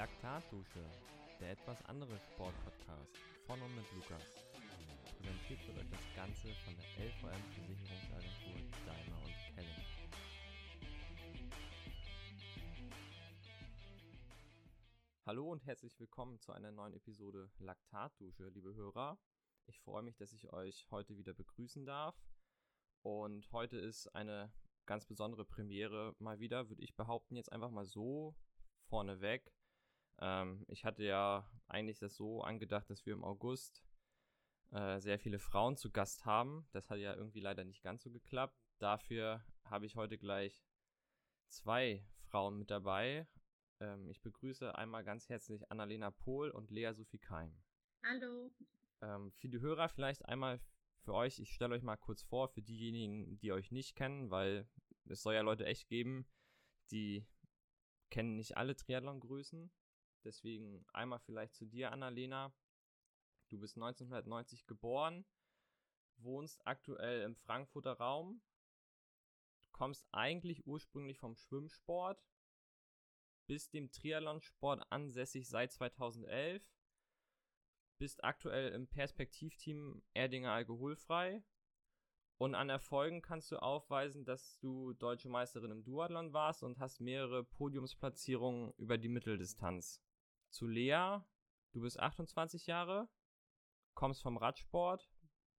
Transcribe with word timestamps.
Laktatdusche, 0.00 0.82
der 1.40 1.50
etwas 1.50 1.84
andere 1.84 2.18
Sportpodcast 2.32 3.18
von 3.46 3.60
und 3.60 3.76
mit 3.76 3.84
Lukas. 3.92 4.46
Präsentiert 5.18 5.66
wird 5.66 5.76
euch 5.76 5.90
das 5.90 6.00
Ganze 6.16 6.48
von 6.64 6.74
der 6.74 7.04
LVM 7.04 7.42
Versicherungsagentur 7.52 8.54
Daimler 8.86 9.18
und 9.18 9.34
Kelling. 9.54 9.84
Hallo 15.26 15.52
und 15.52 15.66
herzlich 15.66 16.00
willkommen 16.00 16.40
zu 16.40 16.52
einer 16.52 16.72
neuen 16.72 16.94
Episode 16.94 17.50
Laktatdusche, 17.58 18.48
liebe 18.48 18.74
Hörer. 18.74 19.18
Ich 19.66 19.78
freue 19.80 20.02
mich, 20.02 20.16
dass 20.16 20.32
ich 20.32 20.50
euch 20.50 20.86
heute 20.90 21.18
wieder 21.18 21.34
begrüßen 21.34 21.84
darf. 21.84 22.16
Und 23.02 23.52
heute 23.52 23.76
ist 23.76 24.08
eine 24.14 24.50
ganz 24.86 25.04
besondere 25.04 25.44
Premiere 25.44 26.14
mal 26.18 26.40
wieder, 26.40 26.70
würde 26.70 26.82
ich 26.82 26.96
behaupten, 26.96 27.36
jetzt 27.36 27.52
einfach 27.52 27.70
mal 27.70 27.84
so 27.84 28.34
vorneweg. 28.88 29.52
Ähm, 30.20 30.64
ich 30.68 30.84
hatte 30.84 31.02
ja 31.04 31.48
eigentlich 31.66 31.98
das 31.98 32.16
so 32.16 32.42
angedacht, 32.42 32.88
dass 32.90 33.06
wir 33.06 33.14
im 33.14 33.24
August 33.24 33.84
äh, 34.72 35.00
sehr 35.00 35.18
viele 35.18 35.38
Frauen 35.38 35.76
zu 35.76 35.90
Gast 35.90 36.24
haben. 36.24 36.68
Das 36.72 36.90
hat 36.90 36.98
ja 36.98 37.14
irgendwie 37.14 37.40
leider 37.40 37.64
nicht 37.64 37.82
ganz 37.82 38.02
so 38.02 38.10
geklappt. 38.10 38.56
Dafür 38.78 39.44
habe 39.64 39.86
ich 39.86 39.96
heute 39.96 40.18
gleich 40.18 40.62
zwei 41.48 42.06
Frauen 42.28 42.58
mit 42.58 42.70
dabei. 42.70 43.26
Ähm, 43.80 44.08
ich 44.08 44.20
begrüße 44.20 44.74
einmal 44.76 45.04
ganz 45.04 45.28
herzlich 45.28 45.70
Annalena 45.70 46.10
Pohl 46.10 46.50
und 46.50 46.70
Lea 46.70 46.92
Sophie 46.92 47.18
Keim. 47.18 47.56
Hallo. 48.04 48.50
Ähm, 49.02 49.32
für 49.32 49.48
die 49.48 49.60
Hörer 49.60 49.88
vielleicht 49.88 50.26
einmal 50.26 50.60
für 51.02 51.14
euch, 51.14 51.38
ich 51.38 51.54
stelle 51.54 51.74
euch 51.74 51.82
mal 51.82 51.96
kurz 51.96 52.22
vor, 52.22 52.48
für 52.48 52.62
diejenigen, 52.62 53.38
die 53.38 53.52
euch 53.52 53.72
nicht 53.72 53.96
kennen, 53.96 54.30
weil 54.30 54.68
es 55.06 55.22
soll 55.22 55.34
ja 55.34 55.40
Leute 55.40 55.64
echt 55.64 55.88
geben, 55.88 56.26
die 56.90 57.26
kennen 58.10 58.36
nicht 58.36 58.56
alle 58.56 58.76
Triathlon-Größen. 58.76 59.70
Deswegen 60.24 60.84
einmal 60.92 61.20
vielleicht 61.20 61.54
zu 61.54 61.64
dir, 61.64 61.92
Annalena. 61.92 62.52
Du 63.48 63.58
bist 63.58 63.76
1990 63.76 64.66
geboren, 64.66 65.24
wohnst 66.18 66.66
aktuell 66.66 67.22
im 67.22 67.34
Frankfurter 67.34 67.94
Raum, 67.94 68.42
kommst 69.72 70.06
eigentlich 70.12 70.66
ursprünglich 70.66 71.18
vom 71.18 71.34
Schwimmsport, 71.34 72.22
bist 73.46 73.74
dem 73.74 73.90
Triathlonsport 73.90 74.84
ansässig 74.92 75.48
seit 75.48 75.72
2011, 75.72 76.62
bist 77.98 78.22
aktuell 78.22 78.72
im 78.72 78.86
Perspektivteam 78.86 80.02
Erdinger 80.14 80.52
Alkoholfrei 80.52 81.42
und 82.38 82.54
an 82.54 82.70
Erfolgen 82.70 83.20
kannst 83.20 83.50
du 83.52 83.56
aufweisen, 83.56 84.24
dass 84.24 84.58
du 84.60 84.92
deutsche 84.94 85.28
Meisterin 85.28 85.70
im 85.70 85.84
Duathlon 85.84 86.32
warst 86.32 86.62
und 86.62 86.78
hast 86.78 87.00
mehrere 87.00 87.44
Podiumsplatzierungen 87.44 88.72
über 88.78 88.96
die 88.96 89.08
Mitteldistanz. 89.08 90.00
Zu 90.50 90.66
Lea, 90.66 91.20
du 91.72 91.80
bist 91.80 91.98
28 91.98 92.66
Jahre, 92.66 93.08
kommst 93.94 94.22
vom 94.22 94.36
Radsport, 94.36 95.10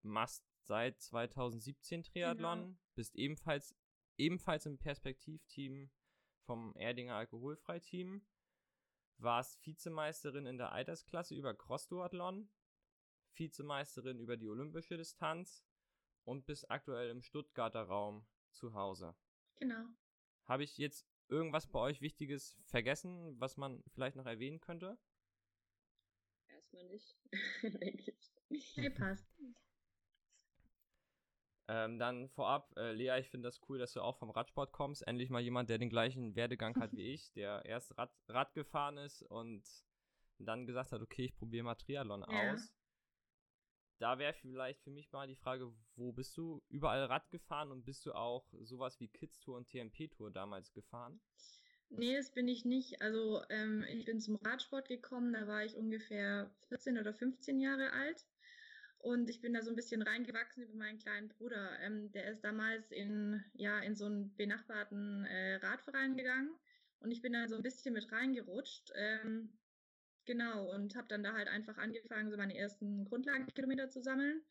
machst 0.01 0.45
seit 0.63 1.01
2017 1.01 2.03
Triathlon, 2.03 2.59
genau. 2.59 2.77
bist 2.95 3.15
ebenfalls, 3.15 3.75
ebenfalls 4.17 4.65
im 4.65 4.77
Perspektivteam 4.77 5.89
vom 6.45 6.75
Erdinger 6.75 7.15
Alkoholfreiteam, 7.15 8.25
warst 9.17 9.65
Vizemeisterin 9.65 10.45
in 10.45 10.57
der 10.57 10.71
Altersklasse 10.71 11.35
über 11.35 11.53
Cross-Duathlon, 11.53 12.49
Vizemeisterin 13.35 14.19
über 14.19 14.37
die 14.37 14.49
olympische 14.49 14.97
Distanz 14.97 15.63
und 16.23 16.45
bist 16.45 16.69
aktuell 16.69 17.09
im 17.09 17.21
Stuttgarter 17.21 17.83
Raum 17.83 18.25
zu 18.51 18.73
Hause. 18.73 19.15
Genau. 19.55 19.85
Habe 20.45 20.63
ich 20.63 20.77
jetzt 20.77 21.07
irgendwas 21.31 21.67
bei 21.67 21.79
euch 21.79 22.01
Wichtiges 22.01 22.57
vergessen, 22.65 23.39
was 23.39 23.57
man 23.57 23.83
vielleicht 23.93 24.15
noch 24.15 24.25
erwähnen 24.25 24.59
könnte? 24.59 24.97
Erstmal 26.47 26.85
nicht, 26.85 27.17
denke 27.63 28.13
ich. 28.49 28.95
Passt. 28.95 29.25
Ähm, 31.67 31.97
dann 31.99 32.27
vorab, 32.29 32.75
äh, 32.75 32.91
Lea, 32.91 33.17
ich 33.19 33.29
finde 33.29 33.47
das 33.47 33.61
cool, 33.69 33.79
dass 33.79 33.93
du 33.93 34.01
auch 34.01 34.17
vom 34.17 34.29
Radsport 34.29 34.73
kommst. 34.73 35.07
Endlich 35.07 35.29
mal 35.29 35.39
jemand, 35.39 35.69
der 35.69 35.77
den 35.77 35.89
gleichen 35.89 36.35
Werdegang 36.35 36.75
hat 36.75 36.91
wie 36.91 37.13
ich, 37.13 37.31
der 37.31 37.63
erst 37.63 37.97
Rad, 37.97 38.11
Rad 38.27 38.53
gefahren 38.53 38.97
ist 38.97 39.23
und 39.23 39.63
dann 40.37 40.65
gesagt 40.65 40.91
hat, 40.91 41.01
okay, 41.01 41.23
ich 41.25 41.35
probiere 41.35 41.63
mal 41.63 41.75
Triathlon 41.75 42.25
ja. 42.27 42.51
aus. 42.51 42.73
Da 44.01 44.17
wäre 44.17 44.33
vielleicht 44.33 44.81
für 44.81 44.89
mich 44.89 45.11
mal 45.11 45.27
die 45.27 45.35
Frage, 45.35 45.71
wo 45.95 46.11
bist 46.11 46.35
du 46.35 46.63
überall 46.69 47.05
Rad 47.05 47.29
gefahren 47.29 47.69
und 47.69 47.85
bist 47.85 48.03
du 48.07 48.13
auch 48.13 48.51
sowas 48.63 48.99
wie 48.99 49.07
Kids 49.07 49.39
Tour 49.39 49.57
und 49.57 49.69
TMP 49.69 50.09
Tour 50.09 50.31
damals 50.31 50.73
gefahren? 50.73 51.21
Nee, 51.89 52.15
das 52.17 52.31
bin 52.31 52.47
ich 52.47 52.65
nicht. 52.65 52.99
Also 53.03 53.43
ähm, 53.49 53.85
ich 53.87 54.05
bin 54.05 54.19
zum 54.19 54.37
Radsport 54.37 54.87
gekommen, 54.87 55.33
da 55.33 55.45
war 55.45 55.63
ich 55.63 55.75
ungefähr 55.75 56.49
14 56.69 56.97
oder 56.97 57.13
15 57.13 57.59
Jahre 57.59 57.93
alt. 57.93 58.25
Und 58.97 59.29
ich 59.29 59.39
bin 59.39 59.53
da 59.53 59.61
so 59.61 59.69
ein 59.69 59.75
bisschen 59.75 60.01
reingewachsen 60.01 60.63
über 60.63 60.73
meinen 60.73 60.97
kleinen 60.97 61.29
Bruder. 61.29 61.79
Ähm, 61.81 62.11
der 62.11 62.31
ist 62.31 62.43
damals 62.43 62.91
in, 62.91 63.43
ja, 63.53 63.81
in 63.81 63.95
so 63.95 64.05
einen 64.05 64.35
benachbarten 64.35 65.25
äh, 65.25 65.57
Radverein 65.57 66.17
gegangen. 66.17 66.49
Und 67.01 67.11
ich 67.11 67.21
bin 67.21 67.33
da 67.33 67.47
so 67.47 67.55
ein 67.55 67.61
bisschen 67.61 67.93
mit 67.93 68.11
reingerutscht. 68.11 68.91
Ähm, 68.95 69.59
Genau, 70.25 70.71
und 70.71 70.95
habe 70.95 71.07
dann 71.07 71.23
da 71.23 71.33
halt 71.33 71.47
einfach 71.47 71.77
angefangen, 71.77 72.29
so 72.29 72.37
meine 72.37 72.55
ersten 72.55 73.05
Grundlagenkilometer 73.05 73.89
zu 73.89 74.01
sammeln. 74.01 74.41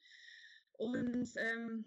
Und 0.73 1.29
ähm, 1.37 1.85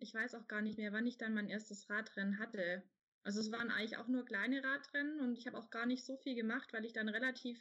ich 0.00 0.14
weiß 0.14 0.34
auch 0.34 0.48
gar 0.48 0.62
nicht 0.62 0.78
mehr, 0.78 0.92
wann 0.92 1.06
ich 1.06 1.18
dann 1.18 1.34
mein 1.34 1.48
erstes 1.48 1.88
Radrennen 1.90 2.38
hatte. 2.38 2.82
Also 3.24 3.40
es 3.40 3.50
waren 3.50 3.70
eigentlich 3.70 3.96
auch 3.96 4.08
nur 4.08 4.24
kleine 4.24 4.62
Radrennen 4.62 5.20
und 5.20 5.36
ich 5.36 5.46
habe 5.46 5.58
auch 5.58 5.70
gar 5.70 5.86
nicht 5.86 6.04
so 6.04 6.16
viel 6.16 6.34
gemacht, 6.34 6.72
weil 6.72 6.84
ich 6.84 6.92
dann 6.92 7.08
relativ 7.08 7.60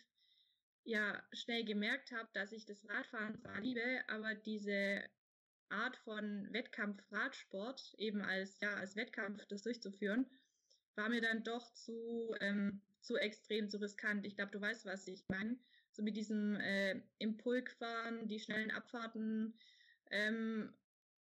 ja 0.84 1.22
schnell 1.34 1.66
gemerkt 1.66 2.12
habe, 2.12 2.30
dass 2.34 2.52
ich 2.52 2.66
das 2.66 2.88
Radfahren 2.88 3.36
zwar 3.36 3.60
liebe, 3.60 4.04
aber 4.08 4.36
diese 4.36 5.04
Art 5.70 5.98
von 5.98 6.48
Wettkampf-Radsport 6.54 7.96
eben 7.98 8.22
als 8.22 8.60
ja 8.60 8.76
als 8.76 8.96
Wettkampf 8.96 9.44
das 9.48 9.64
durchzuführen, 9.64 10.30
war 10.98 11.10
mir 11.10 11.22
dann 11.22 11.44
doch 11.44 11.74
zu 11.74 12.36
ähm, 12.40 12.82
zu 13.06 13.18
extrem, 13.18 13.70
zu 13.70 13.78
riskant. 13.78 14.26
Ich 14.26 14.36
glaube, 14.36 14.52
du 14.52 14.60
weißt, 14.60 14.86
was 14.86 15.08
ich 15.08 15.24
meine. 15.30 15.58
So 15.92 16.02
mit 16.04 16.18
diesem 16.18 16.56
äh, 16.56 17.00
im 17.20 17.38
Pulk 17.38 17.72
fahren, 17.72 18.28
die 18.28 18.40
schnellen 18.40 18.72
Abfahrten, 18.72 19.54
ähm, 20.10 20.74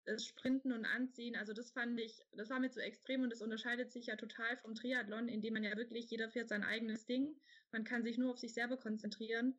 das 0.05 0.25
Sprinten 0.25 0.71
und 0.71 0.85
Anziehen. 0.85 1.35
Also 1.35 1.53
das 1.53 1.71
fand 1.71 1.99
ich, 1.99 2.25
das 2.31 2.49
war 2.49 2.59
mir 2.59 2.71
zu 2.71 2.81
extrem 2.81 3.21
und 3.21 3.29
das 3.29 3.41
unterscheidet 3.41 3.91
sich 3.91 4.07
ja 4.07 4.15
total 4.15 4.57
vom 4.57 4.75
Triathlon, 4.75 5.27
indem 5.27 5.53
man 5.53 5.63
ja 5.63 5.75
wirklich, 5.77 6.09
jeder 6.09 6.29
fährt 6.29 6.49
sein 6.49 6.63
eigenes 6.63 7.05
Ding. 7.05 7.35
Man 7.71 7.83
kann 7.83 8.03
sich 8.03 8.17
nur 8.17 8.31
auf 8.31 8.39
sich 8.39 8.53
selber 8.53 8.77
konzentrieren. 8.77 9.55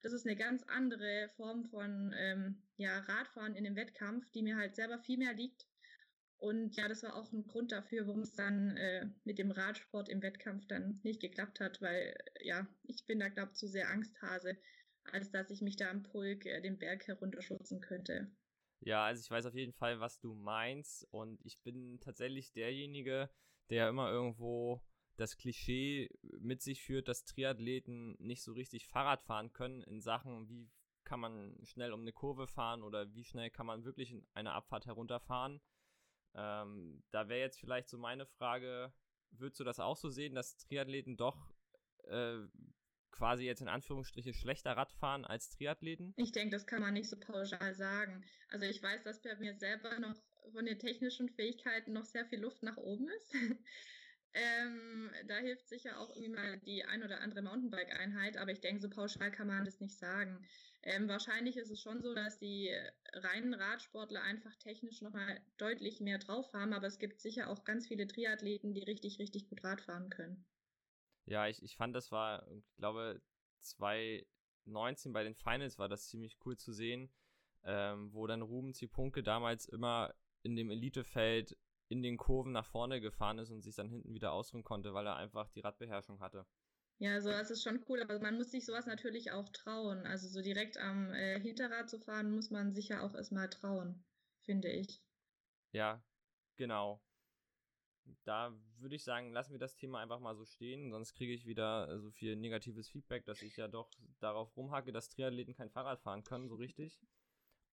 Das 0.00 0.12
ist 0.12 0.26
eine 0.26 0.36
ganz 0.36 0.62
andere 0.64 1.28
Form 1.36 1.64
von 1.64 2.14
ähm, 2.16 2.62
ja, 2.76 2.98
Radfahren 3.00 3.54
in 3.54 3.64
dem 3.64 3.76
Wettkampf, 3.76 4.30
die 4.30 4.42
mir 4.42 4.56
halt 4.56 4.76
selber 4.76 4.98
viel 4.98 5.18
mehr 5.18 5.32
liegt 5.32 5.67
und 6.38 6.76
ja, 6.76 6.88
das 6.88 7.02
war 7.02 7.16
auch 7.16 7.32
ein 7.32 7.46
Grund 7.46 7.72
dafür, 7.72 8.06
warum 8.06 8.20
es 8.20 8.32
dann 8.32 8.76
äh, 8.76 9.06
mit 9.24 9.38
dem 9.38 9.50
Radsport 9.50 10.08
im 10.08 10.22
Wettkampf 10.22 10.66
dann 10.66 11.00
nicht 11.02 11.20
geklappt 11.20 11.60
hat, 11.60 11.82
weil 11.82 12.16
ja, 12.40 12.66
ich 12.84 13.04
bin 13.06 13.18
da, 13.18 13.28
glaube 13.28 13.52
ich, 13.52 13.58
zu 13.58 13.66
sehr 13.66 13.88
Angsthase, 13.90 14.56
als 15.04 15.30
dass 15.30 15.50
ich 15.50 15.62
mich 15.62 15.76
da 15.76 15.90
am 15.90 16.04
Pulk 16.04 16.46
äh, 16.46 16.60
den 16.60 16.78
Berg 16.78 17.06
herunterschubsen 17.06 17.80
könnte. 17.80 18.30
Ja, 18.80 19.04
also 19.04 19.20
ich 19.20 19.30
weiß 19.30 19.46
auf 19.46 19.54
jeden 19.54 19.72
Fall, 19.72 19.98
was 19.98 20.20
du 20.20 20.34
meinst 20.34 21.06
und 21.10 21.44
ich 21.44 21.60
bin 21.62 21.98
tatsächlich 22.00 22.52
derjenige, 22.52 23.28
der 23.70 23.88
immer 23.88 24.10
irgendwo 24.10 24.80
das 25.16 25.36
Klischee 25.36 26.08
mit 26.38 26.62
sich 26.62 26.82
führt, 26.84 27.08
dass 27.08 27.24
Triathleten 27.24 28.16
nicht 28.20 28.44
so 28.44 28.52
richtig 28.52 28.86
Fahrrad 28.86 29.24
fahren 29.24 29.52
können 29.52 29.82
in 29.82 30.00
Sachen, 30.00 30.48
wie 30.48 30.70
kann 31.02 31.18
man 31.18 31.58
schnell 31.64 31.92
um 31.92 32.02
eine 32.02 32.12
Kurve 32.12 32.46
fahren 32.46 32.82
oder 32.82 33.12
wie 33.14 33.24
schnell 33.24 33.50
kann 33.50 33.66
man 33.66 33.84
wirklich 33.84 34.12
in 34.12 34.24
eine 34.34 34.52
Abfahrt 34.52 34.86
herunterfahren. 34.86 35.60
Ähm, 36.34 37.02
da 37.10 37.28
wäre 37.28 37.40
jetzt 37.40 37.60
vielleicht 37.60 37.88
so 37.88 37.98
meine 37.98 38.26
Frage, 38.26 38.92
würdest 39.30 39.60
du 39.60 39.64
das 39.64 39.80
auch 39.80 39.96
so 39.96 40.08
sehen, 40.08 40.34
dass 40.34 40.56
Triathleten 40.56 41.16
doch 41.16 41.52
äh, 42.04 42.38
quasi 43.10 43.44
jetzt 43.44 43.60
in 43.60 43.68
Anführungsstriche 43.68 44.32
schlechter 44.32 44.76
Radfahren 44.76 45.24
als 45.24 45.50
Triathleten? 45.50 46.14
Ich 46.16 46.32
denke, 46.32 46.50
das 46.50 46.66
kann 46.66 46.80
man 46.80 46.94
nicht 46.94 47.08
so 47.08 47.18
pauschal 47.18 47.74
sagen. 47.74 48.24
Also 48.48 48.66
ich 48.66 48.82
weiß, 48.82 49.02
dass 49.04 49.22
bei 49.22 49.34
mir 49.36 49.54
selber 49.54 49.98
noch 49.98 50.16
von 50.52 50.64
den 50.64 50.78
technischen 50.78 51.28
Fähigkeiten 51.28 51.92
noch 51.92 52.04
sehr 52.04 52.26
viel 52.26 52.40
Luft 52.40 52.62
nach 52.62 52.76
oben 52.76 53.08
ist. 53.08 53.34
Ähm, 54.34 55.10
da 55.26 55.36
hilft 55.38 55.68
sicher 55.68 55.98
auch 55.98 56.10
irgendwie 56.10 56.28
mal 56.28 56.58
die 56.60 56.84
ein 56.84 57.02
oder 57.02 57.20
andere 57.20 57.42
Mountainbike-Einheit, 57.42 58.36
aber 58.36 58.52
ich 58.52 58.60
denke, 58.60 58.80
so 58.80 58.90
pauschal 58.90 59.30
kann 59.32 59.46
man 59.46 59.64
das 59.64 59.80
nicht 59.80 59.98
sagen. 59.98 60.46
Ähm, 60.82 61.08
wahrscheinlich 61.08 61.56
ist 61.56 61.70
es 61.70 61.80
schon 61.80 62.02
so, 62.02 62.14
dass 62.14 62.38
die 62.38 62.70
reinen 63.14 63.54
Radsportler 63.54 64.22
einfach 64.22 64.54
technisch 64.56 65.02
nochmal 65.02 65.40
deutlich 65.56 66.00
mehr 66.00 66.18
drauf 66.18 66.52
haben, 66.52 66.72
aber 66.72 66.86
es 66.86 66.98
gibt 66.98 67.20
sicher 67.20 67.50
auch 67.50 67.64
ganz 67.64 67.88
viele 67.88 68.06
Triathleten, 68.06 68.74
die 68.74 68.84
richtig, 68.84 69.18
richtig 69.18 69.48
gut 69.48 69.64
Radfahren 69.64 70.10
können. 70.10 70.46
Ja, 71.24 71.48
ich, 71.48 71.62
ich 71.62 71.76
fand, 71.76 71.96
das 71.96 72.12
war, 72.12 72.48
ich 72.52 72.64
glaube, 72.76 73.20
2019 73.60 75.12
bei 75.12 75.24
den 75.24 75.34
Finals 75.34 75.78
war 75.78 75.88
das 75.88 76.08
ziemlich 76.08 76.38
cool 76.44 76.56
zu 76.56 76.72
sehen, 76.72 77.10
ähm, 77.64 78.12
wo 78.12 78.26
dann 78.26 78.42
Ruben 78.42 78.72
Zipunke 78.72 79.22
damals 79.22 79.66
immer 79.66 80.14
in 80.42 80.54
dem 80.54 80.70
Elitefeld 80.70 81.56
in 81.88 82.02
den 82.02 82.16
Kurven 82.16 82.52
nach 82.52 82.66
vorne 82.66 83.00
gefahren 83.00 83.38
ist 83.38 83.50
und 83.50 83.62
sich 83.62 83.74
dann 83.74 83.88
hinten 83.88 84.14
wieder 84.14 84.32
ausruhen 84.32 84.64
konnte, 84.64 84.94
weil 84.94 85.06
er 85.06 85.16
einfach 85.16 85.48
die 85.50 85.60
Radbeherrschung 85.60 86.20
hatte. 86.20 86.46
Ja, 86.98 87.20
so 87.20 87.30
das 87.30 87.50
ist 87.50 87.62
schon 87.62 87.84
cool, 87.88 88.02
aber 88.02 88.18
man 88.18 88.36
muss 88.36 88.50
sich 88.50 88.66
sowas 88.66 88.86
natürlich 88.86 89.30
auch 89.30 89.48
trauen. 89.50 90.04
Also 90.04 90.28
so 90.28 90.42
direkt 90.42 90.76
am 90.78 91.12
äh, 91.12 91.40
Hinterrad 91.40 91.88
zu 91.88 91.98
fahren, 92.00 92.32
muss 92.32 92.50
man 92.50 92.74
sich 92.74 92.88
ja 92.88 93.02
auch 93.02 93.14
erstmal 93.14 93.48
trauen, 93.48 94.04
finde 94.42 94.68
ich. 94.68 95.00
Ja, 95.72 96.02
genau. 96.56 97.00
Da 98.24 98.52
würde 98.78 98.96
ich 98.96 99.04
sagen, 99.04 99.32
lassen 99.32 99.52
wir 99.52 99.58
das 99.58 99.76
Thema 99.76 100.00
einfach 100.00 100.18
mal 100.18 100.34
so 100.34 100.44
stehen, 100.44 100.90
sonst 100.90 101.14
kriege 101.14 101.32
ich 101.32 101.46
wieder 101.46 102.00
so 102.00 102.10
viel 102.10 102.36
negatives 102.36 102.88
Feedback, 102.88 103.24
dass 103.26 103.42
ich 103.42 103.56
ja 103.56 103.68
doch 103.68 103.90
darauf 104.18 104.56
rumhacke, 104.56 104.92
dass 104.92 105.10
Triathleten 105.10 105.54
kein 105.54 105.70
Fahrrad 105.70 106.00
fahren 106.00 106.24
können, 106.24 106.48
so 106.48 106.56
richtig. 106.56 106.98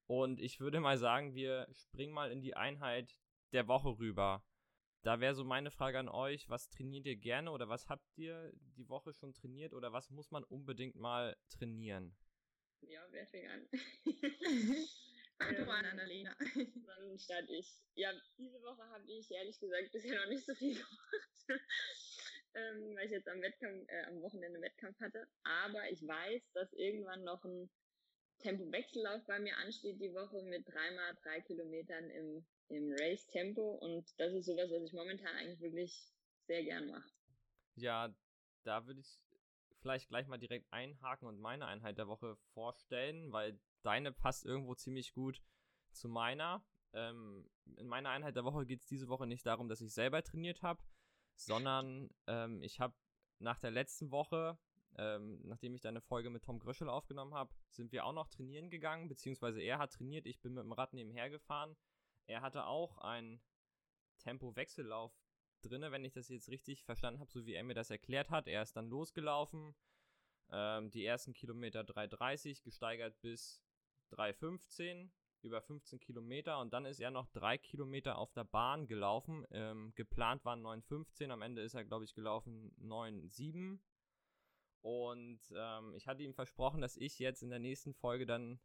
Und 0.08 0.40
ich 0.40 0.60
würde 0.60 0.82
mal 0.82 0.98
sagen, 0.98 1.34
wir 1.34 1.68
springen 1.72 2.14
mal 2.14 2.32
in 2.32 2.42
die 2.42 2.56
Einheit 2.56 3.18
der 3.56 3.68
Woche 3.68 3.98
rüber. 3.98 4.44
Da 5.02 5.20
wäre 5.20 5.34
so 5.34 5.44
meine 5.44 5.72
Frage 5.72 5.98
an 5.98 6.10
euch, 6.10 6.50
was 6.50 6.70
trainiert 6.70 7.06
ihr 7.06 7.16
gerne 7.16 7.52
oder 7.52 7.70
was 7.70 7.88
habt 7.88 8.06
ihr 8.18 8.52
die 8.76 8.90
Woche 8.90 9.14
schon 9.14 9.34
trainiert 9.34 9.74
oder 9.74 9.94
was 9.94 10.10
muss 10.10 10.30
man 10.32 10.44
unbedingt 10.44 10.96
mal 10.96 11.38
trainieren? 11.50 12.16
Ja, 12.82 13.02
wer 13.12 13.26
fängt 13.28 13.50
an? 13.50 13.68
Fang 15.38 15.56
du 15.56 15.70
an, 15.70 15.86
Annalena. 15.86 16.36
Dann 16.88 17.18
starte 17.18 17.54
ich. 17.54 17.82
Ja, 17.96 18.12
diese 18.38 18.62
Woche 18.62 18.84
habe 18.90 19.06
ich 19.08 19.30
ehrlich 19.32 19.60
gesagt 19.60 19.92
bisher 19.92 20.20
noch 20.20 20.30
nicht 20.30 20.46
so 20.46 20.56
viel 20.56 20.74
gemacht, 21.48 21.62
ähm, 22.54 22.96
weil 22.96 23.06
ich 23.06 23.12
jetzt 23.12 23.28
am 23.28 23.42
Wettkampf, 23.42 23.88
äh, 23.88 24.06
am 24.08 24.22
Wochenende 24.22 24.62
Wettkampf 24.62 25.00
hatte. 25.00 25.28
Aber 25.44 25.90
ich 25.92 26.06
weiß, 26.06 26.52
dass 26.54 26.74
irgendwann 26.74 27.24
noch 27.24 27.44
ein 27.46 27.70
Tempo-Wechsellauf 28.46 29.26
bei 29.26 29.40
mir 29.40 29.58
ansteht 29.58 30.00
die 30.00 30.14
Woche 30.14 30.42
mit 30.44 30.68
dreimal 30.68 31.16
drei 31.24 31.42
Kilometern 31.42 32.10
im 32.12 32.46
im 32.70 32.92
Race-Tempo 32.92 33.76
und 33.82 34.06
das 34.18 34.34
ist 34.34 34.46
sowas, 34.46 34.70
was 34.72 34.84
ich 34.84 34.94
momentan 34.94 35.36
eigentlich 35.36 35.62
wirklich 35.62 36.14
sehr 36.48 36.64
gern 36.64 36.88
mache. 36.90 37.10
Ja, 37.76 38.14
da 38.64 38.86
würde 38.88 39.02
ich 39.02 39.20
vielleicht 39.82 40.10
gleich 40.10 40.28
mal 40.28 40.38
direkt 40.38 40.72
einhaken 40.72 41.28
und 41.28 41.40
meine 41.40 41.68
Einheit 41.68 41.98
der 41.98 42.08
Woche 42.08 42.38
vorstellen, 42.54 43.32
weil 43.32 43.60
deine 43.84 44.12
passt 44.12 44.46
irgendwo 44.46 44.74
ziemlich 44.74 45.14
gut 45.14 45.44
zu 45.92 46.10
meiner. 46.10 46.66
Ähm, 46.94 47.50
in 47.78 47.88
meiner 47.88 48.10
Einheit 48.10 48.36
der 48.36 48.46
Woche 48.46 48.66
geht 48.66 48.82
es 48.82 48.88
diese 48.88 49.10
Woche 49.10 49.28
nicht 49.28 49.46
darum, 49.46 49.70
dass 49.70 49.82
ich 49.82 49.94
selber 49.94 50.24
trainiert 50.24 50.64
habe, 50.64 50.84
sondern 51.36 52.10
ähm, 52.26 52.64
ich 52.64 52.80
habe 52.80 52.96
nach 53.40 53.60
der 53.60 53.72
letzten 53.72 54.12
Woche, 54.12 54.58
ähm, 54.98 55.40
nachdem 55.44 55.74
ich 55.74 55.82
deine 55.82 56.02
Folge 56.02 56.30
mit 56.30 56.44
Tom 56.44 56.60
Gröschel 56.60 56.90
aufgenommen 56.90 57.34
habe, 57.34 57.54
sind 57.70 57.92
wir 57.92 58.06
auch 58.06 58.14
noch 58.14 58.28
trainieren 58.28 58.70
gegangen, 58.70 59.08
beziehungsweise 59.08 59.62
er 59.62 59.78
hat 59.78 59.94
trainiert, 59.94 60.26
ich 60.26 60.42
bin 60.42 60.54
mit 60.54 60.64
dem 60.64 60.72
Rad 60.72 60.94
nebenher 60.94 61.30
gefahren 61.30 61.76
er 62.28 62.42
hatte 62.42 62.66
auch 62.66 62.98
einen 63.00 63.42
Tempo-Wechsellauf 64.20 65.14
drinne, 65.62 65.92
wenn 65.92 66.06
ich 66.06 66.14
das 66.14 66.30
jetzt 66.30 66.50
richtig 66.50 66.84
verstanden 66.84 67.20
habe, 67.20 67.32
so 67.32 67.46
wie 67.46 67.54
er 67.54 67.64
mir 67.64 67.74
das 67.74 67.90
erklärt 67.90 68.30
hat. 68.30 68.48
Er 68.48 68.62
ist 68.62 68.76
dann 68.76 68.90
losgelaufen, 68.90 69.76
ähm, 70.52 70.92
die 70.92 71.06
ersten 71.06 71.34
Kilometer 71.34 71.82
3,30 71.82 72.64
gesteigert 72.64 73.20
bis 73.22 73.62
3,15 74.12 75.10
über 75.42 75.62
15 75.62 76.00
Kilometer 76.00 76.60
und 76.60 76.74
dann 76.74 76.86
ist 76.86 77.00
er 77.00 77.12
noch 77.12 77.28
drei 77.28 77.60
Kilometer 77.60 78.18
auf 78.18 78.32
der 78.34 78.46
Bahn 78.46 78.88
gelaufen. 78.88 79.46
Ähm, 79.52 79.94
geplant 79.96 80.44
waren 80.44 80.66
9,15, 80.66 81.30
am 81.30 81.44
Ende 81.44 81.62
ist 81.62 81.76
er, 81.76 81.86
glaube 81.86 82.06
ich, 82.06 82.16
gelaufen 82.16 82.76
9,7. 82.82 83.80
Und 84.86 85.40
ähm, 85.58 85.96
ich 85.96 86.06
hatte 86.06 86.22
ihm 86.22 86.36
versprochen, 86.36 86.80
dass 86.80 86.96
ich 86.96 87.18
jetzt 87.18 87.42
in 87.42 87.50
der 87.50 87.58
nächsten 87.58 87.96
Folge 87.96 88.28
dann 88.28 88.60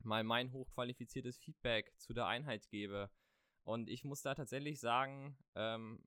mal 0.00 0.22
mein 0.22 0.52
hochqualifiziertes 0.52 1.38
Feedback 1.38 1.98
zu 1.98 2.12
der 2.12 2.26
Einheit 2.26 2.68
gebe. 2.68 3.10
Und 3.62 3.88
ich 3.88 4.04
muss 4.04 4.20
da 4.20 4.34
tatsächlich 4.34 4.80
sagen, 4.80 5.38
ähm, 5.54 6.06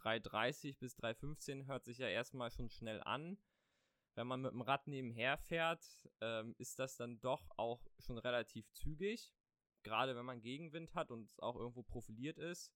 3,30 0.00 0.80
bis 0.80 0.96
3,15 0.96 1.66
hört 1.66 1.84
sich 1.84 1.98
ja 1.98 2.08
erstmal 2.08 2.50
schon 2.50 2.68
schnell 2.68 3.00
an. 3.04 3.38
Wenn 4.16 4.26
man 4.26 4.42
mit 4.42 4.50
dem 4.50 4.62
Rad 4.62 4.88
nebenher 4.88 5.38
fährt, 5.38 5.84
ähm, 6.20 6.56
ist 6.58 6.80
das 6.80 6.96
dann 6.96 7.20
doch 7.20 7.48
auch 7.56 7.86
schon 8.00 8.18
relativ 8.18 8.68
zügig. 8.72 9.32
Gerade 9.84 10.16
wenn 10.16 10.26
man 10.26 10.40
Gegenwind 10.40 10.92
hat 10.96 11.12
und 11.12 11.40
auch 11.40 11.54
irgendwo 11.54 11.84
profiliert 11.84 12.38
ist. 12.38 12.74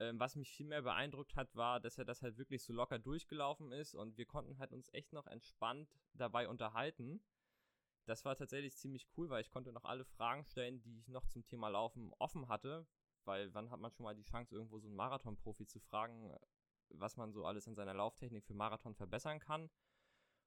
Ähm, 0.00 0.18
was 0.18 0.36
mich 0.36 0.50
viel 0.50 0.66
mehr 0.66 0.82
beeindruckt 0.82 1.36
hat, 1.36 1.54
war, 1.54 1.80
dass 1.80 1.98
er 1.98 2.04
das 2.04 2.22
halt 2.22 2.38
wirklich 2.38 2.64
so 2.64 2.72
locker 2.72 2.98
durchgelaufen 2.98 3.72
ist 3.72 3.94
und 3.94 4.16
wir 4.16 4.26
konnten 4.26 4.58
halt 4.58 4.72
uns 4.72 4.88
echt 4.92 5.12
noch 5.12 5.26
entspannt 5.26 5.94
dabei 6.14 6.48
unterhalten 6.48 7.22
das 8.10 8.24
war 8.24 8.36
tatsächlich 8.36 8.76
ziemlich 8.76 9.06
cool, 9.16 9.30
weil 9.30 9.40
ich 9.40 9.50
konnte 9.50 9.72
noch 9.72 9.84
alle 9.84 10.04
Fragen 10.04 10.44
stellen, 10.44 10.82
die 10.82 10.98
ich 10.98 11.08
noch 11.08 11.26
zum 11.28 11.44
Thema 11.44 11.68
Laufen 11.68 12.12
offen 12.18 12.48
hatte. 12.48 12.86
Weil 13.24 13.54
wann 13.54 13.70
hat 13.70 13.78
man 13.78 13.92
schon 13.92 14.04
mal 14.04 14.16
die 14.16 14.24
Chance, 14.24 14.54
irgendwo 14.54 14.80
so 14.80 14.88
einen 14.88 14.96
Marathon-Profi 14.96 15.66
zu 15.66 15.78
fragen, 15.78 16.34
was 16.88 17.16
man 17.16 17.32
so 17.32 17.44
alles 17.44 17.68
in 17.68 17.76
seiner 17.76 17.94
Lauftechnik 17.94 18.44
für 18.44 18.54
Marathon 18.54 18.96
verbessern 18.96 19.38
kann. 19.38 19.70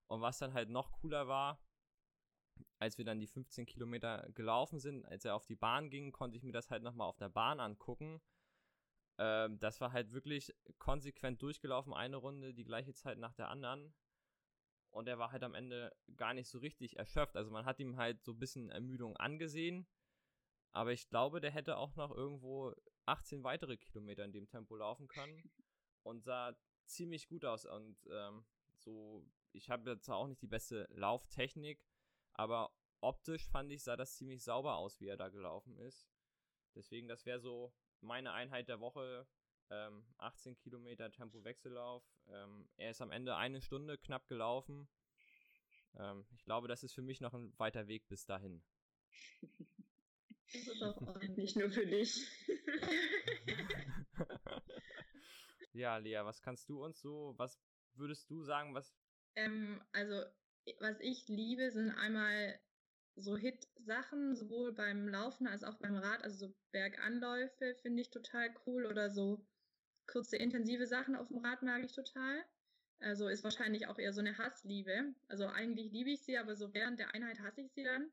Und 0.07 0.21
was 0.21 0.39
dann 0.39 0.53
halt 0.53 0.69
noch 0.69 0.91
cooler 0.91 1.27
war, 1.27 1.57
als 2.79 2.97
wir 2.97 3.05
dann 3.05 3.21
die 3.21 3.27
15 3.27 3.65
Kilometer 3.65 4.29
gelaufen 4.33 4.79
sind, 4.79 5.05
als 5.05 5.23
er 5.23 5.35
auf 5.35 5.45
die 5.45 5.55
Bahn 5.55 5.89
ging, 5.89 6.11
konnte 6.11 6.35
ich 6.35 6.43
mir 6.43 6.51
das 6.51 6.69
halt 6.69 6.83
nochmal 6.83 7.07
auf 7.07 7.17
der 7.17 7.29
Bahn 7.29 7.61
angucken. 7.61 8.21
Ähm, 9.17 9.59
das 9.59 9.79
war 9.81 9.91
halt 9.91 10.11
wirklich 10.11 10.53
konsequent 10.79 11.41
durchgelaufen, 11.41 11.93
eine 11.93 12.17
Runde, 12.17 12.53
die 12.53 12.65
gleiche 12.65 12.93
Zeit 12.93 13.17
nach 13.17 13.33
der 13.33 13.49
anderen 13.49 13.93
und 14.93 15.07
er 15.07 15.17
war 15.17 15.31
halt 15.31 15.43
am 15.43 15.55
Ende 15.55 15.91
gar 16.17 16.33
nicht 16.33 16.47
so 16.47 16.59
richtig 16.59 16.97
erschöpft. 16.97 17.35
Also 17.35 17.49
man 17.49 17.65
hat 17.65 17.79
ihm 17.79 17.97
halt 17.97 18.23
so 18.23 18.31
ein 18.33 18.39
bisschen 18.39 18.69
Ermüdung 18.69 19.17
angesehen, 19.17 19.87
aber 20.71 20.91
ich 20.93 21.09
glaube, 21.09 21.41
der 21.41 21.51
hätte 21.51 21.77
auch 21.77 21.95
noch 21.95 22.11
irgendwo 22.11 22.73
18 23.05 23.43
weitere 23.43 23.77
Kilometer 23.77 24.23
in 24.23 24.31
dem 24.31 24.47
Tempo 24.47 24.75
laufen 24.75 25.07
können 25.07 25.51
und 26.03 26.23
sah 26.23 26.55
ziemlich 26.85 27.27
gut 27.27 27.43
aus. 27.43 27.65
Und 27.65 27.97
ähm, 28.11 28.45
so, 28.75 29.27
ich 29.51 29.71
habe 29.71 29.91
jetzt 29.91 30.09
auch 30.09 30.27
nicht 30.27 30.43
die 30.43 30.47
beste 30.47 30.87
Lauftechnik, 30.91 31.83
aber 32.33 32.71
optisch 33.01 33.47
fand 33.47 33.71
ich, 33.71 33.83
sah 33.83 33.97
das 33.97 34.15
ziemlich 34.15 34.43
sauber 34.43 34.75
aus, 34.75 34.99
wie 34.99 35.07
er 35.07 35.17
da 35.17 35.29
gelaufen 35.29 35.75
ist. 35.79 36.07
Deswegen, 36.75 37.07
das 37.07 37.25
wäre 37.25 37.39
so 37.39 37.73
meine 38.03 38.33
Einheit 38.33 38.67
der 38.67 38.79
Woche 38.79 39.27
ähm, 39.69 40.05
18 40.17 40.57
Kilometer 40.57 41.11
Tempo-Wechsellauf. 41.11 42.03
Ähm, 42.27 42.69
er 42.77 42.91
ist 42.91 43.01
am 43.01 43.11
Ende 43.11 43.35
eine 43.35 43.61
Stunde 43.61 43.97
knapp 43.97 44.27
gelaufen. 44.27 44.87
Ähm, 45.95 46.25
ich 46.35 46.43
glaube, 46.45 46.67
das 46.67 46.83
ist 46.83 46.93
für 46.93 47.01
mich 47.01 47.21
noch 47.21 47.33
ein 47.33 47.57
weiter 47.57 47.87
Weg 47.87 48.07
bis 48.07 48.25
dahin. 48.25 48.63
Das 50.53 50.67
ist 50.67 50.83
auch 50.83 51.21
nicht 51.35 51.55
nur 51.55 51.71
für 51.71 51.85
dich. 51.85 52.27
ja, 55.73 55.97
Lea, 55.97 56.21
was 56.23 56.41
kannst 56.41 56.69
du 56.69 56.83
uns 56.83 57.01
so, 57.01 57.33
was 57.37 57.59
würdest 57.95 58.29
du 58.29 58.43
sagen, 58.43 58.75
was. 58.75 58.93
Ähm, 59.35 59.81
also, 59.93 60.23
was 60.79 60.99
ich 60.99 61.27
liebe, 61.27 61.71
sind 61.71 61.91
einmal 61.91 62.59
so 63.15 63.37
Hit-Sachen, 63.37 64.35
sowohl 64.35 64.73
beim 64.73 65.07
Laufen 65.07 65.47
als 65.47 65.63
auch 65.63 65.75
beim 65.75 65.95
Rad, 65.95 66.23
also 66.23 66.47
so 66.47 66.55
Berganläufe 66.71 67.75
finde 67.81 68.01
ich 68.01 68.09
total 68.09 68.49
cool 68.65 68.85
oder 68.85 69.09
so 69.09 69.45
kurze, 70.07 70.37
intensive 70.37 70.87
Sachen 70.87 71.15
auf 71.15 71.27
dem 71.27 71.37
Rad 71.37 71.61
mag 71.63 71.83
ich 71.83 71.93
total. 71.93 72.43
Also 72.99 73.27
ist 73.27 73.43
wahrscheinlich 73.43 73.87
auch 73.87 73.99
eher 73.99 74.13
so 74.13 74.21
eine 74.21 74.37
Hassliebe. 74.37 75.13
Also 75.27 75.47
eigentlich 75.47 75.91
liebe 75.91 76.11
ich 76.11 76.23
sie, 76.23 76.37
aber 76.37 76.55
so 76.55 76.73
während 76.73 76.99
der 76.99 77.13
Einheit 77.13 77.39
hasse 77.39 77.61
ich 77.61 77.71
sie 77.73 77.83
dann. 77.83 78.09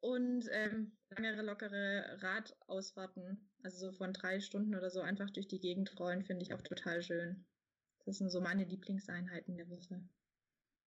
Und 0.00 0.48
ähm, 0.50 0.96
langere, 1.10 1.42
lockere 1.42 2.18
Radausfahrten, 2.20 3.50
also 3.62 3.90
so 3.90 3.92
von 3.92 4.12
drei 4.12 4.40
Stunden 4.40 4.74
oder 4.74 4.90
so 4.90 5.00
einfach 5.00 5.30
durch 5.30 5.48
die 5.48 5.60
Gegend 5.60 5.98
rollen, 5.98 6.24
finde 6.24 6.42
ich 6.42 6.52
auch 6.52 6.62
total 6.62 7.02
schön. 7.02 7.46
Das 8.04 8.18
sind 8.18 8.30
so 8.30 8.40
meine 8.40 8.64
Lieblingseinheiten 8.64 9.56
der 9.56 9.68
Woche. 9.70 10.02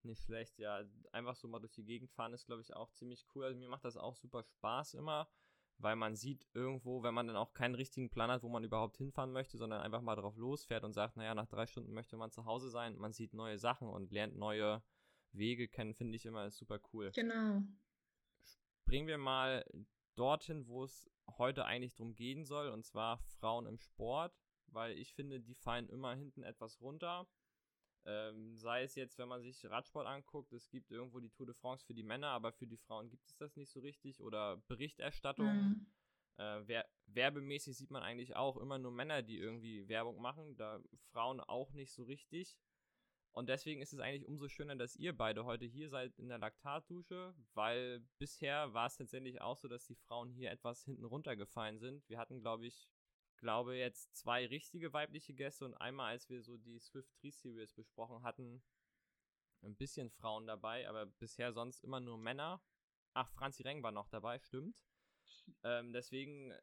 Nicht 0.08 0.24
schlecht, 0.24 0.58
ja. 0.58 0.84
Einfach 1.12 1.36
so 1.36 1.48
mal 1.48 1.60
durch 1.60 1.74
die 1.74 1.86
Gegend 1.86 2.12
fahren 2.12 2.34
ist, 2.34 2.46
glaube 2.46 2.62
ich, 2.62 2.74
auch 2.74 2.92
ziemlich 2.94 3.26
cool. 3.36 3.46
Also 3.46 3.60
mir 3.60 3.70
macht 3.70 3.86
das 3.86 3.98
auch 3.98 4.16
super 4.16 4.44
Spaß 4.44 4.96
immer 4.96 5.28
weil 5.80 5.96
man 5.96 6.16
sieht 6.16 6.48
irgendwo, 6.54 7.04
wenn 7.04 7.14
man 7.14 7.28
dann 7.28 7.36
auch 7.36 7.54
keinen 7.54 7.76
richtigen 7.76 8.10
Plan 8.10 8.32
hat, 8.32 8.44
wo 8.44 8.50
man 8.50 8.64
überhaupt 8.64 8.98
hinfahren 8.98 9.32
möchte, 9.32 9.58
sondern 9.58 9.82
einfach 9.82 10.02
mal 10.02 10.16
drauf 10.16 10.36
losfährt 10.36 10.84
und 10.84 10.94
sagt, 10.94 11.18
naja, 11.18 11.36
nach 11.36 11.48
drei 11.48 11.68
Stunden 11.68 11.94
möchte 11.94 12.18
man 12.18 12.32
zu 12.32 12.46
Hause 12.46 12.70
sein, 12.70 12.98
man 12.98 13.14
sieht 13.14 13.34
neue 13.34 13.58
Sachen 13.58 13.88
und 13.88 14.12
lernt 14.12 14.36
neue 14.36 14.82
Wege 15.32 15.68
kennen, 15.68 15.94
finde 15.94 16.16
ich 16.16 16.26
immer 16.26 16.50
super 16.50 16.80
cool. 16.94 17.12
Genau. 17.12 17.62
Springen 18.44 19.08
wir 19.08 19.18
mal 19.18 19.66
dorthin, 20.16 20.68
wo 20.68 20.84
es 20.84 21.10
heute 21.38 21.66
eigentlich 21.66 21.94
drum 21.94 22.16
gehen 22.16 22.44
soll, 22.46 22.70
und 22.70 22.84
zwar 22.84 23.20
Frauen 23.40 23.68
im 23.68 23.78
Sport, 23.78 24.34
weil 24.68 24.98
ich 24.98 25.14
finde, 25.14 25.40
die 25.40 25.56
fallen 25.56 25.90
immer 25.90 26.16
hinten 26.16 26.44
etwas 26.44 26.82
runter. 26.82 27.28
Ähm, 28.10 28.56
sei 28.56 28.84
es 28.84 28.96
jetzt, 28.96 29.18
wenn 29.18 29.28
man 29.28 29.42
sich 29.42 29.70
Radsport 29.70 30.08
anguckt, 30.08 30.54
es 30.54 30.70
gibt 30.70 30.92
irgendwo 30.92 31.20
die 31.20 31.30
Tour 31.30 31.46
de 31.46 31.56
France 31.56 31.86
für 31.86 31.94
die 31.94 32.04
Männer, 32.04 32.30
aber 32.30 32.54
für 32.54 32.66
die 32.66 32.78
Frauen 32.78 33.10
gibt 33.10 33.28
es 33.28 33.36
das 33.36 33.58
nicht 33.58 33.70
so 33.70 33.82
richtig. 33.82 34.22
Oder 34.22 34.58
Berichterstattung. 34.68 35.46
Mhm. 35.46 35.88
Äh, 36.38 36.62
wer 36.68 36.86
werbemäßig 37.08 37.76
sieht 37.76 37.92
man 37.92 38.04
eigentlich 38.04 38.36
auch 38.36 38.56
immer 38.58 38.78
nur 38.78 38.92
Männer, 38.92 39.24
die 39.24 39.38
irgendwie 39.38 39.90
Werbung 39.90 40.22
machen, 40.22 40.56
da 40.56 40.80
Frauen 41.12 41.42
auch 41.42 41.74
nicht 41.74 41.92
so 41.92 42.04
richtig. 42.04 42.56
Und 43.34 43.50
deswegen 43.50 43.82
ist 43.82 43.94
es 43.94 44.00
eigentlich 44.00 44.28
umso 44.28 44.48
schöner, 44.48 44.76
dass 44.76 44.96
ihr 44.96 45.16
beide 45.16 45.46
heute 45.46 45.66
hier 45.66 45.90
seid 45.90 46.18
in 46.18 46.30
der 46.30 46.40
Laktatdusche, 46.40 47.36
weil 47.54 48.00
bisher 48.20 48.74
war 48.74 48.88
es 48.88 48.96
tatsächlich 48.96 49.42
auch 49.42 49.58
so, 49.58 49.68
dass 49.68 49.86
die 49.86 49.96
Frauen 49.96 50.32
hier 50.32 50.50
etwas 50.50 50.84
hinten 50.86 51.06
runtergefallen 51.06 51.78
sind. 51.78 52.08
Wir 52.08 52.18
hatten, 52.18 52.40
glaube 52.40 52.66
ich, 52.66 52.88
glaube 53.38 53.75
jetzt 53.75 54.15
zwei 54.15 54.46
richtige 54.46 54.94
weibliche 54.94 55.34
Gäste 55.34 55.65
und 55.65 55.75
einmal, 55.75 56.12
als 56.12 56.29
wir 56.29 56.41
so 56.41 56.58
die 56.58 56.79
Swift 56.79 57.13
Tree 57.15 57.32
Series 57.32 57.74
besprochen 57.74 58.24
hatten, 58.24 58.63
ein 59.63 59.75
bisschen 59.75 60.10
Frauen 60.10 60.48
dabei, 60.48 60.88
aber 60.88 61.06
bisher 61.06 61.51
sonst 61.53 61.84
immer 61.84 62.00
nur 62.00 62.17
Männer. 62.17 62.62
Ach, 63.13 63.29
Franzi 63.32 63.63
Reng 63.63 63.82
war 63.84 63.91
noch 63.91 64.08
dabei, 64.10 64.39
stimmt. 64.39 64.77
Ähm, 65.63 65.94
deswegen 65.94 66.53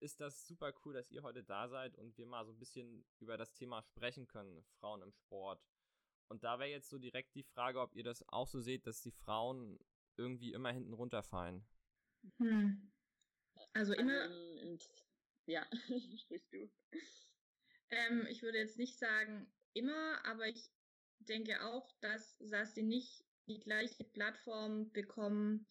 ist 0.00 0.20
das 0.20 0.46
super 0.46 0.72
cool, 0.84 0.94
dass 0.94 1.10
ihr 1.10 1.22
heute 1.22 1.42
da 1.42 1.68
seid 1.68 1.96
und 1.96 2.16
wir 2.18 2.26
mal 2.26 2.44
so 2.44 2.52
ein 2.52 2.58
bisschen 2.58 3.04
über 3.18 3.36
das 3.36 3.52
Thema 3.54 3.82
sprechen 3.82 4.26
können, 4.26 4.64
Frauen 4.78 5.02
im 5.02 5.12
Sport. 5.12 5.64
Und 6.28 6.44
da 6.44 6.58
wäre 6.58 6.70
jetzt 6.70 6.90
so 6.90 6.98
direkt 6.98 7.34
die 7.34 7.44
Frage, 7.44 7.80
ob 7.80 7.94
ihr 7.94 8.04
das 8.04 8.28
auch 8.28 8.46
so 8.46 8.60
seht, 8.60 8.86
dass 8.86 9.00
die 9.00 9.12
Frauen 9.12 9.78
irgendwie 10.16 10.52
immer 10.52 10.72
hinten 10.72 10.92
runterfallen. 10.92 11.66
Hm. 12.38 12.92
Also 13.72 13.94
immer. 13.94 14.22
Also, 14.22 14.88
ja, 15.46 15.66
sprichst 16.18 16.52
du. 16.52 16.70
Ähm, 17.90 18.26
ich 18.28 18.42
würde 18.42 18.58
jetzt 18.58 18.78
nicht 18.78 18.98
sagen 18.98 19.46
immer, 19.72 20.24
aber 20.24 20.46
ich 20.48 20.70
denke 21.20 21.62
auch, 21.64 21.90
dass, 22.00 22.36
sie 22.74 22.82
nicht 22.82 23.24
die 23.46 23.60
gleiche 23.60 24.04
Plattform 24.04 24.90
bekommen 24.92 25.66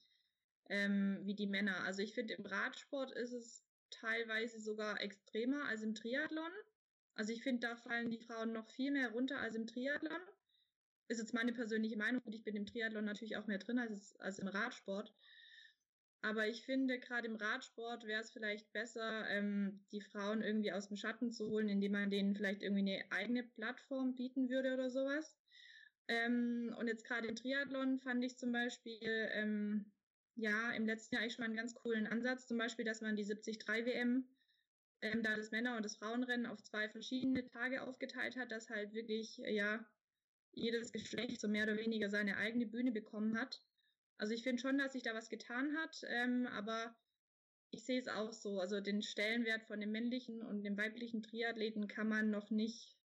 ähm, 0.70 1.20
wie 1.24 1.36
die 1.36 1.48
Männer. 1.48 1.84
Also 1.84 2.02
ich 2.02 2.14
finde, 2.14 2.36
im 2.36 2.46
Radsport 2.46 3.12
ist 3.12 3.34
es 3.34 3.66
teilweise 3.90 4.60
sogar 4.60 5.02
extremer 5.02 5.66
als 5.66 5.84
im 5.84 5.94
Triathlon. 5.94 6.52
Also 7.16 7.32
ich 7.32 7.44
finde, 7.44 7.68
da 7.68 7.76
fallen 7.76 8.10
die 8.10 8.20
Frauen 8.20 8.52
noch 8.52 8.70
viel 8.70 8.92
mehr 8.92 9.12
runter 9.12 9.40
als 9.40 9.56
im 9.56 9.68
Triathlon. 9.68 10.20
Ist 11.08 11.20
jetzt 11.20 11.34
meine 11.34 11.54
persönliche 11.54 11.98
Meinung 11.98 12.22
und 12.24 12.34
ich 12.34 12.44
bin 12.44 12.56
im 12.56 12.66
Triathlon 12.66 13.06
natürlich 13.06 13.38
auch 13.38 13.48
mehr 13.48 13.60
drin 13.60 13.78
als, 13.78 14.16
als 14.20 14.40
im 14.40 14.48
Radsport. 14.48 15.14
Aber 16.26 16.48
ich 16.48 16.66
finde, 16.66 17.00
gerade 17.00 17.28
im 17.28 17.36
Radsport 17.36 18.08
wäre 18.08 18.20
es 18.20 18.32
vielleicht 18.32 18.74
besser, 18.74 19.30
ähm, 19.30 19.86
die 19.92 20.02
Frauen 20.02 20.42
irgendwie 20.42 20.72
aus 20.72 20.88
dem 20.88 20.98
Schatten 20.98 21.32
zu 21.32 21.48
holen, 21.52 21.70
indem 21.70 21.92
man 21.92 22.10
denen 22.10 22.34
vielleicht 22.34 22.64
irgendwie 22.64 22.82
eine 22.82 23.12
eigene 23.12 23.44
Plattform 23.44 24.16
bieten 24.16 24.50
würde 24.50 24.74
oder 24.74 24.90
sowas. 24.90 25.38
Ähm, 26.08 26.76
und 26.80 26.88
jetzt 26.88 27.06
gerade 27.06 27.28
im 27.28 27.36
Triathlon 27.36 28.00
fand 28.00 28.24
ich 28.24 28.40
zum 28.40 28.52
Beispiel, 28.52 28.98
ähm, 29.04 29.94
ja, 30.36 30.72
im 30.72 30.88
letzten 30.88 31.14
Jahr 31.14 31.22
eigentlich 31.22 31.36
schon 31.36 31.44
mal 31.44 31.50
einen 31.50 31.58
ganz 31.58 31.76
coolen 31.76 32.08
Ansatz, 32.08 32.48
zum 32.48 32.58
Beispiel, 32.58 32.86
dass 32.86 33.02
man 33.02 33.16
die 33.16 33.24
73 33.24 33.60
WM, 33.86 34.28
ähm, 35.04 35.22
da 35.22 35.36
das 35.36 35.52
Männer- 35.52 35.78
und 35.78 35.86
das 35.86 35.98
Frauenrennen 35.98 36.48
auf 36.48 36.64
zwei 36.64 36.90
verschiedene 36.90 37.46
Tage 37.46 37.84
aufgeteilt 37.84 38.36
hat, 38.36 38.52
dass 38.52 38.72
halt 38.72 38.94
wirklich, 38.96 39.38
ja, 39.38 39.86
jedes 40.54 40.92
Geschlecht 40.92 41.40
so 41.40 41.48
mehr 41.48 41.66
oder 41.66 41.78
weniger 41.78 42.10
seine 42.10 42.38
eigene 42.38 42.66
Bühne 42.66 42.92
bekommen 42.92 43.40
hat. 43.40 43.62
Also 44.18 44.34
ich 44.34 44.44
finde 44.44 44.62
schon, 44.62 44.78
dass 44.78 44.94
sich 44.94 45.04
da 45.04 45.14
was 45.14 45.30
getan 45.30 45.78
hat, 45.78 46.02
ähm, 46.08 46.48
aber 46.48 46.96
ich 47.72 47.86
sehe 47.86 48.00
es 48.00 48.08
auch 48.08 48.32
so. 48.32 48.60
Also 48.60 48.80
den 48.80 49.02
Stellenwert 49.02 49.66
von 49.66 49.80
dem 49.80 49.92
männlichen 49.92 50.42
und 50.42 50.64
dem 50.64 50.78
weiblichen 50.78 51.22
Triathleten 51.22 51.88
kann 51.88 52.08
man 52.08 52.30
noch 52.30 52.50
nicht 52.50 52.96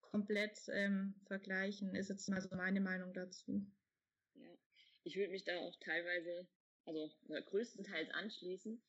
komplett 0.00 0.58
ähm, 0.68 1.14
vergleichen, 1.26 1.94
ist 1.94 2.08
jetzt 2.08 2.28
mal 2.28 2.40
so 2.40 2.54
meine 2.56 2.80
Meinung 2.80 3.12
dazu. 3.12 3.66
Ja, 4.34 4.48
ich 5.04 5.16
würde 5.16 5.32
mich 5.32 5.44
da 5.44 5.58
auch 5.58 5.76
teilweise 5.80 6.48
also 6.86 7.10
größtenteils 7.46 8.10
anschließen. 8.10 8.80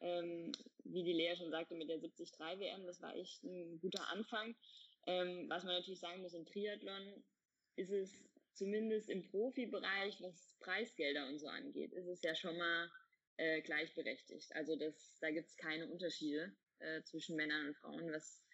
Ähm, 0.00 0.50
wie 0.84 1.04
die 1.04 1.12
Lea 1.12 1.36
schon 1.36 1.50
sagte, 1.50 1.76
mit 1.76 1.88
der 1.88 1.98
73 1.98 2.38
WM, 2.58 2.86
das 2.86 3.00
war 3.00 3.14
echt 3.14 3.44
ein 3.44 3.78
guter 3.80 4.08
Anfang. 4.08 4.56
Ähm, 5.06 5.48
was 5.48 5.62
man 5.64 5.74
natürlich 5.74 6.00
sagen 6.00 6.22
muss, 6.22 6.34
im 6.34 6.46
Triathlon 6.46 7.22
ist 7.76 7.90
es 7.90 8.12
zumindest 8.54 9.08
im 9.08 9.22
Profibereich, 9.30 10.20
was 10.20 10.54
Preisgelder 10.60 11.26
und 11.28 11.38
so 11.38 11.48
angeht, 11.48 11.92
ist 11.92 12.06
es 12.06 12.22
ja 12.22 12.34
schon 12.34 12.56
mal 12.56 12.90
äh, 13.36 13.60
gleichberechtigt. 13.62 14.54
Also 14.54 14.76
das, 14.76 15.18
da 15.20 15.30
gibt 15.30 15.48
es 15.48 15.56
keine 15.56 15.88
Unterschiede 15.88 16.54
äh, 16.78 17.02
zwischen 17.02 17.36
Männern 17.36 17.68
und 17.68 17.76
Frauen, 17.76 18.12
was, 18.12 18.44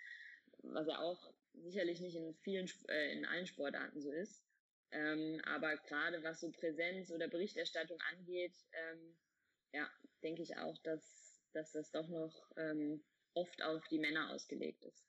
was 0.62 0.86
ja 0.86 0.98
auch 1.00 1.32
sicherlich 1.54 2.00
nicht 2.00 2.16
in 2.16 2.34
vielen, 2.42 2.70
äh, 2.88 3.12
in 3.12 3.24
allen 3.24 3.46
Sportarten 3.46 4.00
so 4.00 4.12
ist. 4.12 4.44
Ähm, 4.90 5.40
aber 5.44 5.76
gerade 5.76 6.22
was 6.22 6.40
so 6.40 6.50
Präsenz 6.50 7.10
oder 7.10 7.28
Berichterstattung 7.28 7.98
angeht, 8.12 8.54
ähm, 8.72 9.18
ja, 9.72 9.90
denke 10.22 10.42
ich 10.42 10.56
auch, 10.56 10.78
dass, 10.78 11.42
dass 11.52 11.72
das 11.72 11.90
doch 11.90 12.08
noch 12.08 12.50
ähm, 12.56 13.04
oft 13.34 13.62
auf 13.62 13.86
die 13.88 13.98
Männer 13.98 14.30
ausgelegt 14.30 14.82
ist. 14.84 15.06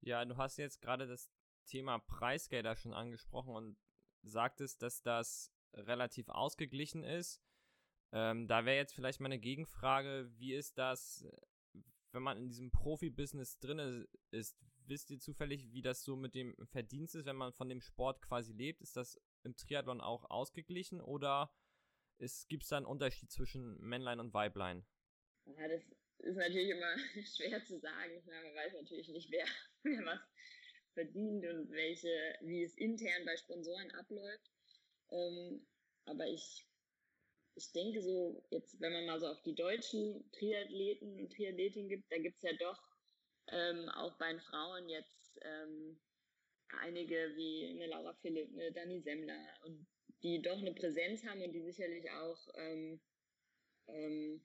Ja, 0.00 0.24
du 0.24 0.36
hast 0.36 0.56
jetzt 0.56 0.80
gerade 0.80 1.06
das 1.06 1.30
Thema 1.66 1.98
Preisgelder 2.00 2.74
schon 2.74 2.92
angesprochen 2.92 3.54
und 3.54 3.76
sagtest, 4.22 4.82
dass 4.82 5.02
das 5.02 5.52
relativ 5.74 6.28
ausgeglichen 6.28 7.04
ist. 7.04 7.40
Ähm, 8.12 8.46
da 8.46 8.64
wäre 8.64 8.76
jetzt 8.76 8.94
vielleicht 8.94 9.20
meine 9.20 9.38
Gegenfrage, 9.38 10.30
wie 10.36 10.54
ist 10.54 10.76
das, 10.78 11.26
wenn 12.12 12.22
man 12.22 12.36
in 12.36 12.48
diesem 12.48 12.70
Profibusiness 12.70 13.58
drin 13.58 14.06
ist? 14.30 14.56
wisst 14.86 15.10
ihr 15.10 15.20
zufällig, 15.20 15.72
wie 15.72 15.80
das 15.80 16.02
so 16.02 16.16
mit 16.16 16.34
dem 16.34 16.56
Verdienst 16.66 17.14
ist, 17.14 17.24
wenn 17.24 17.36
man 17.36 17.52
von 17.52 17.68
dem 17.68 17.80
Sport 17.80 18.20
quasi 18.20 18.52
lebt? 18.52 18.80
Ist 18.80 18.96
das 18.96 19.20
im 19.44 19.56
Triathlon 19.56 20.00
auch 20.00 20.28
ausgeglichen 20.28 21.00
oder 21.00 21.54
gibt 22.48 22.64
es 22.64 22.68
da 22.68 22.76
einen 22.76 22.86
Unterschied 22.86 23.30
zwischen 23.30 23.78
Männlein 23.80 24.20
und 24.20 24.34
Weiblein? 24.34 24.84
Ja, 25.46 25.68
das 25.68 25.82
ist 26.18 26.36
natürlich 26.36 26.70
immer 26.70 26.96
schwer 27.36 27.64
zu 27.64 27.78
sagen. 27.78 28.12
man 28.26 28.54
weiß 28.54 28.74
natürlich 28.74 29.08
nicht, 29.08 29.30
wer, 29.30 29.46
wer 29.82 30.04
was 30.04 30.20
verdient 30.94 31.44
und 31.46 31.70
welche, 31.70 32.08
wie 32.42 32.62
es 32.62 32.76
intern 32.76 33.24
bei 33.24 33.36
Sponsoren 33.36 33.90
abläuft. 33.92 34.50
Ähm, 35.10 35.66
aber 36.04 36.26
ich, 36.26 36.66
ich 37.54 37.72
denke 37.72 38.02
so, 38.02 38.44
jetzt, 38.50 38.80
wenn 38.80 38.92
man 38.92 39.06
mal 39.06 39.20
so 39.20 39.26
auf 39.26 39.42
die 39.42 39.54
deutschen 39.54 40.30
Triathleten 40.32 41.18
und 41.18 41.32
Triathletinnen 41.32 41.88
gibt, 41.88 42.10
da 42.10 42.18
gibt 42.18 42.36
es 42.36 42.42
ja 42.42 42.56
doch 42.58 42.80
ähm, 43.48 43.88
auch 43.90 44.16
bei 44.18 44.30
den 44.32 44.40
Frauen 44.40 44.88
jetzt 44.88 45.38
ähm, 45.42 46.00
einige 46.80 47.34
wie 47.36 47.68
eine 47.70 47.86
Laura 47.86 48.14
Philipp, 48.14 48.50
eine 48.52 48.72
Dani 48.72 49.00
Semmler 49.00 49.38
und 49.64 49.86
die 50.22 50.40
doch 50.40 50.58
eine 50.58 50.72
Präsenz 50.72 51.24
haben 51.24 51.42
und 51.42 51.52
die 51.52 51.62
sicherlich 51.62 52.10
auch 52.10 52.48
ähm, 52.54 53.00
ähm, 53.88 54.40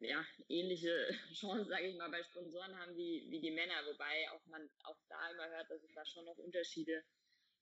ja, 0.00 0.24
ähnliche 0.48 1.08
Chancen, 1.32 1.68
sage 1.68 1.88
ich 1.88 1.96
mal, 1.96 2.10
bei 2.10 2.22
Sponsoren 2.22 2.76
haben 2.78 2.96
wie, 2.96 3.26
wie 3.30 3.40
die 3.40 3.50
Männer, 3.50 3.74
wobei 3.86 4.30
auch 4.30 4.44
man 4.46 4.68
auch 4.84 4.98
da 5.08 5.30
immer 5.30 5.48
hört, 5.48 5.70
dass 5.70 5.82
es 5.82 5.94
da 5.94 6.04
schon 6.04 6.24
noch 6.24 6.38
Unterschiede 6.38 7.02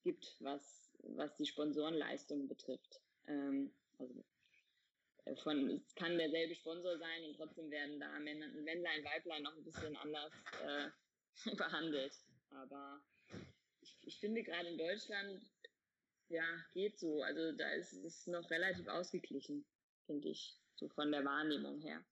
gibt, 0.03 0.37
was, 0.41 0.95
was 0.99 1.35
die 1.37 1.47
Sponsorenleistung 1.47 2.49
betrifft. 2.49 3.01
Ähm, 3.27 3.75
also 3.99 4.23
von, 5.43 5.71
es 5.71 5.95
kann 5.95 6.19
derselbe 6.19 6.55
Sponsor 6.55 6.99
sein 6.99 7.25
und 7.25 7.37
trotzdem 7.37 7.71
werden 7.71 7.99
da 7.99 8.19
Männlein, 8.19 9.05
Weiblein 9.05 9.43
noch 9.43 9.57
ein 9.57 9.65
bisschen 9.65 9.97
anders 9.97 10.33
äh, 10.63 10.91
behandelt. 11.57 12.13
Aber 12.51 13.03
ich, 13.81 13.97
ich 14.03 14.21
finde 14.21 14.43
gerade 14.43 14.69
in 14.69 14.79
Deutschland, 14.79 15.43
ja, 16.29 16.45
geht 16.73 16.99
so. 16.99 17.23
Also 17.23 17.53
da 17.53 17.71
ist 17.73 17.93
es 18.05 18.27
noch 18.27 18.51
relativ 18.51 18.87
ausgeglichen, 18.89 19.65
finde 20.07 20.29
ich, 20.29 20.59
so 20.75 20.89
von 20.91 21.11
der 21.11 21.25
Wahrnehmung 21.25 21.81
her. 21.81 22.05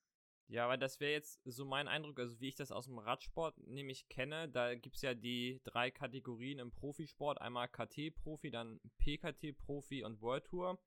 Ja, 0.52 0.66
aber 0.66 0.76
das 0.76 1.00
wäre 1.00 1.12
jetzt 1.12 1.40
so 1.46 1.64
mein 1.64 1.88
Eindruck, 1.88 2.20
also 2.20 2.38
wie 2.38 2.48
ich 2.48 2.54
das 2.56 2.72
aus 2.72 2.84
dem 2.84 2.98
Radsport 2.98 3.56
nämlich 3.66 4.06
kenne, 4.10 4.50
da 4.50 4.74
gibt 4.74 4.96
es 4.96 5.02
ja 5.02 5.14
die 5.14 5.62
drei 5.64 5.90
Kategorien 5.90 6.58
im 6.58 6.70
Profisport, 6.70 7.40
einmal 7.40 7.68
KT-Profi, 7.68 8.50
dann 8.50 8.78
PKT-Profi 8.98 10.04
und 10.04 10.20
World 10.20 10.44
Tour. 10.44 10.78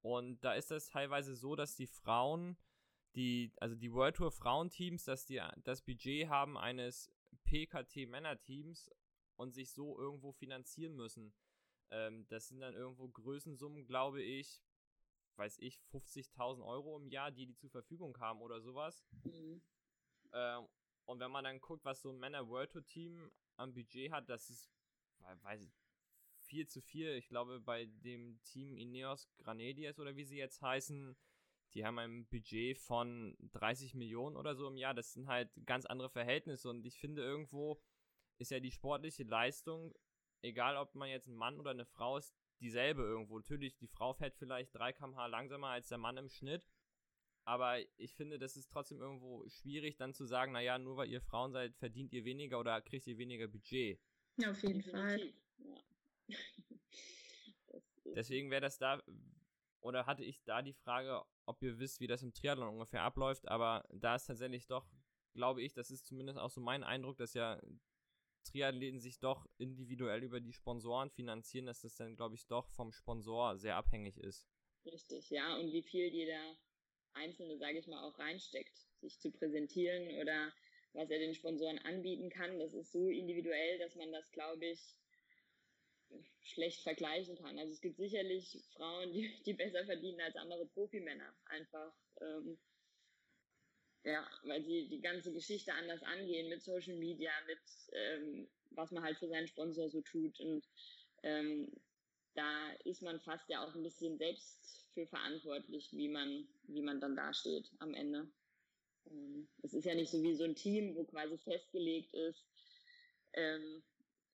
Und 0.00 0.42
da 0.42 0.54
ist 0.54 0.70
es 0.70 0.86
teilweise 0.86 1.36
so, 1.36 1.56
dass 1.56 1.76
die 1.76 1.88
Frauen, 1.88 2.56
die, 3.16 3.52
also 3.58 3.76
die 3.76 3.92
World 3.92 4.16
Tour 4.16 4.32
Frauenteams, 4.32 5.04
dass 5.04 5.26
die 5.26 5.42
das 5.62 5.82
Budget 5.82 6.30
haben 6.30 6.56
eines 6.56 7.12
PKT 7.44 8.08
Männerteams 8.08 8.90
und 9.36 9.52
sich 9.52 9.72
so 9.72 9.98
irgendwo 9.98 10.32
finanzieren 10.32 10.96
müssen. 10.96 11.34
Ähm, 11.90 12.26
das 12.28 12.48
sind 12.48 12.60
dann 12.60 12.72
irgendwo 12.72 13.08
Größensummen, 13.08 13.84
glaube 13.84 14.22
ich, 14.22 14.62
weiß 15.40 15.58
ich, 15.60 15.80
50.000 15.90 16.62
Euro 16.64 16.98
im 16.98 17.08
Jahr, 17.08 17.30
die 17.30 17.46
die 17.46 17.56
zur 17.56 17.70
Verfügung 17.70 18.16
haben 18.18 18.42
oder 18.42 18.60
sowas. 18.60 19.02
Mhm. 19.24 19.62
Ähm, 20.32 20.68
und 21.06 21.18
wenn 21.18 21.30
man 21.30 21.44
dann 21.44 21.60
guckt, 21.60 21.84
was 21.84 22.02
so 22.02 22.10
ein 22.10 22.18
Männer 22.18 22.46
World 22.46 22.72
Tour 22.72 22.84
Team 22.84 23.32
am 23.56 23.72
Budget 23.72 24.12
hat, 24.12 24.28
das 24.28 24.50
ist, 24.50 24.70
weiß 25.42 25.62
ich, 25.62 25.72
4 26.40 26.68
zu 26.68 26.82
4. 26.82 27.16
Ich 27.16 27.28
glaube, 27.28 27.58
bei 27.58 27.86
dem 27.86 28.40
Team 28.44 28.76
Ineos 28.76 29.28
Granadiers 29.38 29.98
oder 29.98 30.14
wie 30.14 30.24
sie 30.24 30.36
jetzt 30.36 30.60
heißen, 30.60 31.16
die 31.72 31.86
haben 31.86 31.98
ein 31.98 32.26
Budget 32.26 32.76
von 32.76 33.36
30 33.52 33.94
Millionen 33.94 34.36
oder 34.36 34.54
so 34.54 34.68
im 34.68 34.76
Jahr. 34.76 34.92
Das 34.92 35.14
sind 35.14 35.26
halt 35.26 35.50
ganz 35.64 35.86
andere 35.86 36.10
Verhältnisse 36.10 36.68
und 36.68 36.84
ich 36.84 36.98
finde 36.98 37.22
irgendwo 37.22 37.80
ist 38.38 38.50
ja 38.50 38.60
die 38.60 38.72
sportliche 38.72 39.24
Leistung, 39.24 39.94
egal 40.42 40.76
ob 40.76 40.94
man 40.94 41.08
jetzt 41.08 41.28
ein 41.28 41.34
Mann 41.34 41.58
oder 41.58 41.70
eine 41.70 41.86
Frau 41.86 42.18
ist, 42.18 42.34
dieselbe 42.60 43.02
irgendwo. 43.02 43.38
Natürlich, 43.38 43.76
die 43.76 43.88
Frau 43.88 44.12
fährt 44.12 44.36
vielleicht 44.36 44.74
3 44.74 44.92
km/h 44.92 45.26
langsamer 45.26 45.68
als 45.68 45.88
der 45.88 45.98
Mann 45.98 46.16
im 46.16 46.28
Schnitt. 46.28 46.64
Aber 47.44 47.78
ich 47.96 48.14
finde, 48.14 48.38
das 48.38 48.56
ist 48.56 48.70
trotzdem 48.70 49.00
irgendwo 49.00 49.48
schwierig, 49.48 49.96
dann 49.96 50.14
zu 50.14 50.24
sagen, 50.24 50.52
naja, 50.52 50.78
nur 50.78 50.96
weil 50.96 51.08
ihr 51.08 51.22
Frauen 51.22 51.52
seid, 51.52 51.74
verdient 51.76 52.12
ihr 52.12 52.24
weniger 52.24 52.60
oder 52.60 52.80
kriegt 52.82 53.06
ihr 53.06 53.18
weniger 53.18 53.48
Budget. 53.48 53.98
Ja, 54.36 54.50
auf 54.50 54.62
jeden 54.62 54.82
Fall. 54.82 55.32
Ja. 55.58 55.76
Deswegen 58.14 58.50
wäre 58.50 58.60
das 58.60 58.78
da, 58.78 59.02
oder 59.80 60.06
hatte 60.06 60.24
ich 60.24 60.42
da 60.44 60.62
die 60.62 60.74
Frage, 60.74 61.22
ob 61.46 61.62
ihr 61.62 61.78
wisst, 61.78 62.00
wie 62.00 62.06
das 62.06 62.22
im 62.22 62.32
Triathlon 62.32 62.68
ungefähr 62.68 63.02
abläuft, 63.02 63.48
aber 63.48 63.84
da 63.90 64.16
ist 64.16 64.26
tatsächlich 64.26 64.66
doch, 64.66 64.86
glaube 65.32 65.62
ich, 65.62 65.72
das 65.72 65.90
ist 65.90 66.06
zumindest 66.06 66.38
auch 66.38 66.50
so 66.50 66.60
mein 66.60 66.84
Eindruck, 66.84 67.16
dass 67.16 67.34
ja 67.34 67.60
Triathleten 68.44 69.00
sich 69.00 69.18
doch 69.18 69.46
individuell 69.58 70.22
über 70.22 70.40
die 70.40 70.52
Sponsoren 70.52 71.10
finanzieren, 71.10 71.66
dass 71.66 71.80
das 71.80 71.96
dann, 71.96 72.16
glaube 72.16 72.34
ich, 72.34 72.46
doch 72.46 72.68
vom 72.70 72.92
Sponsor 72.92 73.56
sehr 73.56 73.76
abhängig 73.76 74.18
ist. 74.18 74.48
Richtig, 74.84 75.30
ja. 75.30 75.56
Und 75.56 75.72
wie 75.72 75.82
viel 75.82 76.06
jeder 76.06 76.56
Einzelne, 77.12 77.58
sage 77.58 77.78
ich 77.78 77.86
mal, 77.86 78.02
auch 78.02 78.18
reinsteckt, 78.18 78.76
sich 79.00 79.18
zu 79.20 79.30
präsentieren 79.30 80.08
oder 80.20 80.52
was 80.92 81.10
er 81.10 81.18
den 81.18 81.34
Sponsoren 81.34 81.78
anbieten 81.78 82.30
kann, 82.30 82.58
das 82.58 82.74
ist 82.74 82.92
so 82.92 83.08
individuell, 83.08 83.78
dass 83.78 83.94
man 83.94 84.10
das, 84.10 84.30
glaube 84.32 84.66
ich, 84.66 84.96
schlecht 86.42 86.82
vergleichen 86.82 87.36
kann. 87.36 87.58
Also 87.58 87.72
es 87.72 87.80
gibt 87.80 87.96
sicherlich 87.96 88.58
Frauen, 88.72 89.12
die, 89.12 89.30
die 89.46 89.54
besser 89.54 89.84
verdienen 89.84 90.20
als 90.20 90.36
andere 90.36 90.66
Profimänner. 90.66 91.32
Einfach, 91.46 91.92
ähm, 92.20 92.58
ja, 94.04 94.26
weil 94.44 94.64
sie 94.64 94.88
die 94.88 95.00
ganze 95.00 95.32
Geschichte 95.32 95.72
anders 95.74 96.02
angehen 96.02 96.48
mit 96.48 96.62
Social 96.62 96.96
Media, 96.96 97.30
mit 97.46 97.60
ähm, 97.92 98.48
was 98.70 98.90
man 98.92 99.02
halt 99.02 99.18
für 99.18 99.28
seinen 99.28 99.48
Sponsor 99.48 99.90
so 99.90 100.00
tut. 100.00 100.38
Und 100.40 100.66
ähm, 101.22 101.70
da 102.34 102.72
ist 102.84 103.02
man 103.02 103.20
fast 103.20 103.48
ja 103.48 103.64
auch 103.64 103.74
ein 103.74 103.82
bisschen 103.82 104.16
selbst 104.16 104.86
für 104.94 105.06
verantwortlich, 105.06 105.92
wie 105.92 106.08
man, 106.08 106.48
wie 106.64 106.82
man 106.82 107.00
dann 107.00 107.16
dasteht 107.16 107.70
am 107.78 107.94
Ende. 107.94 108.30
Ähm, 109.06 109.48
es 109.62 109.74
ist 109.74 109.84
ja 109.84 109.94
nicht 109.94 110.10
so 110.10 110.22
wie 110.22 110.34
so 110.34 110.44
ein 110.44 110.54
Team, 110.54 110.94
wo 110.94 111.04
quasi 111.04 111.36
festgelegt 111.38 112.14
ist, 112.14 112.46
ähm, 113.34 113.82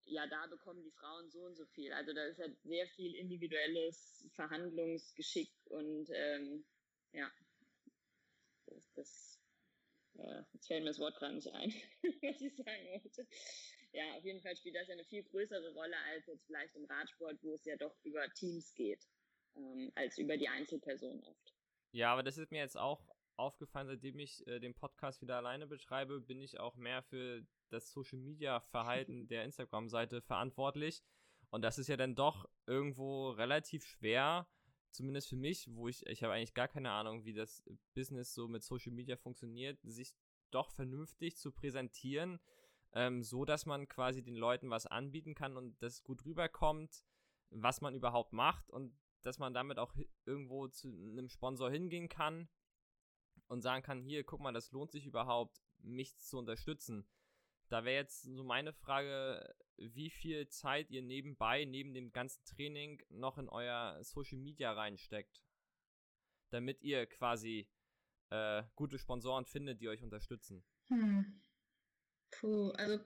ja, 0.05 0.27
da 0.27 0.47
bekommen 0.47 0.85
die 0.85 0.93
Frauen 0.93 1.31
so 1.31 1.41
und 1.41 1.57
so 1.57 1.67
viel. 1.67 1.93
Also 1.93 2.13
da 2.13 2.25
ist 2.27 2.39
halt 2.39 2.57
sehr 2.63 2.87
viel 2.89 3.15
individuelles 3.17 4.25
Verhandlungsgeschick 4.35 5.51
und 5.65 6.09
ähm, 6.13 6.65
ja, 7.13 7.31
das, 8.67 8.93
das 8.95 9.36
äh, 10.19 10.43
jetzt 10.53 10.67
fällt 10.67 10.83
mir 10.83 10.91
das 10.91 10.99
Wort 10.99 11.17
gerade 11.17 11.35
nicht 11.35 11.49
ein, 11.53 11.73
was 12.23 12.41
ich 12.41 12.57
sagen 12.57 12.87
wollte. 12.91 13.27
Ja, 13.93 14.05
auf 14.17 14.25
jeden 14.25 14.41
Fall 14.43 14.57
spielt 14.57 14.77
das 14.77 14.89
ja 14.89 14.95
eine 14.95 15.05
viel 15.05 15.23
größere 15.25 15.73
Rolle 15.73 15.97
als 16.13 16.27
jetzt 16.27 16.45
vielleicht 16.47 16.75
im 16.77 16.85
Radsport, 16.85 17.43
wo 17.43 17.55
es 17.55 17.65
ja 17.65 17.77
doch 17.77 17.95
über 18.05 18.29
Teams 18.35 18.75
geht, 18.75 19.07
ähm, 19.57 19.91
als 19.95 20.19
über 20.19 20.37
die 20.37 20.49
Einzelperson 20.49 21.23
oft. 21.25 21.55
Ja, 21.93 22.13
aber 22.13 22.23
das 22.23 22.37
ist 22.37 22.51
mir 22.51 22.59
jetzt 22.59 22.77
auch 22.77 23.09
aufgefallen, 23.37 23.87
seitdem 23.87 24.19
ich 24.19 24.47
äh, 24.47 24.61
den 24.61 24.75
Podcast 24.75 25.23
wieder 25.23 25.37
alleine 25.37 25.67
betreibe, 25.67 26.21
bin 26.21 26.41
ich 26.41 26.59
auch 26.59 26.77
mehr 26.77 27.03
für 27.03 27.43
das 27.71 27.91
Social 27.91 28.19
Media 28.19 28.61
Verhalten 28.61 29.27
der 29.29 29.45
Instagram-Seite 29.45 30.23
verantwortlich. 30.23 31.03
Und 31.51 31.63
das 31.63 31.79
ist 31.79 31.89
ja 31.89 31.97
dann 31.97 32.15
doch 32.15 32.49
irgendwo 32.67 33.31
relativ 33.31 33.87
schwer, 33.87 34.49
zumindest 34.91 35.29
für 35.29 35.37
mich, 35.37 35.69
wo 35.75 35.89
ich, 35.89 36.07
ich 36.07 36.23
habe 36.23 36.33
eigentlich 36.33 36.55
gar 36.55 36.69
keine 36.69 36.91
Ahnung, 36.91 37.25
wie 37.25 37.35
das 37.35 37.63
Business 37.95 38.35
so 38.35 38.49
mit 38.49 38.63
Social 38.63 38.93
Media 38.93 39.17
funktioniert, 39.17 39.79
sich 39.83 40.15
doch 40.51 40.71
vernünftig 40.71 41.37
zu 41.37 41.53
präsentieren, 41.53 42.41
ähm, 42.93 43.23
so 43.23 43.45
dass 43.45 43.67
man 43.67 43.89
quasi 43.89 44.23
den 44.23 44.37
Leuten 44.37 44.71
was 44.71 44.87
anbieten 44.87 45.35
kann 45.35 45.57
und 45.57 45.81
das 45.83 46.03
gut 46.03 46.25
rüberkommt, 46.25 47.05
was 47.51 47.81
man 47.81 47.95
überhaupt 47.95 48.33
macht 48.33 48.71
und 48.71 48.97
dass 49.23 49.39
man 49.39 49.53
damit 49.53 49.79
auch 49.79 49.95
irgendwo 50.25 50.69
zu 50.69 50.89
einem 50.89 51.29
Sponsor 51.29 51.71
hingehen 51.71 52.09
kann 52.09 52.49
und 53.49 53.63
sagen 53.63 53.83
kann, 53.83 54.03
hier, 54.03 54.25
guck 54.25 54.41
mal, 54.41 54.53
das 54.53 54.71
lohnt 54.71 54.93
sich 54.93 55.07
überhaupt, 55.07 55.61
mich 55.79 56.17
zu 56.19 56.39
unterstützen. 56.39 57.09
Da 57.69 57.85
wäre 57.85 57.97
jetzt 57.97 58.23
so 58.23 58.45
meine 58.45 58.73
Frage, 58.73 59.55
wie 59.79 60.11
viel 60.11 60.49
Zeit 60.49 60.91
ihr 60.91 61.03
nebenbei, 61.03 61.65
neben 61.65 61.95
dem 61.95 62.13
ganzen 62.13 62.45
Training, 62.45 63.03
noch 63.11 63.39
in 63.39 63.49
euer 63.49 64.03
Social 64.03 64.39
Media 64.39 64.73
reinsteckt. 64.73 65.43
Damit 66.51 66.83
ihr 66.83 67.07
quasi 67.07 67.69
äh, 68.31 68.63
gute 68.75 68.99
Sponsoren 68.99 69.45
findet, 69.45 69.81
die 69.81 69.89
euch 69.89 70.03
unterstützen. 70.03 70.65
Hm. 70.89 71.43
Puh, 72.31 72.71
also 72.73 72.99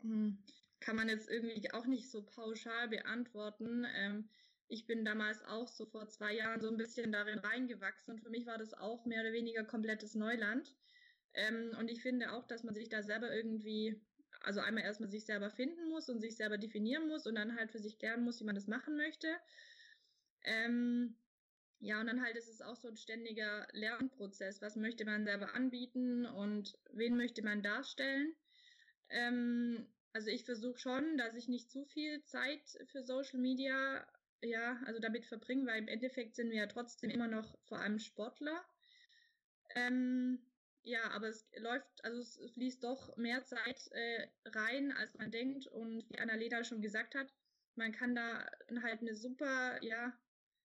hm, 0.00 0.42
kann 0.80 0.96
man 0.96 1.08
jetzt 1.08 1.28
irgendwie 1.28 1.70
auch 1.72 1.86
nicht 1.86 2.10
so 2.10 2.24
pauschal 2.24 2.88
beantworten. 2.88 3.86
Ähm, 3.94 4.28
ich 4.68 4.86
bin 4.86 5.04
damals 5.04 5.42
auch 5.44 5.68
so 5.68 5.86
vor 5.86 6.08
zwei 6.08 6.34
Jahren 6.34 6.60
so 6.60 6.68
ein 6.68 6.76
bisschen 6.76 7.12
darin 7.12 7.40
reingewachsen 7.40 8.14
und 8.14 8.20
für 8.20 8.30
mich 8.30 8.46
war 8.46 8.58
das 8.58 8.72
auch 8.74 9.04
mehr 9.04 9.20
oder 9.22 9.32
weniger 9.32 9.64
komplettes 9.64 10.14
Neuland. 10.14 10.74
Ähm, 11.34 11.72
und 11.78 11.90
ich 11.90 12.02
finde 12.02 12.32
auch, 12.32 12.46
dass 12.46 12.62
man 12.62 12.74
sich 12.74 12.88
da 12.88 13.02
selber 13.02 13.34
irgendwie, 13.34 14.00
also 14.42 14.60
einmal 14.60 14.84
erstmal 14.84 15.10
sich 15.10 15.24
selber 15.24 15.50
finden 15.50 15.88
muss 15.88 16.08
und 16.08 16.20
sich 16.20 16.36
selber 16.36 16.58
definieren 16.58 17.08
muss 17.08 17.26
und 17.26 17.34
dann 17.34 17.56
halt 17.56 17.70
für 17.70 17.78
sich 17.78 18.00
lernen 18.00 18.24
muss, 18.24 18.40
wie 18.40 18.44
man 18.44 18.54
das 18.54 18.66
machen 18.66 18.96
möchte. 18.96 19.28
Ähm, 20.42 21.16
ja, 21.80 22.00
und 22.00 22.06
dann 22.06 22.22
halt 22.22 22.36
ist 22.36 22.48
es 22.48 22.60
auch 22.60 22.76
so 22.76 22.88
ein 22.88 22.96
ständiger 22.96 23.66
Lernprozess. 23.72 24.60
Was 24.60 24.76
möchte 24.76 25.04
man 25.04 25.24
selber 25.24 25.54
anbieten 25.54 26.26
und 26.26 26.78
wen 26.92 27.16
möchte 27.16 27.42
man 27.42 27.62
darstellen? 27.62 28.34
Ähm, 29.08 29.86
also 30.12 30.28
ich 30.30 30.44
versuche 30.44 30.78
schon, 30.78 31.16
dass 31.16 31.34
ich 31.34 31.48
nicht 31.48 31.70
zu 31.70 31.84
viel 31.84 32.22
Zeit 32.24 32.62
für 32.86 33.02
Social 33.02 33.38
Media, 33.38 34.06
ja, 34.42 34.80
also 34.84 35.00
damit 35.00 35.24
verbringe, 35.24 35.66
weil 35.66 35.78
im 35.78 35.88
Endeffekt 35.88 36.34
sind 36.34 36.50
wir 36.50 36.58
ja 36.58 36.66
trotzdem 36.66 37.10
immer 37.10 37.28
noch 37.28 37.58
vor 37.64 37.78
allem 37.78 37.98
Sportler. 37.98 38.64
Ähm, 39.74 40.38
ja, 40.82 41.10
aber 41.10 41.28
es 41.28 41.48
läuft, 41.58 42.04
also 42.04 42.20
es 42.20 42.52
fließt 42.54 42.82
doch 42.82 43.16
mehr 43.16 43.44
Zeit 43.44 43.88
äh, 43.92 44.28
rein, 44.46 44.92
als 44.92 45.14
man 45.14 45.30
denkt. 45.30 45.66
Und 45.66 46.08
wie 46.10 46.18
Annalena 46.18 46.64
schon 46.64 46.80
gesagt 46.80 47.14
hat, 47.14 47.32
man 47.74 47.92
kann 47.92 48.14
da 48.14 48.46
halt 48.82 49.00
eine 49.00 49.14
super, 49.14 49.82
ja, 49.82 50.12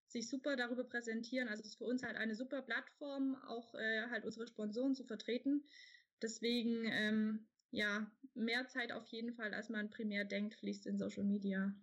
sich 0.08 0.30
super 0.30 0.56
darüber 0.56 0.84
präsentieren. 0.84 1.48
Also 1.48 1.62
es 1.62 1.70
ist 1.70 1.78
für 1.78 1.86
uns 1.86 2.04
halt 2.04 2.16
eine 2.16 2.36
super 2.36 2.62
Plattform, 2.62 3.36
auch 3.48 3.74
äh, 3.76 4.08
halt 4.10 4.26
unsere 4.26 4.48
Sponsoren 4.48 4.96
zu 4.96 5.04
vertreten. 5.04 5.64
Deswegen, 6.22 6.86
ähm, 6.86 7.48
ja, 7.72 8.10
mehr 8.34 8.68
Zeit 8.68 8.92
auf 8.92 9.08
jeden 9.08 9.34
Fall, 9.34 9.54
als 9.54 9.70
man 9.70 9.90
primär 9.90 10.24
denkt, 10.24 10.56
fließt 10.56 10.86
in 10.88 10.98
Social 10.98 11.24
Media. 11.24 11.74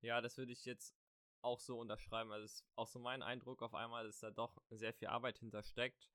Ja, 0.00 0.20
das 0.20 0.38
würde 0.38 0.52
ich 0.52 0.64
jetzt 0.64 0.94
auch 1.42 1.60
so 1.60 1.78
unterschreiben. 1.78 2.32
Also 2.32 2.44
es 2.44 2.54
ist 2.54 2.66
auch 2.74 2.88
so 2.88 2.98
mein 2.98 3.22
Eindruck 3.22 3.62
auf 3.62 3.74
einmal, 3.74 4.06
dass 4.06 4.20
da 4.20 4.30
doch 4.30 4.62
sehr 4.70 4.94
viel 4.94 5.08
Arbeit 5.08 5.38
hintersteckt. 5.38 6.10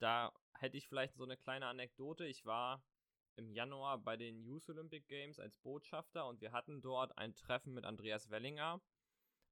Da 0.00 0.32
hätte 0.58 0.76
ich 0.76 0.88
vielleicht 0.88 1.14
so 1.14 1.24
eine 1.24 1.36
kleine 1.36 1.66
Anekdote. 1.66 2.26
Ich 2.26 2.44
war 2.44 2.82
im 3.36 3.50
Januar 3.52 3.98
bei 3.98 4.16
den 4.16 4.42
Youth 4.42 4.68
Olympic 4.68 5.06
Games 5.06 5.38
als 5.38 5.56
Botschafter 5.58 6.26
und 6.26 6.40
wir 6.40 6.52
hatten 6.52 6.82
dort 6.82 7.16
ein 7.16 7.34
Treffen 7.34 7.74
mit 7.74 7.84
Andreas 7.84 8.30
Wellinger. 8.30 8.80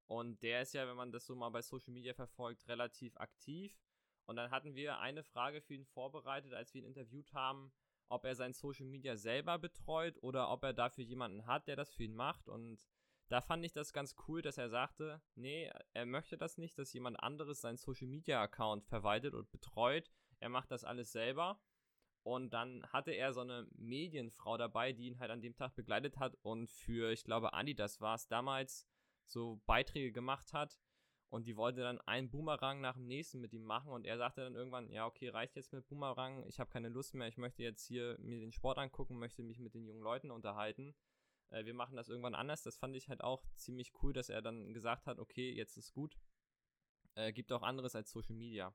Und 0.06 0.42
der 0.42 0.62
ist 0.62 0.72
ja, 0.72 0.88
wenn 0.88 0.96
man 0.96 1.12
das 1.12 1.26
so 1.26 1.36
mal 1.36 1.50
bei 1.50 1.62
Social 1.62 1.92
Media 1.92 2.14
verfolgt, 2.14 2.66
relativ 2.66 3.16
aktiv. 3.18 3.78
Und 4.24 4.36
dann 4.36 4.50
hatten 4.50 4.74
wir 4.74 4.98
eine 4.98 5.22
Frage 5.22 5.60
für 5.60 5.74
ihn 5.74 5.84
vorbereitet, 5.84 6.54
als 6.54 6.72
wir 6.72 6.80
ihn 6.82 6.88
interviewt 6.88 7.32
haben, 7.34 7.72
ob 8.08 8.24
er 8.24 8.34
sein 8.34 8.54
Social 8.54 8.86
Media 8.86 9.16
selber 9.16 9.58
betreut 9.58 10.16
oder 10.22 10.50
ob 10.50 10.64
er 10.64 10.72
dafür 10.72 11.04
jemanden 11.04 11.46
hat, 11.46 11.68
der 11.68 11.76
das 11.76 11.92
für 11.94 12.04
ihn 12.04 12.14
macht. 12.14 12.48
Und 12.48 12.86
da 13.28 13.42
fand 13.42 13.64
ich 13.66 13.72
das 13.72 13.92
ganz 13.92 14.16
cool, 14.26 14.40
dass 14.40 14.56
er 14.56 14.70
sagte, 14.70 15.20
nee, 15.34 15.70
er 15.92 16.06
möchte 16.06 16.38
das 16.38 16.56
nicht, 16.56 16.78
dass 16.78 16.94
jemand 16.94 17.20
anderes 17.20 17.60
seinen 17.60 17.76
Social 17.76 18.08
Media 18.08 18.40
Account 18.42 18.86
verwaltet 18.86 19.34
und 19.34 19.50
betreut, 19.50 20.10
er 20.40 20.48
macht 20.48 20.70
das 20.70 20.84
alles 20.84 21.12
selber. 21.12 21.60
Und 22.22 22.50
dann 22.52 22.84
hatte 22.92 23.12
er 23.12 23.32
so 23.32 23.40
eine 23.40 23.66
Medienfrau 23.76 24.56
dabei, 24.58 24.92
die 24.92 25.06
ihn 25.06 25.18
halt 25.18 25.30
an 25.30 25.40
dem 25.40 25.54
Tag 25.54 25.74
begleitet 25.74 26.18
hat 26.18 26.36
und 26.42 26.68
für, 26.70 27.10
ich 27.10 27.24
glaube, 27.24 27.54
Adidas 27.54 28.00
war 28.00 28.16
es 28.16 28.28
damals, 28.28 28.86
so 29.24 29.62
Beiträge 29.66 30.12
gemacht 30.12 30.52
hat. 30.52 30.78
Und 31.30 31.46
die 31.46 31.56
wollte 31.56 31.82
dann 31.82 32.00
einen 32.02 32.30
Boomerang 32.30 32.80
nach 32.80 32.94
dem 32.94 33.06
nächsten 33.06 33.40
mit 33.40 33.52
ihm 33.52 33.64
machen. 33.64 33.92
Und 33.92 34.06
er 34.06 34.16
sagte 34.16 34.40
dann 34.40 34.54
irgendwann, 34.54 34.90
ja, 34.90 35.06
okay, 35.06 35.28
reicht 35.28 35.56
jetzt 35.56 35.74
mit 35.74 35.86
Boomerang. 35.86 36.46
Ich 36.46 36.58
habe 36.58 36.70
keine 36.70 36.88
Lust 36.88 37.14
mehr. 37.14 37.28
Ich 37.28 37.36
möchte 37.36 37.62
jetzt 37.62 37.84
hier 37.84 38.16
mir 38.18 38.40
den 38.40 38.52
Sport 38.52 38.78
angucken, 38.78 39.18
möchte 39.18 39.42
mich 39.42 39.58
mit 39.58 39.74
den 39.74 39.84
jungen 39.84 40.00
Leuten 40.00 40.30
unterhalten. 40.30 40.94
Äh, 41.50 41.66
wir 41.66 41.74
machen 41.74 41.96
das 41.96 42.08
irgendwann 42.08 42.34
anders. 42.34 42.62
Das 42.62 42.78
fand 42.78 42.96
ich 42.96 43.10
halt 43.10 43.22
auch 43.22 43.44
ziemlich 43.56 43.92
cool, 44.02 44.14
dass 44.14 44.30
er 44.30 44.40
dann 44.40 44.72
gesagt 44.72 45.06
hat, 45.06 45.18
okay, 45.18 45.52
jetzt 45.52 45.76
ist 45.76 45.92
gut. 45.92 46.18
Äh, 47.14 47.34
gibt 47.34 47.52
auch 47.52 47.62
anderes 47.62 47.94
als 47.94 48.10
Social 48.10 48.34
Media. 48.34 48.74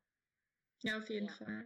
Ja, 0.84 0.98
auf 0.98 1.10
jeden 1.10 1.28
ja. 1.28 1.34
Fall. 1.34 1.66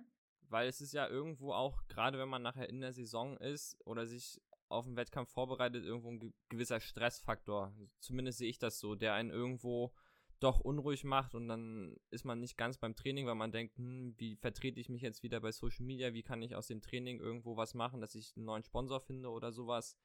Weil 0.50 0.68
es 0.70 0.80
ist 0.80 0.94
ja 0.94 1.08
irgendwo 1.08 1.54
auch, 1.54 1.86
gerade 1.88 2.18
wenn 2.18 2.30
man 2.30 2.42
nachher 2.42 2.70
in 2.70 2.80
der 2.80 2.94
Saison 2.94 3.38
ist 3.38 3.78
oder 3.86 4.06
sich 4.06 4.42
auf 4.70 4.86
den 4.86 4.96
Wettkampf 4.96 5.30
vorbereitet, 5.32 5.84
irgendwo 5.84 6.10
ein 6.10 6.34
gewisser 6.50 6.80
Stressfaktor. 6.80 7.74
Zumindest 8.00 8.38
sehe 8.38 8.50
ich 8.50 8.60
das 8.60 8.80
so, 8.80 8.96
der 8.96 9.14
einen 9.14 9.30
irgendwo 9.30 9.94
doch 10.40 10.60
unruhig 10.60 11.04
macht 11.04 11.34
und 11.36 11.48
dann 11.48 11.96
ist 12.12 12.24
man 12.24 12.40
nicht 12.40 12.58
ganz 12.58 12.78
beim 12.78 12.96
Training, 12.96 13.26
weil 13.26 13.36
man 13.36 13.52
denkt, 13.52 13.78
hm, 13.78 14.14
wie 14.18 14.36
vertrete 14.36 14.80
ich 14.80 14.90
mich 14.90 15.02
jetzt 15.02 15.24
wieder 15.24 15.40
bei 15.40 15.52
Social 15.52 15.86
Media, 15.86 16.14
wie 16.14 16.22
kann 16.22 16.42
ich 16.42 16.56
aus 16.56 16.68
dem 16.68 16.82
Training 16.82 17.20
irgendwo 17.20 17.58
was 17.58 17.74
machen, 17.74 18.02
dass 18.02 18.14
ich 18.14 18.36
einen 18.36 18.46
neuen 18.46 18.64
Sponsor 18.64 19.02
finde 19.02 19.30
oder 19.30 19.52
sowas. 19.52 19.98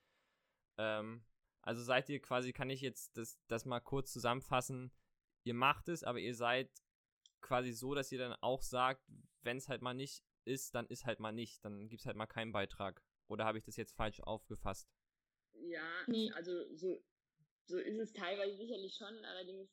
Ähm, 0.79 1.25
also 1.61 1.83
seid 1.83 2.09
ihr 2.09 2.21
quasi, 2.21 2.53
kann 2.53 2.71
ich 2.71 2.81
jetzt 2.81 3.17
das, 3.17 3.39
das 3.47 3.67
mal 3.67 3.81
kurz 3.81 4.13
zusammenfassen, 4.13 4.91
ihr 5.45 5.55
macht 5.55 5.89
es, 5.89 6.03
aber 6.03 6.19
ihr 6.19 6.35
seid 6.35 6.71
quasi 7.43 7.73
so, 7.73 7.95
dass 7.95 8.13
ihr 8.13 8.19
dann 8.19 8.35
auch 8.41 8.63
sagt, 8.63 9.03
wenn 9.43 9.57
es 9.57 9.69
halt 9.69 9.83
mal 9.83 9.95
nicht 9.95 10.23
ist, 10.45 10.75
dann 10.75 10.87
ist 10.87 11.05
halt 11.05 11.21
mal 11.21 11.33
nicht, 11.33 11.65
dann 11.65 11.89
gibt 11.89 12.01
es 12.01 12.07
halt 12.07 12.17
mal 12.17 12.27
keinen 12.27 12.53
Beitrag. 12.53 13.03
Oder 13.29 13.45
habe 13.45 13.59
ich 13.59 13.65
das 13.65 13.77
jetzt 13.77 13.95
falsch 13.95 14.21
aufgefasst? 14.21 14.89
Ja, 15.55 16.07
also 16.35 16.75
so, 16.75 17.03
so 17.67 17.79
ist 17.79 17.99
es 17.99 18.13
teilweise 18.13 18.57
sicherlich 18.57 18.95
schon, 18.95 19.25
allerdings 19.25 19.71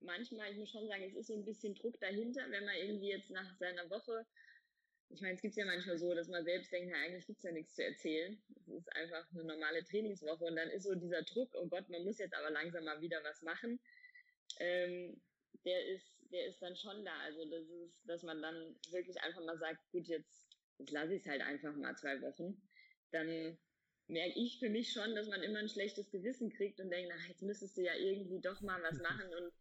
manchmal, 0.00 0.50
ich 0.50 0.58
muss 0.58 0.70
schon 0.70 0.88
sagen, 0.88 1.04
es 1.04 1.14
ist 1.14 1.28
so 1.28 1.34
ein 1.34 1.44
bisschen 1.44 1.74
Druck 1.74 1.98
dahinter, 2.00 2.42
wenn 2.50 2.64
man 2.64 2.74
irgendwie 2.76 3.08
jetzt 3.08 3.30
nach 3.30 3.56
seiner 3.58 3.88
Woche 3.88 4.26
ich 5.14 5.20
meine, 5.20 5.34
es 5.34 5.42
gibt 5.42 5.56
ja 5.56 5.64
manchmal 5.64 5.98
so, 5.98 6.14
dass 6.14 6.28
man 6.28 6.44
selbst 6.44 6.72
denkt, 6.72 6.90
na, 6.90 7.02
eigentlich 7.02 7.26
gibt's 7.26 7.44
ja 7.44 7.52
nichts 7.52 7.74
zu 7.74 7.84
erzählen. 7.84 8.40
Es 8.56 8.68
ist 8.68 8.96
einfach 8.96 9.24
eine 9.32 9.44
normale 9.44 9.84
Trainingswoche 9.84 10.44
und 10.44 10.56
dann 10.56 10.70
ist 10.70 10.84
so 10.84 10.94
dieser 10.94 11.22
Druck, 11.22 11.54
oh 11.54 11.66
Gott, 11.66 11.88
man 11.90 12.04
muss 12.04 12.18
jetzt 12.18 12.34
aber 12.34 12.50
langsam 12.50 12.84
mal 12.84 13.00
wieder 13.00 13.22
was 13.22 13.42
machen. 13.42 13.78
Ähm, 14.58 15.20
der 15.64 15.86
ist, 15.88 16.12
der 16.32 16.46
ist 16.46 16.60
dann 16.60 16.76
schon 16.76 17.04
da. 17.04 17.16
Also 17.20 17.44
das 17.44 17.68
ist, 17.68 18.00
dass 18.04 18.22
man 18.22 18.40
dann 18.42 18.76
wirklich 18.90 19.20
einfach 19.20 19.44
mal 19.44 19.58
sagt, 19.58 19.80
gut, 19.92 20.06
jetzt, 20.06 20.46
jetzt 20.78 20.90
lasse 20.90 21.14
ich 21.14 21.22
es 21.22 21.28
halt 21.28 21.42
einfach 21.42 21.74
mal 21.76 21.96
zwei 21.96 22.20
Wochen. 22.22 22.60
Dann 23.10 23.58
merke 24.08 24.38
ich 24.38 24.58
für 24.58 24.68
mich 24.68 24.92
schon, 24.92 25.14
dass 25.14 25.28
man 25.28 25.42
immer 25.42 25.60
ein 25.60 25.68
schlechtes 25.68 26.10
Gewissen 26.10 26.50
kriegt 26.50 26.80
und 26.80 26.90
denkt, 26.90 27.12
ach, 27.16 27.28
jetzt 27.28 27.42
müsstest 27.42 27.76
du 27.76 27.82
ja 27.82 27.94
irgendwie 27.94 28.40
doch 28.40 28.60
mal 28.60 28.82
was 28.82 28.98
machen 29.02 29.28
und 29.34 29.52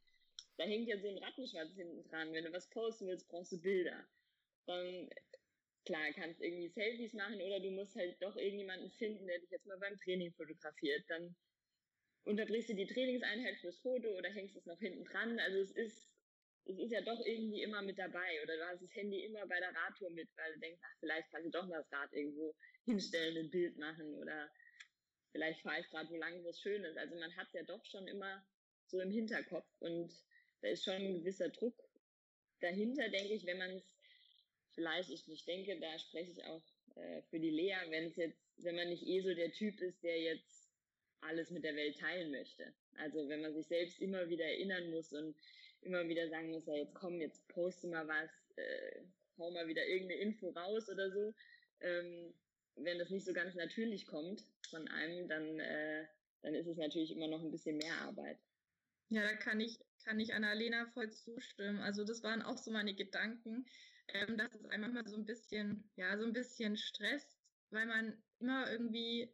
da 0.58 0.66
hängt 0.66 0.88
ja 0.88 1.00
so 1.00 1.08
ein 1.08 1.18
Rattenschwanz 1.18 1.74
hinten 1.76 2.08
dran. 2.10 2.34
Wenn 2.34 2.46
du 2.46 2.54
was 2.54 2.70
posten 2.70 3.08
willst, 3.08 3.28
brauchst 3.30 3.52
du 3.52 3.62
Bilder. 3.62 4.06
Dann 4.68 5.10
klar, 5.86 6.12
kannst 6.14 6.42
irgendwie 6.42 6.70
Selfies 6.70 7.14
machen 7.14 7.42
oder 7.42 7.60
du 7.60 7.72
musst 7.72 7.96
halt 7.96 8.22
doch 8.22 8.36
irgendjemanden 8.36 8.92
finden, 8.92 9.26
der 9.26 9.40
dich 9.40 9.50
jetzt 9.50 9.66
mal 9.66 9.80
beim 9.80 9.98
Training 9.98 10.32
fotografiert. 10.34 11.04
Dann 11.08 11.36
unterbrichst 12.24 12.70
du 12.70 12.76
die 12.76 12.88
Trainingseinheit 12.88 13.58
fürs 13.58 13.80
Foto 13.80 14.10
oder 14.18 14.30
hängst 14.30 14.56
es 14.56 14.66
noch 14.66 14.80
hinten 14.80 15.04
dran. 15.06 15.40
Also 15.40 15.60
es 15.60 15.72
ist, 15.72 16.10
es 16.66 16.78
ist 16.78 16.92
ja 16.92 17.02
doch 17.02 17.20
irgendwie 17.26 17.64
immer 17.64 17.82
mit 17.82 17.98
dabei 17.98 18.42
oder 18.44 18.58
du 18.58 18.68
hast 18.68 18.82
das 18.82 18.96
Handy 18.96 19.24
immer 19.26 19.46
bei 19.48 19.60
der 19.60 19.74
Radtour 19.74 20.12
mit, 20.12 20.30
weil 20.38 20.54
du 20.54 20.60
denkst, 20.60 20.82
ach, 20.84 20.98
vielleicht 21.00 21.32
kannst 21.32 21.48
du 21.48 21.52
doch 21.52 21.68
mal 21.68 21.82
das 21.82 21.92
Rad 21.92 22.14
irgendwo 22.14 22.56
hinstellen, 22.86 23.38
ein 23.38 23.50
Bild 23.50 23.78
machen 23.78 24.14
oder 24.16 24.52
vielleicht 25.32 25.62
fahre 25.62 25.82
ich 25.82 25.90
gerade 25.90 26.10
wo 26.10 26.18
lang 26.18 26.44
was 26.44 26.62
Schönes. 26.62 26.96
Also 26.98 27.16
man 27.16 27.36
hat 27.36 27.52
ja 27.54 27.64
doch 27.64 27.84
schon 27.86 28.08
immer 28.08 28.46
so 28.86 29.00
im 29.00 29.12
Hinterkopf 29.12 29.70
und 29.80 30.12
da 30.62 30.70
ist 30.70 30.84
schon 30.84 30.96
ein 30.96 31.20
gewisser 31.20 31.50
Druck 31.50 31.76
dahinter, 32.60 33.10
denke 33.10 33.34
ich, 33.34 33.46
wenn 33.46 33.58
man 33.58 33.72
es 33.72 33.92
vielleicht, 34.74 35.10
ich, 35.10 35.28
ich 35.28 35.46
denke, 35.46 35.80
da 35.80 35.98
spreche 35.98 36.32
ich 36.32 36.44
auch 36.46 36.64
äh, 36.96 37.22
für 37.24 37.40
die 37.40 37.50
Lea, 37.50 37.78
wenn 37.90 38.06
es 38.06 38.16
jetzt, 38.16 38.40
wenn 38.58 38.76
man 38.76 38.90
nicht 38.90 39.06
eh 39.06 39.22
so 39.22 39.34
der 39.34 39.52
Typ 39.52 39.82
ist, 39.82 40.04
der 40.04 40.22
jetzt 40.22 40.61
alles 41.22 41.52
mit 41.52 41.64
der 41.64 41.76
Welt 41.76 41.98
teilen 42.00 42.32
möchte. 42.32 42.74
Also 42.98 43.28
wenn 43.30 43.42
man 43.42 43.54
sich 43.54 43.68
selbst 43.68 44.00
immer 44.02 44.28
wieder 44.30 44.46
erinnern 44.46 44.90
muss 44.92 45.14
und 45.14 45.36
immer 45.82 46.08
wieder 46.08 46.28
sagen 46.30 46.52
muss, 46.52 46.66
ja 46.66 46.76
jetzt 46.76 46.94
komm, 46.96 47.20
jetzt 47.22 47.48
poste 47.48 47.88
mal 47.88 48.08
was, 48.08 48.30
äh, 48.58 49.02
hau 49.38 49.52
mal 49.52 49.68
wieder 49.68 49.86
irgendeine 49.86 50.22
Info 50.22 50.50
raus 50.50 50.90
oder 50.90 51.12
so. 51.12 51.34
Ähm, 51.80 52.34
wenn 52.76 53.00
das 53.00 53.10
nicht 53.10 53.26
so 53.26 53.34
ganz 53.34 53.56
natürlich 53.56 54.06
kommt 54.06 54.44
von 54.70 54.88
einem, 54.88 55.28
dann, 55.28 55.60
äh, 55.60 56.06
dann 56.42 56.54
ist 56.54 56.68
es 56.68 56.78
natürlich 56.78 57.12
immer 57.12 57.28
noch 57.28 57.42
ein 57.42 57.52
bisschen 57.52 57.78
mehr 57.78 57.96
Arbeit. 58.02 58.38
Ja, 59.10 59.24
da 59.24 59.36
kann 59.36 59.60
ich, 59.60 59.80
kann 60.06 60.20
ich 60.20 60.34
Annalena 60.34 60.86
voll 60.94 61.12
zustimmen. 61.12 61.80
Also 61.80 62.06
das 62.06 62.24
waren 62.24 62.42
auch 62.42 62.58
so 62.58 62.72
meine 62.72 62.94
Gedanken 62.94 63.66
ähm, 64.14 64.38
dass 64.38 64.54
es 64.56 64.66
einem 64.66 64.82
manchmal 64.82 65.08
so 65.08 65.18
ein 65.18 65.26
bisschen, 65.26 65.90
ja, 65.96 66.18
so 66.18 66.26
ein 66.26 66.34
bisschen 66.34 66.78
stresst, 66.78 67.38
weil 67.70 67.86
man 67.86 68.22
immer 68.40 68.70
irgendwie 68.72 69.34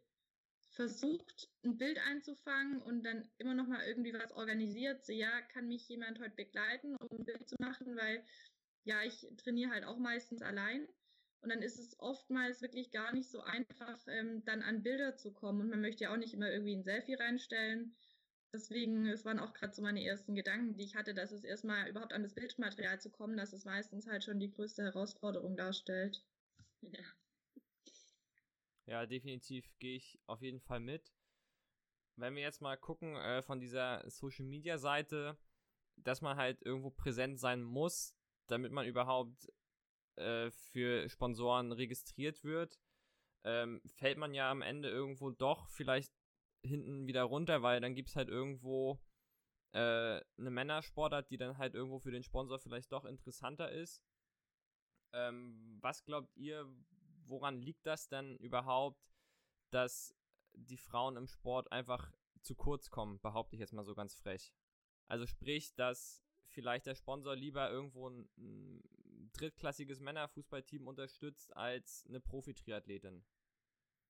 versucht, 0.78 1.50
ein 1.64 1.76
Bild 1.76 1.98
einzufangen 1.98 2.80
und 2.80 3.02
dann 3.02 3.28
immer 3.38 3.52
noch 3.52 3.66
mal 3.66 3.84
irgendwie 3.84 4.14
was 4.14 4.30
organisiert. 4.30 5.04
So, 5.04 5.12
ja, 5.12 5.42
kann 5.42 5.66
mich 5.66 5.88
jemand 5.88 6.20
heute 6.20 6.36
begleiten, 6.36 6.94
um 6.94 7.18
ein 7.18 7.24
Bild 7.24 7.48
zu 7.48 7.56
machen, 7.58 7.96
weil 7.96 8.24
ja, 8.84 9.02
ich 9.02 9.26
trainiere 9.38 9.72
halt 9.72 9.84
auch 9.84 9.98
meistens 9.98 10.40
allein. 10.40 10.86
Und 11.40 11.50
dann 11.50 11.62
ist 11.62 11.80
es 11.80 11.98
oftmals 11.98 12.62
wirklich 12.62 12.92
gar 12.92 13.12
nicht 13.12 13.28
so 13.28 13.40
einfach, 13.40 13.98
ähm, 14.06 14.44
dann 14.44 14.62
an 14.62 14.84
Bilder 14.84 15.16
zu 15.16 15.32
kommen. 15.32 15.62
Und 15.62 15.70
man 15.70 15.80
möchte 15.80 16.04
ja 16.04 16.12
auch 16.12 16.16
nicht 16.16 16.32
immer 16.32 16.50
irgendwie 16.50 16.76
ein 16.76 16.84
Selfie 16.84 17.14
reinstellen. 17.14 17.96
Deswegen, 18.54 19.06
es 19.06 19.24
waren 19.24 19.40
auch 19.40 19.54
gerade 19.54 19.74
so 19.74 19.82
meine 19.82 20.04
ersten 20.04 20.36
Gedanken, 20.36 20.74
die 20.74 20.84
ich 20.84 20.94
hatte, 20.94 21.12
dass 21.12 21.32
es 21.32 21.42
erstmal 21.42 21.88
überhaupt 21.88 22.12
an 22.12 22.22
das 22.22 22.34
Bildmaterial 22.34 23.00
zu 23.00 23.10
kommen, 23.10 23.36
dass 23.36 23.52
es 23.52 23.64
meistens 23.64 24.06
halt 24.06 24.22
schon 24.22 24.38
die 24.38 24.50
größte 24.50 24.84
Herausforderung 24.84 25.56
darstellt. 25.56 26.24
Ja, 26.80 27.17
ja 28.88 29.06
definitiv 29.06 29.70
gehe 29.78 29.96
ich 29.96 30.18
auf 30.26 30.42
jeden 30.42 30.60
Fall 30.60 30.80
mit. 30.80 31.12
Wenn 32.16 32.34
wir 32.34 32.42
jetzt 32.42 32.60
mal 32.60 32.76
gucken 32.76 33.14
äh, 33.16 33.42
von 33.42 33.60
dieser 33.60 34.02
Social 34.10 34.44
Media 34.44 34.78
Seite, 34.78 35.38
dass 35.96 36.20
man 36.20 36.36
halt 36.36 36.62
irgendwo 36.62 36.90
präsent 36.90 37.38
sein 37.38 37.62
muss, 37.62 38.16
damit 38.48 38.72
man 38.72 38.86
überhaupt 38.86 39.52
äh, 40.16 40.50
für 40.50 41.08
Sponsoren 41.08 41.70
registriert 41.70 42.42
wird, 42.42 42.80
ähm, 43.44 43.80
fällt 43.86 44.18
man 44.18 44.34
ja 44.34 44.50
am 44.50 44.62
Ende 44.62 44.88
irgendwo 44.88 45.30
doch 45.30 45.68
vielleicht 45.68 46.12
hinten 46.64 47.06
wieder 47.06 47.22
runter, 47.22 47.62
weil 47.62 47.80
dann 47.80 47.94
gibt 47.94 48.08
es 48.08 48.16
halt 48.16 48.28
irgendwo 48.28 49.00
äh, 49.72 50.20
eine 50.38 50.50
Männersportart, 50.50 51.30
die 51.30 51.36
dann 51.36 51.58
halt 51.58 51.74
irgendwo 51.74 51.98
für 51.98 52.10
den 52.10 52.22
Sponsor 52.22 52.58
vielleicht 52.58 52.90
doch 52.90 53.04
interessanter 53.04 53.70
ist. 53.70 54.02
Ähm, 55.12 55.78
was 55.80 56.04
glaubt 56.04 56.36
ihr, 56.36 56.66
woran 57.28 57.60
liegt 57.60 57.86
das 57.86 58.08
denn 58.08 58.36
überhaupt, 58.38 59.00
dass 59.70 60.14
die 60.52 60.78
Frauen 60.78 61.16
im 61.16 61.26
Sport 61.26 61.70
einfach 61.72 62.12
zu 62.42 62.54
kurz 62.54 62.90
kommen, 62.90 63.20
behaupte 63.20 63.56
ich 63.56 63.60
jetzt 63.60 63.72
mal 63.72 63.84
so 63.84 63.94
ganz 63.94 64.14
frech. 64.14 64.52
Also 65.06 65.26
sprich, 65.26 65.74
dass 65.74 66.22
vielleicht 66.48 66.86
der 66.86 66.94
Sponsor 66.94 67.36
lieber 67.36 67.70
irgendwo 67.70 68.08
ein, 68.08 68.28
ein 68.38 69.30
drittklassiges 69.32 70.00
Männerfußballteam 70.00 70.86
unterstützt 70.86 71.54
als 71.56 72.04
eine 72.08 72.20
Profi-Triathletin. 72.20 73.24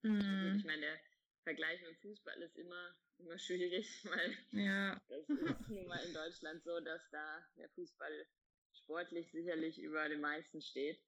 Mhm. 0.03 0.57
Ich 0.57 0.65
meine, 0.65 0.81
der 0.81 1.01
Vergleich 1.43 1.83
mit 1.83 1.97
Fußball 1.99 2.41
ist 2.43 2.57
immer, 2.57 2.95
immer 3.19 3.39
schwierig, 3.39 4.05
weil 4.05 4.37
ja. 4.53 5.01
das 5.09 5.29
ist 5.29 5.69
nun 5.69 5.87
mal 5.87 6.05
in 6.05 6.15
Deutschland 6.15 6.63
so, 6.65 6.81
dass 6.81 7.03
da 7.11 7.45
der 7.57 7.69
Fußball 7.71 8.27
sportlich 8.73 9.31
sicherlich 9.33 9.79
über 9.79 10.09
den 10.09 10.21
meisten 10.21 10.63
steht. 10.63 11.01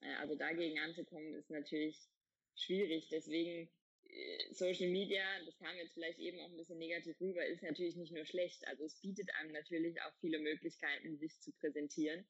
Äh, 0.00 0.14
also 0.16 0.34
dagegen 0.34 0.78
anzukommen 0.78 1.34
ist 1.34 1.50
natürlich 1.50 1.96
schwierig. 2.54 3.08
Deswegen 3.10 3.70
äh, 4.04 4.52
Social 4.52 4.88
Media, 4.88 5.22
das 5.44 5.58
kam 5.58 5.76
jetzt 5.76 5.94
vielleicht 5.94 6.18
eben 6.18 6.40
auch 6.40 6.50
ein 6.50 6.56
bisschen 6.56 6.78
negativ 6.78 7.20
rüber, 7.20 7.44
ist 7.46 7.62
natürlich 7.62 7.96
nicht 7.96 8.12
nur 8.12 8.24
schlecht. 8.24 8.66
Also 8.66 8.84
es 8.84 9.00
bietet 9.00 9.30
einem 9.34 9.52
natürlich 9.52 10.00
auch 10.02 10.12
viele 10.20 10.38
Möglichkeiten, 10.38 11.18
sich 11.18 11.40
zu 11.40 11.52
präsentieren 11.52 12.26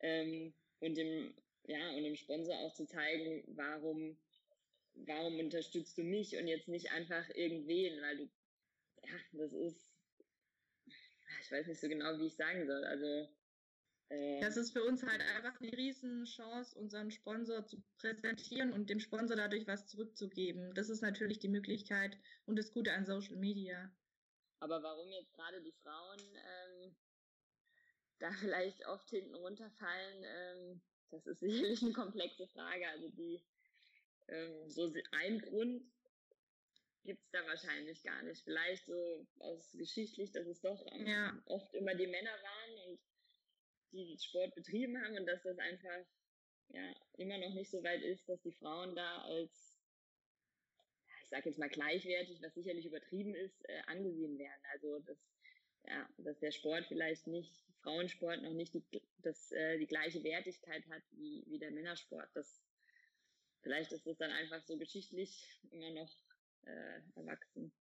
ähm, 0.00 0.54
und 0.80 0.96
dem 0.96 1.34
ja 1.64 1.90
und 1.90 2.04
dem 2.04 2.16
Sponsor 2.16 2.58
auch 2.60 2.74
zu 2.74 2.86
zeigen, 2.86 3.44
warum 3.56 4.18
warum 5.04 5.38
unterstützt 5.38 5.98
du 5.98 6.02
mich 6.02 6.36
und 6.36 6.48
jetzt 6.48 6.68
nicht 6.68 6.90
einfach 6.92 7.28
irgendwen, 7.34 8.00
weil 8.00 8.16
du, 8.16 8.24
ja, 9.04 9.18
das 9.32 9.52
ist, 9.52 9.94
ich 11.42 11.52
weiß 11.52 11.66
nicht 11.66 11.80
so 11.80 11.88
genau, 11.88 12.18
wie 12.18 12.26
ich 12.26 12.36
sagen 12.36 12.66
soll. 12.66 12.84
Also, 12.84 13.28
das 14.08 14.56
ist 14.56 14.72
für 14.72 14.84
uns 14.84 15.02
halt 15.02 15.20
einfach 15.20 15.60
eine 15.60 15.72
Riesenchance, 15.72 16.78
unseren 16.78 17.10
Sponsor 17.10 17.66
zu 17.66 17.82
präsentieren 17.98 18.72
und 18.72 18.88
dem 18.88 19.00
Sponsor 19.00 19.36
dadurch 19.36 19.66
was 19.66 19.86
zurückzugeben. 19.88 20.74
Das 20.74 20.88
ist 20.88 21.00
natürlich 21.00 21.40
die 21.40 21.48
Möglichkeit 21.48 22.16
und 22.44 22.56
das 22.56 22.72
Gute 22.72 22.92
an 22.92 23.04
Social 23.04 23.36
Media. 23.36 23.90
Aber 24.60 24.82
warum 24.82 25.10
jetzt 25.10 25.32
gerade 25.34 25.60
die 25.62 25.74
Frauen 25.82 26.20
ähm, 26.20 26.96
da 28.20 28.30
vielleicht 28.32 28.86
oft 28.86 29.10
hinten 29.10 29.34
runterfallen, 29.34 30.24
ähm, 30.24 30.82
das 31.10 31.26
ist 31.26 31.40
sicherlich 31.40 31.82
eine 31.82 31.92
komplexe 31.92 32.46
Frage. 32.48 32.88
Also 32.88 33.08
die 33.08 33.44
ähm, 34.28 34.70
so 34.70 34.92
ein 35.12 35.40
Grund 35.40 35.82
gibt's 37.04 37.30
da 37.30 37.44
wahrscheinlich 37.46 38.02
gar 38.02 38.22
nicht. 38.22 38.42
Vielleicht 38.44 38.86
so 38.86 39.26
aus 39.38 39.72
geschichtlich, 39.72 40.32
dass 40.32 40.46
es 40.46 40.60
doch 40.60 40.84
ja. 40.92 41.40
oft 41.46 41.74
immer 41.74 41.94
die 41.94 42.06
Männer 42.06 42.30
waren 42.30 42.90
und 42.90 43.00
die 43.92 44.18
Sport 44.18 44.54
betrieben 44.54 45.00
haben 45.02 45.16
und 45.16 45.26
dass 45.26 45.42
das 45.42 45.58
einfach 45.58 46.04
ja 46.68 46.92
immer 47.16 47.38
noch 47.38 47.54
nicht 47.54 47.70
so 47.70 47.82
weit 47.82 48.02
ist, 48.02 48.28
dass 48.28 48.40
die 48.42 48.52
Frauen 48.52 48.94
da 48.94 49.22
als 49.22 49.74
ich 51.22 51.30
sage 51.30 51.48
jetzt 51.48 51.58
mal 51.58 51.68
gleichwertig, 51.68 52.40
was 52.40 52.54
sicherlich 52.54 52.86
übertrieben 52.86 53.34
ist, 53.34 53.68
äh, 53.68 53.80
angesehen 53.86 54.38
werden. 54.38 54.62
Also 54.72 55.00
dass 55.00 55.18
ja, 55.88 56.08
dass 56.18 56.38
der 56.38 56.50
Sport 56.50 56.86
vielleicht 56.86 57.26
nicht 57.26 57.52
Frauensport 57.82 58.42
noch 58.42 58.52
nicht 58.52 58.74
die, 58.74 58.84
das, 59.18 59.52
äh, 59.52 59.78
die 59.78 59.86
gleiche 59.86 60.22
Wertigkeit 60.24 60.84
hat 60.88 61.02
wie, 61.12 61.44
wie 61.46 61.58
der 61.58 61.70
Männersport. 61.70 62.28
Das 62.34 62.60
vielleicht 63.62 63.92
ist 63.92 64.06
es 64.06 64.16
dann 64.18 64.30
einfach 64.30 64.62
so 64.62 64.76
geschichtlich 64.76 65.60
immer 65.70 65.90
noch 65.90 66.12
äh, 66.64 67.00
erwachsen. 67.14 67.72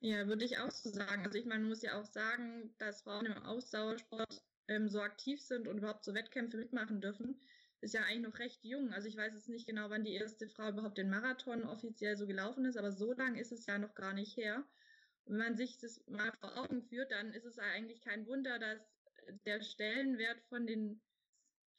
Ja, 0.00 0.26
würde 0.26 0.44
ich 0.44 0.58
auch 0.58 0.70
so 0.70 0.90
sagen. 0.90 1.24
Also 1.24 1.38
ich 1.38 1.44
meine, 1.44 1.60
man 1.60 1.68
muss 1.68 1.82
ja 1.82 2.00
auch 2.00 2.06
sagen, 2.06 2.74
dass 2.78 3.02
Frauen 3.02 3.26
im 3.26 3.36
Ausdauersport 3.44 4.42
ähm, 4.68 4.88
so 4.88 5.00
aktiv 5.00 5.40
sind 5.40 5.68
und 5.68 5.78
überhaupt 5.78 6.04
so 6.04 6.14
Wettkämpfe 6.14 6.56
mitmachen 6.56 7.00
dürfen, 7.00 7.40
ist 7.80 7.94
ja 7.94 8.02
eigentlich 8.02 8.28
noch 8.28 8.38
recht 8.38 8.64
jung. 8.64 8.92
Also 8.92 9.08
ich 9.08 9.16
weiß 9.16 9.34
jetzt 9.34 9.48
nicht 9.48 9.66
genau, 9.66 9.90
wann 9.90 10.04
die 10.04 10.14
erste 10.14 10.48
Frau 10.48 10.68
überhaupt 10.68 10.98
den 10.98 11.10
Marathon 11.10 11.64
offiziell 11.64 12.16
so 12.16 12.26
gelaufen 12.26 12.64
ist, 12.64 12.76
aber 12.76 12.92
so 12.92 13.12
lang 13.12 13.36
ist 13.36 13.52
es 13.52 13.66
ja 13.66 13.78
noch 13.78 13.94
gar 13.94 14.14
nicht 14.14 14.36
her. 14.36 14.64
Und 15.24 15.34
wenn 15.34 15.46
man 15.46 15.56
sich 15.56 15.78
das 15.78 16.06
mal 16.06 16.32
vor 16.32 16.56
Augen 16.58 16.82
führt, 16.82 17.10
dann 17.10 17.32
ist 17.32 17.44
es 17.44 17.58
eigentlich 17.58 18.00
kein 18.00 18.26
Wunder, 18.26 18.58
dass 18.58 18.80
der 19.46 19.62
Stellenwert 19.62 20.40
von 20.48 20.66
den 20.66 21.00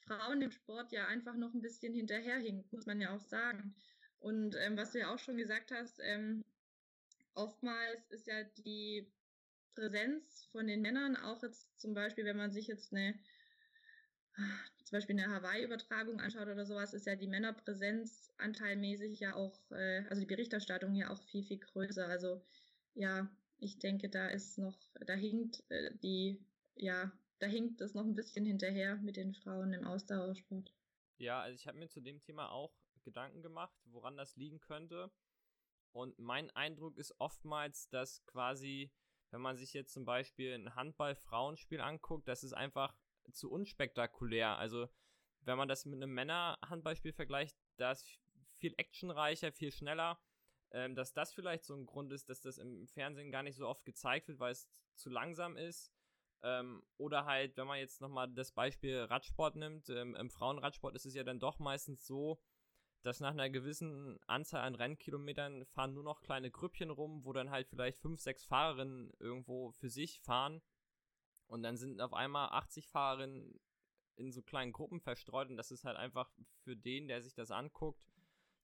Frauen 0.06 0.42
im 0.42 0.52
Sport 0.52 0.92
ja 0.92 1.08
einfach 1.08 1.36
noch 1.36 1.54
ein 1.54 1.62
bisschen 1.62 1.94
hinterherhinkt, 1.94 2.72
muss 2.74 2.86
man 2.86 3.00
ja 3.00 3.16
auch 3.16 3.22
sagen. 3.22 3.76
Und 4.20 4.56
ähm, 4.60 4.78
was 4.78 4.92
du 4.92 5.00
ja 5.00 5.14
auch 5.14 5.20
schon 5.20 5.38
gesagt 5.38 5.72
hast, 5.72 6.00
ähm, 6.02 6.44
oftmals 7.34 8.10
ist 8.12 8.28
ja 8.28 8.44
die 8.66 9.12
Präsenz 9.76 10.46
von 10.52 10.68
den 10.68 10.82
Männern 10.82 11.16
auch 11.16 11.42
jetzt 11.44 11.80
zum 11.80 11.94
Beispiel, 11.94 12.26
wenn 12.26 12.38
man 12.38 12.52
sich 12.52 12.68
jetzt 12.68 12.94
eine, 12.94 13.20
zum 14.84 14.98
Beispiel 14.98 15.20
eine 15.20 15.34
Hawaii-Übertragung 15.34 16.20
anschaut 16.20 16.48
oder 16.48 16.66
sowas, 16.66 16.94
ist 16.94 17.06
ja 17.06 17.16
die 17.16 17.28
Männerpräsenz 17.28 18.32
anteilmäßig 18.38 19.20
ja 19.20 19.36
auch, 19.36 19.60
äh, 19.72 20.06
also 20.10 20.22
die 20.22 20.28
Berichterstattung 20.28 20.94
hier 20.94 21.12
auch 21.12 21.22
viel, 21.24 21.44
viel 21.44 21.60
größer. 21.60 22.08
Also 22.08 22.46
ja, 22.94 23.30
ich 23.58 23.80
denke, 23.80 24.10
da 24.10 24.28
ist 24.28 24.58
noch, 24.58 24.78
da 25.06 25.14
hinkt 25.14 25.64
äh, 25.70 25.96
die, 25.98 26.46
ja, 26.76 27.12
da 27.40 27.48
hinkt 27.48 27.82
es 27.82 27.94
noch 27.94 28.06
ein 28.06 28.16
bisschen 28.16 28.46
hinterher 28.46 28.98
mit 28.98 29.18
den 29.18 29.34
Frauen 29.34 29.74
im 29.74 29.86
Ausdauersport. 29.86 30.74
Ja, 31.18 31.42
also 31.42 31.56
ich 31.56 31.68
habe 31.68 31.78
mir 31.78 31.90
zu 31.90 32.02
dem 32.02 32.20
Thema 32.20 32.52
auch 32.52 32.74
Gedanken 33.04 33.42
gemacht, 33.42 33.76
woran 33.86 34.18
das 34.18 34.36
liegen 34.36 34.60
könnte. 34.60 35.12
Und 35.92 36.18
mein 36.18 36.50
Eindruck 36.52 36.98
ist 36.98 37.14
oftmals, 37.20 37.88
dass 37.90 38.26
quasi, 38.26 38.92
wenn 39.34 39.42
man 39.42 39.58
sich 39.58 39.74
jetzt 39.74 39.92
zum 39.94 40.06
Beispiel 40.06 40.54
ein 40.54 40.76
Handball-Frauenspiel 40.76 41.82
anguckt, 41.82 42.28
das 42.28 42.44
ist 42.44 42.54
einfach 42.54 42.96
zu 43.32 43.52
unspektakulär. 43.52 44.60
Also, 44.60 44.88
wenn 45.42 45.58
man 45.58 45.68
das 45.68 45.86
mit 45.86 45.96
einem 45.96 46.14
Männer-Handballspiel 46.14 47.14
vergleicht, 47.14 47.58
da 47.78 47.92
ist 47.92 48.06
viel 48.60 48.76
actionreicher, 48.78 49.52
viel 49.52 49.72
schneller. 49.72 50.20
Ähm, 50.72 50.96
dass 50.96 51.14
das 51.14 51.34
vielleicht 51.34 51.66
so 51.66 51.76
ein 51.76 51.88
Grund 51.88 52.12
ist, 52.12 52.30
dass 52.30 52.42
das 52.42 52.60
im 52.60 52.88
Fernsehen 52.88 53.32
gar 53.32 53.42
nicht 53.42 53.58
so 53.58 53.68
oft 53.68 53.86
gezeigt 53.86 54.28
wird, 54.28 54.40
weil 54.40 54.52
es 54.52 54.70
zu 54.96 55.10
langsam 55.10 55.58
ist. 55.58 55.92
Ähm, 56.44 56.84
oder 56.98 57.26
halt, 57.26 57.58
wenn 57.58 57.68
man 57.68 57.80
jetzt 57.80 58.02
nochmal 58.02 58.32
das 58.32 58.52
Beispiel 58.52 59.00
Radsport 59.00 59.56
nimmt, 59.56 59.90
ähm, 59.90 60.16
im 60.16 60.30
Frauenradsport 60.30 60.96
ist 60.96 61.08
es 61.08 61.16
ja 61.16 61.24
dann 61.24 61.40
doch 61.40 61.58
meistens 61.58 62.06
so, 62.06 62.40
dass 63.04 63.20
nach 63.20 63.32
einer 63.32 63.50
gewissen 63.50 64.18
Anzahl 64.28 64.62
an 64.62 64.76
Rennkilometern 64.76 65.66
fahren 65.66 65.94
nur 65.94 66.04
noch 66.04 66.22
kleine 66.22 66.50
Grüppchen 66.50 66.90
rum, 66.90 67.26
wo 67.26 67.34
dann 67.34 67.52
halt 67.52 67.68
vielleicht 67.68 68.00
fünf, 68.00 68.22
sechs 68.22 68.46
Fahrerinnen 68.46 69.12
irgendwo 69.20 69.72
für 69.72 69.90
sich 69.90 70.22
fahren. 70.22 70.62
Und 71.48 71.64
dann 71.64 71.76
sind 71.78 72.02
auf 72.02 72.14
einmal 72.14 72.50
80 72.50 72.88
Fahrerinnen 72.88 73.60
in 74.16 74.32
so 74.32 74.42
kleinen 74.42 74.72
Gruppen 74.72 75.02
verstreut 75.02 75.50
und 75.50 75.58
das 75.58 75.72
ist 75.72 75.84
halt 75.84 75.98
einfach 75.98 76.32
für 76.64 76.78
den, 76.78 77.08
der 77.08 77.22
sich 77.22 77.34
das 77.34 77.52
anguckt, 77.52 78.08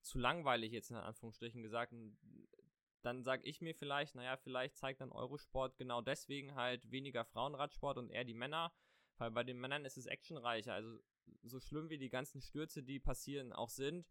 zu 0.02 0.18
langweilig 0.20 0.72
jetzt 0.72 0.90
in 0.92 0.96
Anführungsstrichen 0.96 1.62
gesagt. 1.62 1.92
Und 1.92 2.18
dann 3.02 3.24
sag 3.24 3.46
ich 3.46 3.60
mir 3.60 3.76
vielleicht, 3.76 4.16
naja, 4.16 4.38
vielleicht 4.38 4.78
zeigt 4.78 5.02
dann 5.02 5.12
Eurosport 5.12 5.78
genau 5.78 6.02
deswegen 6.02 6.56
halt 6.56 6.90
weniger 6.92 7.26
Frauenradsport 7.26 7.98
und 7.98 8.10
eher 8.10 8.24
die 8.24 8.34
Männer, 8.34 8.72
weil 9.18 9.32
bei 9.32 9.44
den 9.44 9.60
Männern 9.60 9.86
ist 9.86 9.98
es 9.98 10.06
actionreicher. 10.06 10.74
Also 10.74 11.00
so 11.44 11.60
schlimm 11.60 11.90
wie 11.90 11.98
die 11.98 12.10
ganzen 12.10 12.42
Stürze, 12.42 12.84
die 12.84 13.00
passieren, 13.00 13.54
auch 13.54 13.70
sind, 13.70 14.06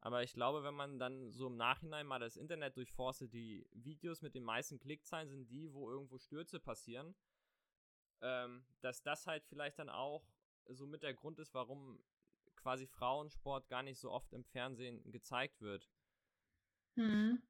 aber 0.00 0.22
ich 0.22 0.32
glaube, 0.32 0.62
wenn 0.64 0.74
man 0.74 0.98
dann 0.98 1.30
so 1.30 1.46
im 1.46 1.56
Nachhinein 1.56 2.06
mal 2.06 2.18
das 2.18 2.36
Internet 2.36 2.76
durchforstet, 2.76 3.32
die 3.32 3.66
Videos 3.72 4.22
mit 4.22 4.34
den 4.34 4.44
meisten 4.44 4.78
Klickzahlen 4.78 5.28
sind 5.28 5.50
die, 5.50 5.72
wo 5.72 5.90
irgendwo 5.90 6.18
Stürze 6.18 6.58
passieren, 6.58 7.14
ähm, 8.22 8.64
dass 8.80 9.02
das 9.02 9.26
halt 9.26 9.44
vielleicht 9.44 9.78
dann 9.78 9.90
auch 9.90 10.24
so 10.66 10.86
mit 10.86 11.02
der 11.02 11.14
Grund 11.14 11.38
ist, 11.38 11.52
warum 11.52 12.02
quasi 12.56 12.86
Frauensport 12.86 13.68
gar 13.68 13.82
nicht 13.82 13.98
so 13.98 14.10
oft 14.10 14.32
im 14.32 14.44
Fernsehen 14.44 15.10
gezeigt 15.10 15.60
wird. 15.60 15.90
Mhm. 16.94 17.42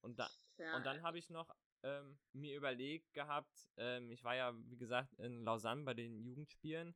Und, 0.00 0.18
da, 0.18 0.28
ja. 0.58 0.76
und 0.76 0.86
dann 0.86 1.02
habe 1.02 1.18
ich 1.18 1.30
noch 1.30 1.54
ähm, 1.82 2.18
mir 2.32 2.56
überlegt 2.56 3.12
gehabt, 3.12 3.68
ähm, 3.76 4.10
ich 4.10 4.24
war 4.24 4.34
ja, 4.34 4.54
wie 4.68 4.76
gesagt, 4.76 5.12
in 5.14 5.44
Lausanne 5.44 5.84
bei 5.84 5.94
den 5.94 6.20
Jugendspielen. 6.20 6.94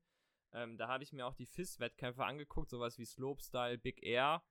Ähm, 0.52 0.76
da 0.78 0.88
habe 0.88 1.04
ich 1.04 1.12
mir 1.12 1.26
auch 1.26 1.34
die 1.34 1.46
FIS-Wettkämpfe 1.46 2.24
angeguckt, 2.24 2.70
sowas 2.70 2.98
wie 2.98 3.04
Slopestyle, 3.04 3.78
Big 3.78 4.02
Air. 4.02 4.42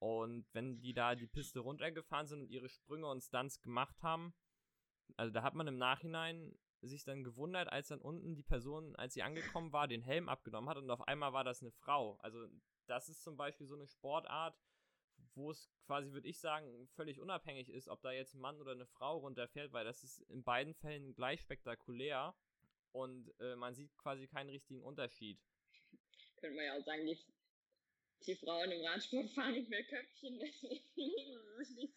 Und 0.00 0.46
wenn 0.54 0.80
die 0.80 0.94
da 0.94 1.14
die 1.14 1.26
Piste 1.26 1.60
runtergefahren 1.60 2.26
sind 2.26 2.40
und 2.40 2.50
ihre 2.50 2.70
Sprünge 2.70 3.06
und 3.06 3.20
Stunts 3.20 3.60
gemacht 3.60 4.02
haben, 4.02 4.34
also 5.16 5.30
da 5.32 5.42
hat 5.42 5.54
man 5.54 5.66
im 5.66 5.76
Nachhinein 5.76 6.58
sich 6.80 7.04
dann 7.04 7.22
gewundert, 7.22 7.70
als 7.70 7.88
dann 7.88 8.00
unten 8.00 8.34
die 8.34 8.42
Person, 8.42 8.96
als 8.96 9.12
sie 9.12 9.22
angekommen 9.22 9.72
war, 9.72 9.88
den 9.88 10.00
Helm 10.00 10.30
abgenommen 10.30 10.70
hat 10.70 10.78
und 10.78 10.90
auf 10.90 11.06
einmal 11.06 11.34
war 11.34 11.44
das 11.44 11.60
eine 11.60 11.72
Frau. 11.72 12.16
Also 12.20 12.48
das 12.86 13.10
ist 13.10 13.22
zum 13.22 13.36
Beispiel 13.36 13.66
so 13.66 13.74
eine 13.74 13.86
Sportart, 13.86 14.58
wo 15.34 15.50
es 15.50 15.70
quasi, 15.86 16.12
würde 16.12 16.28
ich 16.28 16.40
sagen, 16.40 16.88
völlig 16.94 17.20
unabhängig 17.20 17.68
ist, 17.68 17.88
ob 17.88 18.00
da 18.00 18.10
jetzt 18.10 18.34
ein 18.34 18.40
Mann 18.40 18.58
oder 18.58 18.72
eine 18.72 18.86
Frau 18.86 19.18
runterfährt, 19.18 19.72
weil 19.72 19.84
das 19.84 20.02
ist 20.02 20.20
in 20.30 20.42
beiden 20.42 20.74
Fällen 20.74 21.14
gleich 21.14 21.42
spektakulär 21.42 22.34
und 22.92 23.32
äh, 23.38 23.54
man 23.56 23.74
sieht 23.74 23.94
quasi 23.98 24.26
keinen 24.26 24.48
richtigen 24.48 24.82
Unterschied. 24.82 25.38
Könnte 26.38 26.56
man 26.56 26.64
ja 26.64 26.78
auch 26.78 26.84
sagen, 26.84 27.04
die 27.04 27.18
die 28.26 28.36
Frauen 28.36 28.70
im 28.70 28.84
Radsport 28.84 29.30
fahren 29.30 29.52
nicht 29.52 29.70
mehr 29.70 29.84
Köpfchen, 29.84 30.38
deswegen 30.38 30.84
legen 30.96 31.40
sie 31.58 31.64
sich 31.64 31.76
nicht 31.76 31.94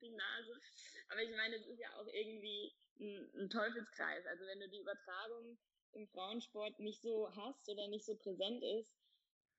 die 0.00 0.10
Nase. 0.10 0.60
Aber 1.08 1.22
ich 1.22 1.30
meine, 1.30 1.56
es 1.56 1.66
ist 1.66 1.80
ja 1.80 1.94
auch 1.96 2.06
irgendwie 2.06 2.72
ein, 3.00 3.30
ein 3.36 3.50
Teufelskreis. 3.50 4.24
Also 4.26 4.46
wenn 4.46 4.60
du 4.60 4.68
die 4.68 4.80
Übertragung 4.80 5.58
im 5.92 6.08
Frauensport 6.08 6.78
nicht 6.78 7.02
so 7.02 7.34
hast 7.34 7.68
oder 7.68 7.88
nicht 7.88 8.06
so 8.06 8.16
präsent 8.16 8.62
ist, 8.62 8.94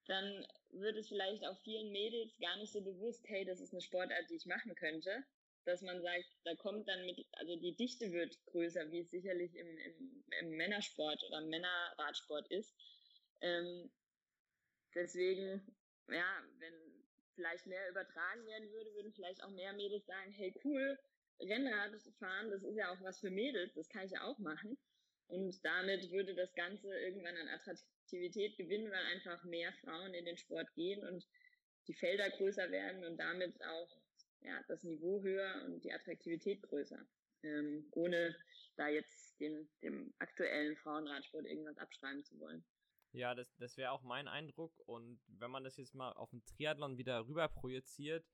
dann 0.08 0.46
wird 0.72 0.98
es 0.98 1.10
vielleicht 1.10 1.46
auch 1.46 1.58
vielen 1.64 1.92
Mädels 1.92 2.38
gar 2.40 2.58
nicht 2.58 2.72
so 2.72 2.82
bewusst, 2.82 3.24
hey, 3.28 3.46
das 3.46 3.60
ist 3.60 3.74
eine 3.74 3.82
Sportart, 3.82 4.30
die 4.30 4.36
ich 4.36 4.46
machen 4.46 4.76
könnte. 4.76 5.24
Dass 5.64 5.84
man 5.84 6.02
sagt, 6.02 6.26
da 6.44 6.56
kommt 6.56 6.88
dann 6.88 7.06
mit, 7.06 7.24
also 7.34 7.56
die 7.56 7.76
Dichte 7.76 8.12
wird 8.12 8.36
größer, 8.46 8.90
wie 8.92 9.02
es 9.02 9.12
sicherlich 9.12 9.54
im, 9.56 9.78
im, 9.78 10.24
im 10.40 10.50
Männersport 10.58 11.22
oder 11.28 11.42
Männerradsport 11.42 12.50
ist. 12.50 12.74
Ähm, 13.42 13.92
Deswegen, 14.96 15.62
ja, 16.10 16.44
wenn 16.60 16.74
vielleicht 17.36 17.66
mehr 17.66 17.90
übertragen 17.90 18.46
werden 18.46 18.72
würde, 18.72 18.94
würden 18.94 19.14
vielleicht 19.14 19.44
auch 19.44 19.52
mehr 19.52 19.74
Mädels 19.74 20.06
sagen, 20.06 20.32
hey 20.32 20.54
cool, 20.64 20.98
Rennrad 21.40 21.92
fahren, 22.20 22.52
das 22.52 22.64
ist 22.64 22.76
ja 22.76 22.92
auch 22.92 23.02
was 23.02 23.20
für 23.20 23.32
Mädels, 23.32 23.74
das 23.74 23.90
kann 23.90 24.06
ich 24.06 24.12
ja 24.12 24.24
auch 24.24 24.38
machen. 24.40 24.78
Und 25.28 25.64
damit 25.64 26.12
würde 26.12 26.36
das 26.36 26.54
Ganze 26.56 26.94
irgendwann 27.00 27.38
an 27.38 27.48
Attraktivität 27.48 28.58
gewinnen, 28.58 28.92
weil 28.92 29.06
einfach 29.14 29.44
mehr 29.46 29.72
Frauen 29.82 30.14
in 30.14 30.26
den 30.26 30.38
Sport 30.38 30.74
gehen 30.76 31.08
und 31.08 31.26
die 31.88 31.94
Felder 31.94 32.30
größer 32.32 32.70
werden 32.70 33.06
und 33.06 33.18
damit 33.18 33.64
auch 33.64 34.02
ja, 34.42 34.62
das 34.68 34.84
Niveau 34.84 35.22
höher 35.22 35.64
und 35.66 35.84
die 35.84 35.94
Attraktivität 35.94 36.62
größer. 36.64 37.08
Ähm, 37.44 37.88
ohne 37.92 38.36
da 38.76 38.88
jetzt 38.90 39.40
dem, 39.40 39.70
dem 39.82 40.14
aktuellen 40.20 40.76
Frauenradsport 40.78 41.46
irgendwas 41.46 41.78
abschreiben 41.78 42.24
zu 42.24 42.40
wollen. 42.40 42.64
Ja, 43.14 43.36
das, 43.36 43.54
das 43.58 43.78
wäre 43.78 43.92
auch 43.92 44.04
mein 44.04 44.28
Eindruck. 44.28 44.74
Und 44.86 45.20
wenn 45.28 45.52
man 45.52 45.64
das 45.64 45.78
jetzt 45.78 45.94
mal 45.94 46.14
auf 46.14 46.30
den 46.30 46.46
Triathlon 46.46 46.98
wieder 46.98 47.28
rüber 47.28 47.48
projiziert, 47.48 48.26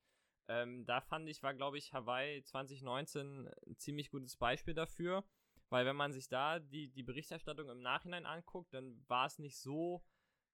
ähm, 0.48 0.86
da 0.86 1.02
fand 1.02 1.28
ich, 1.28 1.44
war 1.44 1.54
glaube 1.54 1.78
ich 1.78 1.94
Hawaii 1.94 2.44
2019 2.44 3.48
ein 3.48 3.78
ziemlich 3.78 4.10
gutes 4.10 4.38
Beispiel 4.38 4.74
dafür. 4.74 5.24
Weil 5.70 5.86
wenn 5.86 5.96
man 5.96 6.14
sich 6.14 6.30
da 6.30 6.60
die, 6.60 6.88
die 6.90 7.04
Berichterstattung 7.04 7.70
im 7.70 7.82
Nachhinein 7.82 8.26
anguckt, 8.26 8.74
dann 8.74 9.04
war 9.08 9.26
es 9.26 9.38
nicht 9.38 9.58
so, 9.58 10.02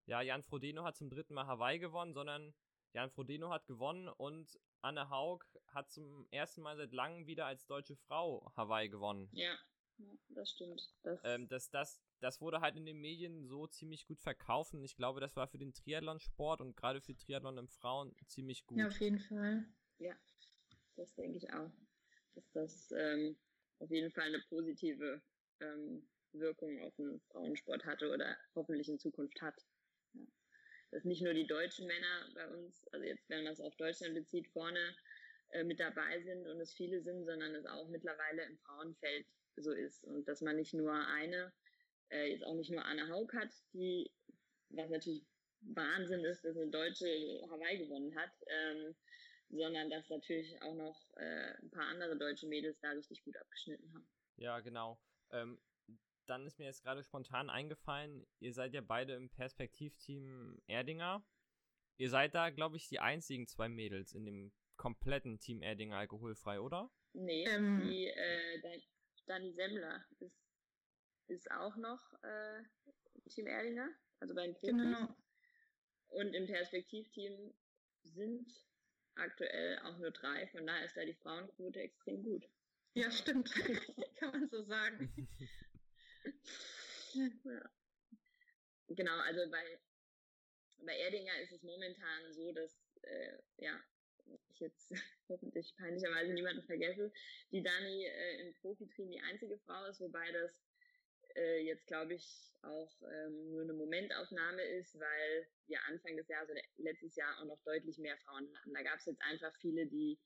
ja, 0.05 0.21
Jan 0.21 0.41
Frodeno 0.41 0.83
hat 0.83 0.97
zum 0.97 1.09
dritten 1.09 1.35
Mal 1.35 1.45
Hawaii 1.45 1.77
gewonnen, 1.77 2.13
sondern 2.13 2.53
Jan 2.93 3.11
Frodeno 3.11 3.51
hat 3.51 3.67
gewonnen 3.67 4.07
und 4.07 4.59
Anne 4.81 5.09
Haug 5.09 5.45
hat 5.67 5.91
zum 5.91 6.27
ersten 6.31 6.61
Mal 6.61 6.77
seit 6.77 6.93
langem 6.93 7.27
wieder 7.27 7.45
als 7.45 7.65
deutsche 7.67 7.95
Frau 7.95 8.51
Hawaii 8.55 8.89
gewonnen. 8.89 9.29
Ja, 9.33 9.55
das 10.29 10.51
stimmt. 10.51 10.81
Das, 11.03 11.19
ähm, 11.23 11.47
dass 11.47 11.69
das 11.69 12.01
das 12.23 12.39
wurde 12.39 12.61
halt 12.61 12.77
in 12.77 12.85
den 12.85 12.99
Medien 12.99 13.45
so 13.45 13.67
ziemlich 13.67 14.05
gut 14.05 14.21
verkauft 14.21 14.73
und 14.73 14.83
ich 14.83 14.95
glaube, 14.95 15.19
das 15.19 15.35
war 15.35 15.47
für 15.47 15.57
den 15.57 15.73
Triathlon-Sport 15.73 16.61
und 16.61 16.75
gerade 16.75 17.01
für 17.01 17.15
Triathlon 17.15 17.57
im 17.57 17.67
Frauen 17.67 18.15
ziemlich 18.27 18.65
gut. 18.65 18.79
Ja, 18.79 18.87
auf 18.87 18.99
jeden 18.99 19.19
Fall. 19.19 19.65
Ja, 19.99 20.15
das 20.95 21.13
denke 21.15 21.37
ich 21.37 21.51
auch. 21.53 21.71
Dass 22.35 22.49
das 22.53 22.91
ähm, 22.91 23.37
auf 23.79 23.91
jeden 23.91 24.11
Fall 24.11 24.23
eine 24.23 24.41
positive 24.49 25.21
ähm, 25.59 26.07
Wirkung 26.31 26.79
auf 26.81 26.95
den 26.95 27.19
Frauensport 27.31 27.85
hatte 27.85 28.09
oder 28.09 28.37
hoffentlich 28.55 28.87
in 28.87 28.97
Zukunft 28.97 29.39
hat. 29.41 29.55
Ja. 30.13 30.25
Dass 30.91 31.03
nicht 31.03 31.21
nur 31.21 31.33
die 31.33 31.45
deutschen 31.45 31.87
Männer 31.87 32.31
bei 32.33 32.47
uns, 32.47 32.87
also 32.91 33.05
jetzt, 33.05 33.29
wenn 33.29 33.43
man 33.43 33.53
es 33.53 33.59
auf 33.59 33.75
Deutschland 33.75 34.15
bezieht, 34.15 34.47
vorne 34.47 34.95
äh, 35.49 35.63
mit 35.63 35.79
dabei 35.79 36.21
sind 36.21 36.47
und 36.47 36.59
es 36.61 36.73
viele 36.73 37.01
sind, 37.01 37.25
sondern 37.25 37.53
es 37.53 37.65
auch 37.65 37.89
mittlerweile 37.89 38.43
im 38.45 38.57
Frauenfeld 38.59 39.27
so 39.57 39.71
ist 39.71 40.03
und 40.05 40.27
dass 40.27 40.41
man 40.41 40.55
nicht 40.55 40.73
nur 40.73 40.93
eine 40.93 41.53
äh, 42.09 42.31
jetzt 42.31 42.45
auch 42.45 42.55
nicht 42.55 42.71
nur 42.71 42.83
Anne 42.85 43.09
Haug 43.09 43.33
hat, 43.33 43.49
die, 43.73 44.11
was 44.69 44.89
natürlich 44.89 45.25
Wahnsinn 45.61 46.23
ist, 46.25 46.43
dass 46.43 46.57
eine 46.57 46.69
Deutsche 46.69 47.05
Hawaii 47.49 47.77
gewonnen 47.77 48.15
hat, 48.15 48.31
ähm, 48.47 48.95
sondern 49.49 49.89
dass 49.89 50.09
natürlich 50.09 50.61
auch 50.61 50.75
noch 50.75 50.99
äh, 51.17 51.53
ein 51.61 51.69
paar 51.71 51.87
andere 51.87 52.17
deutsche 52.17 52.47
Mädels 52.47 52.79
da 52.81 52.91
richtig 52.91 53.23
gut 53.23 53.37
abgeschnitten 53.37 53.93
haben. 53.93 54.07
Ja, 54.37 54.59
genau. 54.59 54.99
Ähm, 55.31 55.59
dann 56.25 56.45
ist 56.45 56.57
mir 56.57 56.65
jetzt 56.65 56.83
gerade 56.83 57.03
spontan 57.03 57.49
eingefallen, 57.49 58.25
ihr 58.39 58.53
seid 58.53 58.73
ja 58.73 58.81
beide 58.81 59.13
im 59.13 59.29
Perspektivteam 59.29 60.61
Erdinger. 60.67 61.23
Ihr 61.97 62.09
seid 62.09 62.33
da, 62.33 62.49
glaube 62.49 62.77
ich, 62.77 62.87
die 62.87 62.99
einzigen 62.99 63.47
zwei 63.47 63.69
Mädels 63.69 64.13
in 64.13 64.25
dem 64.25 64.53
kompletten 64.77 65.39
Team 65.39 65.61
Erdinger 65.61 65.97
alkoholfrei, 65.97 66.59
oder? 66.59 66.89
Nee, 67.13 67.45
ähm, 67.45 67.81
die 67.81 68.07
äh, 68.07 68.79
Dani 69.27 69.53
Semmler 69.53 70.03
ist 70.19 70.42
ist 71.27 71.49
auch 71.51 71.75
noch 71.75 72.13
äh, 72.23 72.63
Team 73.29 73.47
Erdinger, 73.47 73.89
also 74.19 74.33
bei 74.33 74.45
den 74.45 74.53
Profis. 74.55 74.69
Genau. 74.71 75.15
Und 76.09 76.33
im 76.33 76.45
Perspektivteam 76.45 77.53
sind 78.03 78.51
aktuell 79.15 79.79
auch 79.79 79.97
nur 79.97 80.11
drei, 80.11 80.47
von 80.47 80.65
daher 80.65 80.85
ist 80.85 80.97
da 80.97 81.05
die 81.05 81.13
Frauenquote 81.13 81.79
extrem 81.79 82.23
gut. 82.23 82.47
Ja, 82.93 83.09
stimmt. 83.11 83.51
Kann 84.19 84.31
man 84.31 84.49
so 84.49 84.63
sagen. 84.63 85.11
ja. 87.13 87.71
genau, 88.89 89.17
also 89.19 89.49
bei, 89.49 89.79
bei 90.85 90.97
Erdinger 90.97 91.39
ist 91.39 91.53
es 91.53 91.63
momentan 91.63 92.33
so, 92.33 92.51
dass, 92.51 92.77
äh, 93.01 93.37
ja, 93.57 93.79
ich 94.49 94.59
jetzt 94.59 94.91
hoffentlich 95.29 95.75
peinlicherweise 95.75 96.33
niemanden 96.33 96.63
vergesse, 96.63 97.11
die 97.51 97.63
Dani 97.63 98.05
äh, 98.05 98.41
im 98.41 98.53
Profiteam 98.55 99.09
die 99.09 99.21
einzige 99.21 99.57
Frau 99.59 99.85
ist, 99.85 99.99
wobei 99.99 100.31
das 100.31 100.63
äh, 101.35 101.59
jetzt, 101.63 101.87
glaube 101.87 102.13
ich, 102.13 102.53
auch 102.61 102.91
ähm, 103.01 103.51
nur 103.51 103.63
eine 103.63 103.73
Momentaufnahme 103.73 104.61
ist, 104.61 104.97
weil 104.99 105.47
wir 105.67 105.79
Anfang 105.87 106.15
des 106.15 106.27
Jahres 106.27 106.49
oder 106.49 106.61
letztes 106.77 107.15
Jahr 107.15 107.39
auch 107.39 107.45
noch 107.45 107.61
deutlich 107.63 107.97
mehr 107.97 108.17
Frauen 108.19 108.47
hatten. 108.55 108.73
Da 108.73 108.83
gab 108.83 108.99
es 108.99 109.05
jetzt 109.05 109.21
einfach 109.21 109.53
viele, 109.59 109.85
die 109.87 110.17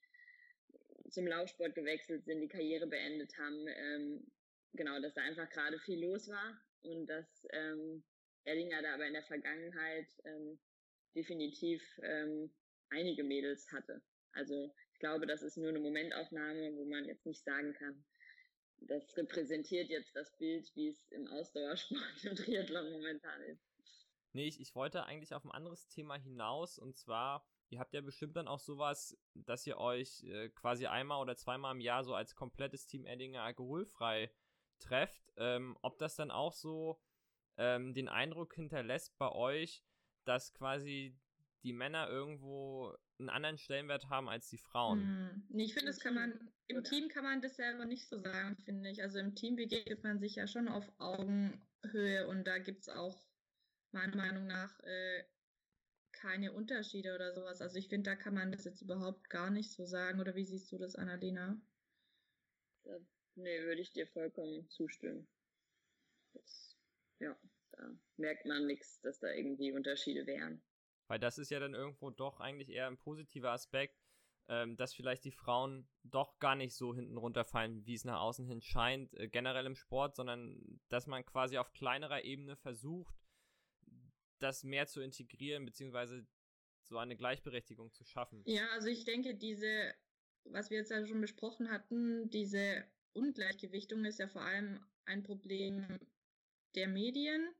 zum 1.10 1.28
Laufsport 1.28 1.76
gewechselt 1.76 2.26
sind, 2.26 2.42
die 2.42 2.48
Karriere 2.48 2.88
beendet 2.88 3.38
haben. 3.38 3.68
Ähm, 3.68 4.32
genau, 4.74 5.00
dass 5.02 5.14
da 5.14 5.22
einfach 5.22 5.50
gerade 5.50 5.80
viel 5.80 6.04
los 6.04 6.28
war 6.28 6.62
und 6.82 7.08
dass 7.08 7.48
ähm, 7.52 8.04
Erdinger 8.44 8.82
da 8.82 8.94
aber 8.94 9.08
in 9.08 9.14
der 9.14 9.24
Vergangenheit 9.24 10.08
ähm, 10.26 10.60
definitiv 11.16 11.82
ähm, 12.04 12.54
einige 12.90 13.24
Mädels 13.24 13.72
hatte. 13.72 14.02
Also 14.34 14.74
ich 14.94 15.00
glaube, 15.00 15.26
das 15.26 15.42
ist 15.42 15.58
nur 15.58 15.70
eine 15.70 15.80
Momentaufnahme, 15.80 16.76
wo 16.76 16.86
man 16.86 17.06
jetzt 17.06 17.26
nicht 17.26 17.44
sagen 17.44 17.74
kann, 17.74 18.06
das 18.82 19.16
repräsentiert 19.18 19.90
jetzt 19.90 20.16
das 20.16 20.36
Bild, 20.38 20.72
wie 20.76 20.90
es 20.90 21.12
im 21.12 21.28
Ausdauersport 21.28 22.02
und 22.30 22.36
Triathlon 22.38 22.92
momentan 22.92 23.42
ist. 23.44 23.64
Nee, 24.34 24.48
ich, 24.48 24.60
ich 24.60 24.76
wollte 24.76 25.06
eigentlich 25.06 25.34
auf 25.34 25.46
ein 25.46 25.52
anderes 25.52 25.88
Thema 25.88 26.16
hinaus 26.16 26.78
und 26.78 26.96
zwar, 26.96 27.46
ihr 27.70 27.80
habt 27.80 27.94
ja 27.94 28.02
bestimmt 28.02 28.36
dann 28.36 28.48
auch 28.48 28.60
sowas, 28.60 29.18
dass 29.34 29.66
ihr 29.66 29.78
euch 29.78 30.24
äh, 30.26 30.50
quasi 30.50 30.86
einmal 30.86 31.22
oder 31.22 31.36
zweimal 31.36 31.74
im 31.74 31.82
Jahr 31.82 32.04
so 32.04 32.14
als 32.14 32.36
komplettes 32.36 32.86
Team 32.86 33.06
Eddinger 33.06 33.42
alkoholfrei 33.42 34.32
trefft. 34.80 35.34
Ähm, 35.38 35.78
ob 35.82 35.98
das 35.98 36.16
dann 36.16 36.32
auch 36.32 36.54
so 36.54 37.00
ähm, 37.58 37.94
den 37.94 38.10
Eindruck 38.10 38.54
hinterlässt 38.54 39.18
bei 39.18 39.32
euch, 39.32 39.84
dass 40.26 40.54
quasi 40.54 41.18
die 41.64 41.74
Männer 41.74 42.10
irgendwo 42.10 42.96
einen 43.20 43.30
anderen 43.30 43.58
Stellenwert 43.58 44.10
haben 44.10 44.30
als 44.30 44.50
die 44.50 44.58
Frauen. 44.58 45.44
Hm. 45.50 45.60
Ich 45.60 45.74
finde, 45.74 45.88
das 45.88 46.00
kann 46.00 46.14
man, 46.14 46.52
im 46.68 46.84
Team 46.84 47.10
kann 47.10 47.24
man 47.24 47.42
das 47.42 47.56
selber 47.56 47.86
nicht 47.86 48.08
so 48.08 48.18
sagen, 48.18 48.58
finde 48.66 48.90
ich. 48.90 49.02
Also 49.02 49.20
im 49.20 49.36
Team 49.36 49.56
begegnet 49.56 50.04
man 50.04 50.20
sich 50.20 50.36
ja 50.36 50.48
schon 50.48 50.68
auf 50.68 50.86
Augenhöhe 51.00 52.28
und 52.28 52.46
da 52.46 52.60
gibt 52.60 52.82
es 52.82 52.90
auch 52.90 53.26
meiner 53.92 54.16
Meinung 54.16 54.48
nach 54.48 54.80
äh, 54.82 55.24
keine 56.12 56.54
Unterschiede 56.54 57.16
oder 57.16 57.34
sowas. 57.34 57.62
Also 57.62 57.78
ich 57.78 57.88
finde, 57.90 58.10
da 58.10 58.16
kann 58.16 58.34
man 58.34 58.52
das 58.52 58.66
jetzt 58.66 58.82
überhaupt 58.82 59.30
gar 59.30 59.50
nicht 59.50 59.72
so 59.72 59.86
sagen. 59.86 60.20
Oder 60.20 60.36
wie 60.36 60.46
siehst 60.46 60.72
du 60.72 60.78
das, 60.78 60.96
Annalena? 60.96 61.60
Ja, 62.84 62.98
nee, 63.36 63.62
würde 63.62 63.82
ich 63.82 63.94
dir 63.94 64.08
vollkommen 64.08 64.70
zustimmen. 64.70 65.28
Das, 66.34 66.78
ja, 67.20 67.38
da 67.72 67.98
merkt 68.18 68.46
man 68.46 68.66
nichts, 68.66 69.00
dass 69.02 69.20
da 69.20 69.32
irgendwie 69.32 69.72
Unterschiede 69.72 70.26
wären. 70.26 70.62
Weil 71.08 71.20
das 71.20 71.38
ist 71.38 71.52
ja 71.52 71.60
dann 71.60 71.74
irgendwo 71.74 72.10
doch 72.10 72.40
eigentlich 72.40 72.70
eher 72.70 72.88
ein 72.88 72.98
positiver 72.98 73.52
Aspekt, 73.52 73.98
ähm, 74.50 74.78
dass 74.78 74.94
vielleicht 74.94 75.26
die 75.26 75.32
Frauen 75.32 75.88
doch 76.04 76.40
gar 76.40 76.56
nicht 76.56 76.76
so 76.76 76.96
hinten 76.96 77.18
runterfallen, 77.18 77.86
wie 77.86 77.94
es 77.94 78.06
nach 78.06 78.22
außen 78.22 78.46
hin 78.46 78.62
scheint, 78.62 79.14
äh, 79.16 79.28
generell 79.28 79.66
im 79.66 79.76
Sport, 79.76 80.16
sondern 80.16 80.80
dass 80.90 81.08
man 81.08 81.26
quasi 81.26 81.58
auf 81.58 81.74
kleinerer 81.74 82.24
Ebene 82.24 82.56
versucht, 82.56 83.16
das 84.40 84.64
mehr 84.64 84.88
zu 84.88 85.02
integrieren, 85.02 85.66
beziehungsweise 85.66 86.26
so 86.84 86.98
eine 86.98 87.18
Gleichberechtigung 87.18 87.92
zu 87.92 88.06
schaffen. 88.06 88.44
Ja, 88.46 88.68
also 88.70 88.88
ich 88.88 89.04
denke, 89.04 89.36
diese, 89.36 89.94
was 90.46 90.70
wir 90.70 90.78
jetzt 90.78 90.92
ja 90.92 91.06
schon 91.06 91.22
besprochen 91.22 91.70
hatten, 91.70 92.30
diese 92.30 92.86
Ungleichgewichtung 93.14 94.06
ist 94.06 94.20
ja 94.20 94.28
vor 94.28 94.44
allem 94.44 94.80
ein 95.06 95.24
Problem 95.24 96.00
der 96.76 96.88
Medien, 96.88 97.54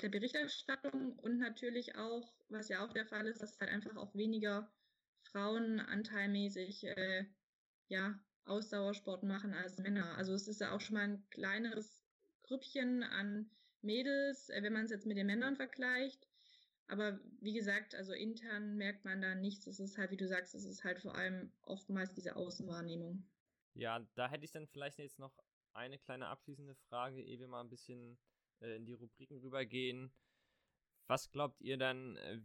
der 0.00 0.08
Berichterstattung 0.08 1.18
und 1.18 1.38
natürlich 1.38 1.96
auch, 1.96 2.34
was 2.48 2.68
ja 2.68 2.84
auch 2.84 2.92
der 2.92 3.06
Fall 3.06 3.26
ist, 3.26 3.42
dass 3.42 3.58
halt 3.60 3.70
einfach 3.70 3.96
auch 3.96 4.14
weniger 4.14 4.72
Frauen 5.30 5.80
anteilmäßig 5.80 6.84
äh, 6.84 7.26
ja, 7.88 8.18
Ausdauersport 8.44 9.22
machen 9.22 9.54
als 9.54 9.78
Männer. 9.78 10.16
Also 10.16 10.32
es 10.34 10.48
ist 10.48 10.60
ja 10.60 10.74
auch 10.74 10.80
schon 10.80 10.94
mal 10.94 11.04
ein 11.04 11.28
kleineres 11.30 12.02
Grüppchen 12.42 13.02
an 13.02 13.50
Mädels, 13.82 14.48
äh, 14.48 14.62
wenn 14.62 14.72
man 14.72 14.84
es 14.84 14.90
jetzt 14.90 15.06
mit 15.06 15.16
den 15.16 15.26
Männern 15.26 15.56
vergleicht. 15.56 16.26
Aber 16.88 17.20
wie 17.40 17.52
gesagt, 17.52 17.94
also 17.94 18.12
intern 18.12 18.76
merkt 18.76 19.04
man 19.04 19.20
da 19.20 19.34
nichts. 19.36 19.66
Es 19.68 19.78
ist 19.78 19.96
halt, 19.96 20.10
wie 20.10 20.16
du 20.16 20.26
sagst, 20.26 20.54
es 20.54 20.64
ist 20.64 20.82
halt 20.82 20.98
vor 20.98 21.14
allem 21.14 21.52
oftmals 21.62 22.14
diese 22.14 22.34
Außenwahrnehmung. 22.34 23.24
Ja, 23.74 24.04
da 24.16 24.28
hätte 24.28 24.44
ich 24.44 24.50
dann 24.50 24.66
vielleicht 24.66 24.98
jetzt 24.98 25.20
noch 25.20 25.32
eine 25.72 25.98
kleine 25.98 26.26
abschließende 26.26 26.74
Frage, 26.88 27.22
ehe 27.22 27.38
wir 27.38 27.46
mal 27.46 27.60
ein 27.60 27.70
bisschen 27.70 28.18
äh, 28.60 28.76
in 28.76 28.86
die 28.86 28.94
Rubriken 28.94 29.38
rübergehen. 29.38 30.12
Was 31.06 31.30
glaubt 31.30 31.60
ihr 31.60 31.76
dann, 31.76 32.16
äh, 32.16 32.40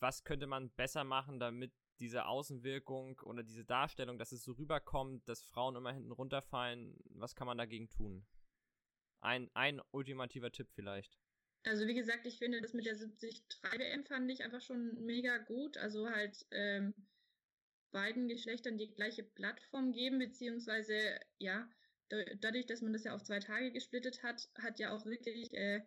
was 0.00 0.24
könnte 0.24 0.46
man 0.46 0.70
besser 0.70 1.04
machen, 1.04 1.38
damit 1.40 1.72
diese 1.98 2.26
Außenwirkung 2.26 3.18
oder 3.20 3.42
diese 3.42 3.64
Darstellung, 3.64 4.18
dass 4.18 4.32
es 4.32 4.44
so 4.44 4.52
rüberkommt, 4.52 5.28
dass 5.28 5.42
Frauen 5.42 5.76
immer 5.76 5.92
hinten 5.92 6.12
runterfallen, 6.12 6.96
was 7.10 7.34
kann 7.34 7.46
man 7.46 7.58
dagegen 7.58 7.88
tun? 7.90 8.26
Ein, 9.20 9.50
ein 9.54 9.80
ultimativer 9.90 10.52
Tipp 10.52 10.68
vielleicht. 10.70 11.18
Also 11.64 11.86
wie 11.86 11.94
gesagt, 11.94 12.24
ich 12.24 12.38
finde 12.38 12.60
das 12.60 12.72
mit 12.72 12.86
der 12.86 12.94
73 12.94 13.44
WM 13.62 14.04
fand 14.04 14.30
ich 14.30 14.44
einfach 14.44 14.60
schon 14.60 15.04
mega 15.04 15.38
gut. 15.38 15.76
Also 15.76 16.08
halt 16.08 16.46
ähm, 16.52 16.94
beiden 17.90 18.28
Geschlechtern 18.28 18.78
die 18.78 18.90
gleiche 18.90 19.24
Plattform 19.24 19.92
geben, 19.92 20.18
beziehungsweise 20.18 21.18
ja, 21.38 21.68
dadurch, 22.40 22.66
dass 22.66 22.82
man 22.82 22.92
das 22.92 23.04
ja 23.04 23.14
auf 23.14 23.22
zwei 23.22 23.40
Tage 23.40 23.72
gesplittet 23.72 24.22
hat, 24.22 24.48
hat 24.56 24.78
ja 24.78 24.94
auch 24.94 25.04
wirklich 25.04 25.52
äh, 25.54 25.82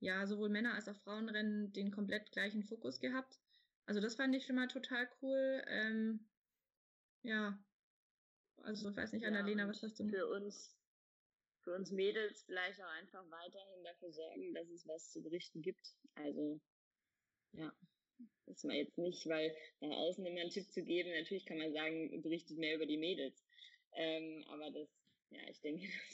ja 0.00 0.26
sowohl 0.26 0.48
Männer 0.48 0.74
als 0.74 0.88
auch 0.88 0.96
Frauenrennen 0.96 1.72
den 1.72 1.90
komplett 1.90 2.32
gleichen 2.32 2.64
Fokus 2.64 3.00
gehabt. 3.00 3.38
Also 3.86 4.00
das 4.00 4.14
fand 4.14 4.34
ich 4.34 4.44
schon 4.46 4.56
mal 4.56 4.68
total 4.68 5.08
cool. 5.20 5.62
Ähm, 5.66 6.28
ja, 7.22 7.58
also 8.62 8.90
ich 8.90 8.96
weiß 8.96 9.12
nicht, 9.12 9.26
Annalena, 9.26 9.68
was 9.68 9.82
hast 9.82 9.98
du? 9.98 10.08
Für 10.08 10.28
uns, 10.28 10.76
für 11.62 11.74
uns 11.74 11.90
Mädels 11.90 12.44
vielleicht 12.44 12.80
auch 12.80 12.90
einfach 13.00 13.24
weiterhin 13.30 13.84
dafür 13.84 14.12
sorgen, 14.12 14.54
dass 14.54 14.68
es 14.68 14.86
was 14.86 15.10
zu 15.10 15.22
berichten 15.22 15.62
gibt. 15.62 15.94
Also 16.14 16.60
ja, 17.52 17.72
das 18.46 18.58
ist 18.58 18.64
mal 18.64 18.76
jetzt 18.76 18.98
nicht, 18.98 19.26
weil 19.26 19.54
nach 19.80 19.96
außen 19.96 20.24
immer 20.24 20.40
einen 20.40 20.50
Tipp 20.50 20.70
zu 20.70 20.82
geben, 20.82 21.10
natürlich 21.10 21.46
kann 21.46 21.58
man 21.58 21.72
sagen, 21.72 22.22
berichtet 22.22 22.58
mehr 22.58 22.76
über 22.76 22.86
die 22.86 22.98
Mädels. 22.98 23.44
Ähm, 23.94 24.44
aber 24.48 24.70
das 24.70 24.88
ja, 25.32 25.40
ich 25.48 25.60
denke, 25.60 25.86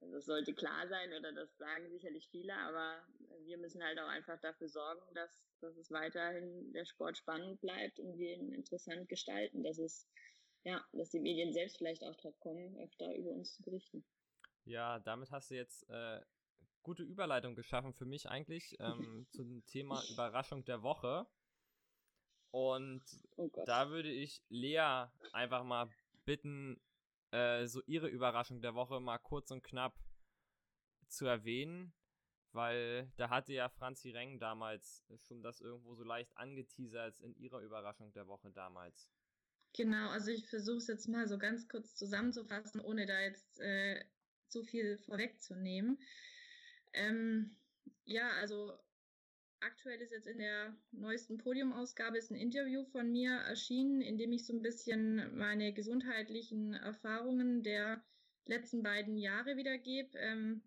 das, 0.00 0.10
das 0.10 0.24
sollte 0.26 0.54
klar 0.54 0.88
sein 0.88 1.12
oder 1.12 1.32
das 1.32 1.56
sagen 1.56 1.88
sicherlich 1.90 2.28
viele, 2.30 2.54
aber 2.54 3.06
wir 3.44 3.58
müssen 3.58 3.82
halt 3.82 3.98
auch 3.98 4.08
einfach 4.08 4.40
dafür 4.40 4.68
sorgen, 4.68 5.02
dass, 5.14 5.30
dass 5.60 5.76
es 5.76 5.90
weiterhin 5.90 6.72
der 6.72 6.84
Sport 6.84 7.18
spannend 7.18 7.60
bleibt 7.60 7.98
und 7.98 8.18
wir 8.18 8.34
ihn 8.34 8.52
interessant 8.52 9.08
gestalten, 9.08 9.62
dass 9.62 9.78
es, 9.78 10.08
ja, 10.64 10.84
dass 10.92 11.10
die 11.10 11.20
Medien 11.20 11.52
selbst 11.52 11.78
vielleicht 11.78 12.04
auch 12.04 12.16
drauf 12.16 12.38
kommen, 12.40 12.78
öfter 12.78 13.14
über 13.14 13.30
uns 13.30 13.54
zu 13.54 13.62
berichten. 13.62 14.04
Ja, 14.64 14.98
damit 15.00 15.30
hast 15.30 15.50
du 15.50 15.56
jetzt 15.56 15.88
äh, 15.90 16.20
gute 16.82 17.02
Überleitung 17.02 17.54
geschaffen 17.54 17.92
für 17.92 18.06
mich 18.06 18.28
eigentlich 18.28 18.76
ähm, 18.78 19.26
zum 19.32 19.66
Thema 19.66 20.02
Überraschung 20.12 20.64
der 20.64 20.82
Woche. 20.82 21.26
Und 22.50 23.02
oh 23.36 23.50
da 23.66 23.90
würde 23.90 24.12
ich 24.12 24.40
Lea 24.48 25.08
einfach 25.32 25.64
mal 25.64 25.90
bitten, 26.24 26.80
äh, 27.34 27.66
so 27.66 27.82
ihre 27.86 28.08
Überraschung 28.08 28.60
der 28.60 28.74
Woche 28.74 29.00
mal 29.00 29.18
kurz 29.18 29.50
und 29.50 29.64
knapp 29.64 29.98
zu 31.08 31.26
erwähnen, 31.26 31.92
weil 32.52 33.12
da 33.16 33.28
hatte 33.28 33.52
ja 33.52 33.68
Franzi 33.68 34.10
Reng 34.10 34.38
damals 34.38 35.04
schon 35.26 35.42
das 35.42 35.60
irgendwo 35.60 35.94
so 35.96 36.04
leicht 36.04 36.36
angeteasert 36.36 37.20
in 37.20 37.34
ihrer 37.34 37.60
Überraschung 37.60 38.12
der 38.12 38.28
Woche 38.28 38.52
damals. 38.52 39.10
Genau, 39.76 40.10
also 40.10 40.30
ich 40.30 40.46
versuche 40.46 40.76
es 40.76 40.86
jetzt 40.86 41.08
mal 41.08 41.26
so 41.26 41.36
ganz 41.36 41.68
kurz 41.68 41.96
zusammenzufassen, 41.96 42.80
ohne 42.80 43.06
da 43.06 43.20
jetzt 43.20 43.58
äh, 43.58 44.04
zu 44.46 44.62
viel 44.62 44.98
vorwegzunehmen. 44.98 45.98
Ähm, 46.92 47.56
ja, 48.04 48.30
also 48.34 48.78
aktuell 49.64 50.00
ist 50.00 50.12
jetzt 50.12 50.26
in 50.26 50.38
der 50.38 50.76
neuesten 50.92 51.38
Podiumausgabe 51.38 52.18
ist 52.18 52.30
ein 52.30 52.36
Interview 52.36 52.84
von 52.84 53.10
mir 53.10 53.32
erschienen, 53.32 54.00
in 54.00 54.18
dem 54.18 54.32
ich 54.32 54.46
so 54.46 54.52
ein 54.52 54.62
bisschen 54.62 55.36
meine 55.36 55.72
gesundheitlichen 55.72 56.74
Erfahrungen 56.74 57.62
der 57.62 58.02
letzten 58.46 58.82
beiden 58.82 59.16
Jahre 59.16 59.56
wiedergebe. 59.56 60.16
Ähm, 60.18 60.62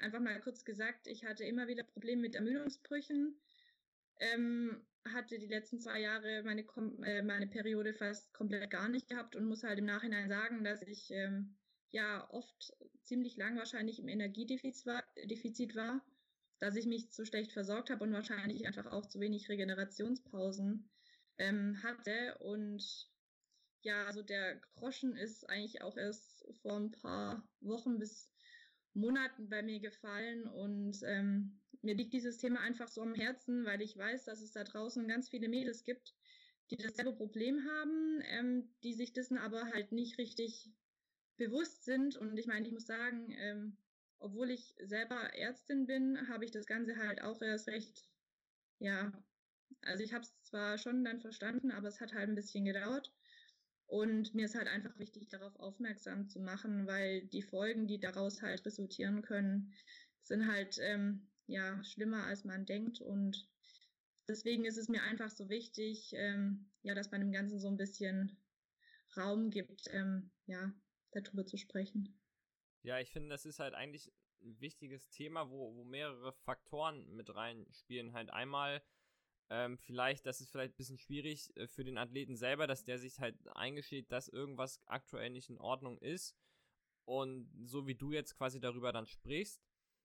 einfach 0.00 0.20
mal 0.20 0.40
kurz 0.40 0.64
gesagt, 0.64 1.06
ich 1.06 1.24
hatte 1.24 1.44
immer 1.44 1.68
wieder 1.68 1.84
Probleme 1.84 2.22
mit 2.22 2.34
Ermüdungsbrüchen, 2.34 3.38
ähm, 4.20 4.84
hatte 5.04 5.38
die 5.38 5.46
letzten 5.46 5.80
zwei 5.80 6.00
Jahre 6.00 6.42
meine, 6.44 6.64
äh, 7.04 7.22
meine 7.22 7.46
Periode 7.46 7.92
fast 7.92 8.32
komplett 8.32 8.70
gar 8.70 8.88
nicht 8.88 9.08
gehabt 9.08 9.36
und 9.36 9.46
muss 9.46 9.64
halt 9.64 9.78
im 9.78 9.84
Nachhinein 9.86 10.28
sagen, 10.28 10.64
dass 10.64 10.82
ich 10.82 11.10
ähm, 11.10 11.56
ja 11.90 12.28
oft 12.30 12.72
ziemlich 13.02 13.36
lang 13.36 13.56
wahrscheinlich 13.56 13.98
im 13.98 14.08
Energiedefizit 14.08 14.86
war, 14.86 15.04
war 15.74 16.02
dass 16.62 16.76
ich 16.76 16.86
mich 16.86 17.10
zu 17.10 17.26
schlecht 17.26 17.50
versorgt 17.50 17.90
habe 17.90 18.04
und 18.04 18.12
wahrscheinlich 18.12 18.68
einfach 18.68 18.86
auch 18.86 19.04
zu 19.06 19.18
wenig 19.18 19.48
Regenerationspausen 19.48 20.88
ähm, 21.38 21.82
hatte. 21.82 22.38
Und 22.38 23.10
ja, 23.82 24.06
also 24.06 24.22
der 24.22 24.60
Groschen 24.76 25.16
ist 25.16 25.50
eigentlich 25.50 25.82
auch 25.82 25.96
erst 25.96 26.46
vor 26.62 26.76
ein 26.76 26.92
paar 26.92 27.42
Wochen 27.62 27.98
bis 27.98 28.30
Monaten 28.94 29.48
bei 29.48 29.64
mir 29.64 29.80
gefallen 29.80 30.46
und 30.46 31.02
ähm, 31.02 31.60
mir 31.80 31.96
liegt 31.96 32.12
dieses 32.12 32.38
Thema 32.38 32.60
einfach 32.60 32.86
so 32.86 33.02
am 33.02 33.16
Herzen, 33.16 33.64
weil 33.64 33.82
ich 33.82 33.96
weiß, 33.96 34.26
dass 34.26 34.40
es 34.40 34.52
da 34.52 34.62
draußen 34.62 35.08
ganz 35.08 35.30
viele 35.30 35.48
Mädels 35.48 35.82
gibt, 35.82 36.14
die 36.70 36.76
dasselbe 36.76 37.12
Problem 37.12 37.66
haben, 37.68 38.20
ähm, 38.26 38.72
die 38.84 38.94
sich 38.94 39.12
dessen 39.12 39.36
aber 39.36 39.64
halt 39.72 39.90
nicht 39.90 40.16
richtig 40.16 40.70
bewusst 41.38 41.84
sind. 41.84 42.16
Und 42.16 42.38
ich 42.38 42.46
meine, 42.46 42.68
ich 42.68 42.72
muss 42.72 42.86
sagen, 42.86 43.34
ähm, 43.36 43.76
obwohl 44.22 44.50
ich 44.50 44.74
selber 44.78 45.34
Ärztin 45.34 45.86
bin, 45.86 46.28
habe 46.28 46.44
ich 46.44 46.50
das 46.50 46.66
Ganze 46.66 46.96
halt 46.96 47.22
auch 47.22 47.42
erst 47.42 47.68
recht, 47.68 48.08
ja, 48.78 49.12
also 49.82 50.04
ich 50.04 50.12
habe 50.12 50.24
es 50.24 50.42
zwar 50.42 50.78
schon 50.78 51.04
dann 51.04 51.20
verstanden, 51.20 51.70
aber 51.70 51.88
es 51.88 52.00
hat 52.00 52.14
halt 52.14 52.28
ein 52.28 52.34
bisschen 52.34 52.64
gedauert. 52.64 53.12
Und 53.86 54.34
mir 54.34 54.46
ist 54.46 54.54
halt 54.54 54.68
einfach 54.68 54.98
wichtig, 54.98 55.28
darauf 55.28 55.54
aufmerksam 55.56 56.28
zu 56.28 56.40
machen, 56.40 56.86
weil 56.86 57.26
die 57.26 57.42
Folgen, 57.42 57.86
die 57.86 58.00
daraus 58.00 58.40
halt 58.40 58.64
resultieren 58.64 59.22
können, 59.22 59.74
sind 60.22 60.46
halt 60.46 60.78
ähm, 60.80 61.28
ja 61.46 61.82
schlimmer, 61.84 62.24
als 62.24 62.44
man 62.44 62.64
denkt. 62.64 63.00
Und 63.00 63.48
deswegen 64.28 64.64
ist 64.64 64.78
es 64.78 64.88
mir 64.88 65.02
einfach 65.02 65.30
so 65.30 65.48
wichtig, 65.50 66.12
ähm, 66.14 66.70
ja, 66.82 66.94
dass 66.94 67.10
man 67.10 67.20
dem 67.20 67.32
Ganzen 67.32 67.58
so 67.58 67.68
ein 67.68 67.76
bisschen 67.76 68.38
Raum 69.16 69.50
gibt, 69.50 69.88
ähm, 69.90 70.30
ja, 70.46 70.72
darüber 71.10 71.44
zu 71.44 71.58
sprechen. 71.58 72.21
Ja, 72.82 72.98
ich 72.98 73.10
finde, 73.10 73.28
das 73.30 73.46
ist 73.46 73.60
halt 73.60 73.74
eigentlich 73.74 74.12
ein 74.42 74.60
wichtiges 74.60 75.08
Thema, 75.08 75.50
wo, 75.50 75.74
wo 75.76 75.84
mehrere 75.84 76.32
Faktoren 76.32 77.14
mit 77.14 77.34
reinspielen. 77.34 78.12
Halt 78.12 78.30
einmal 78.30 78.82
ähm, 79.50 79.78
vielleicht, 79.78 80.26
das 80.26 80.40
ist 80.40 80.50
vielleicht 80.50 80.74
ein 80.74 80.76
bisschen 80.76 80.98
schwierig 80.98 81.54
äh, 81.56 81.68
für 81.68 81.84
den 81.84 81.98
Athleten 81.98 82.36
selber, 82.36 82.66
dass 82.66 82.84
der 82.84 82.98
sich 82.98 83.20
halt 83.20 83.36
eingesteht, 83.54 84.10
dass 84.10 84.28
irgendwas 84.28 84.80
aktuell 84.86 85.30
nicht 85.30 85.50
in 85.50 85.58
Ordnung 85.58 85.98
ist. 85.98 86.36
Und 87.04 87.50
so 87.64 87.86
wie 87.86 87.94
du 87.94 88.12
jetzt 88.12 88.36
quasi 88.36 88.60
darüber 88.60 88.92
dann 88.92 89.06
sprichst. 89.06 89.62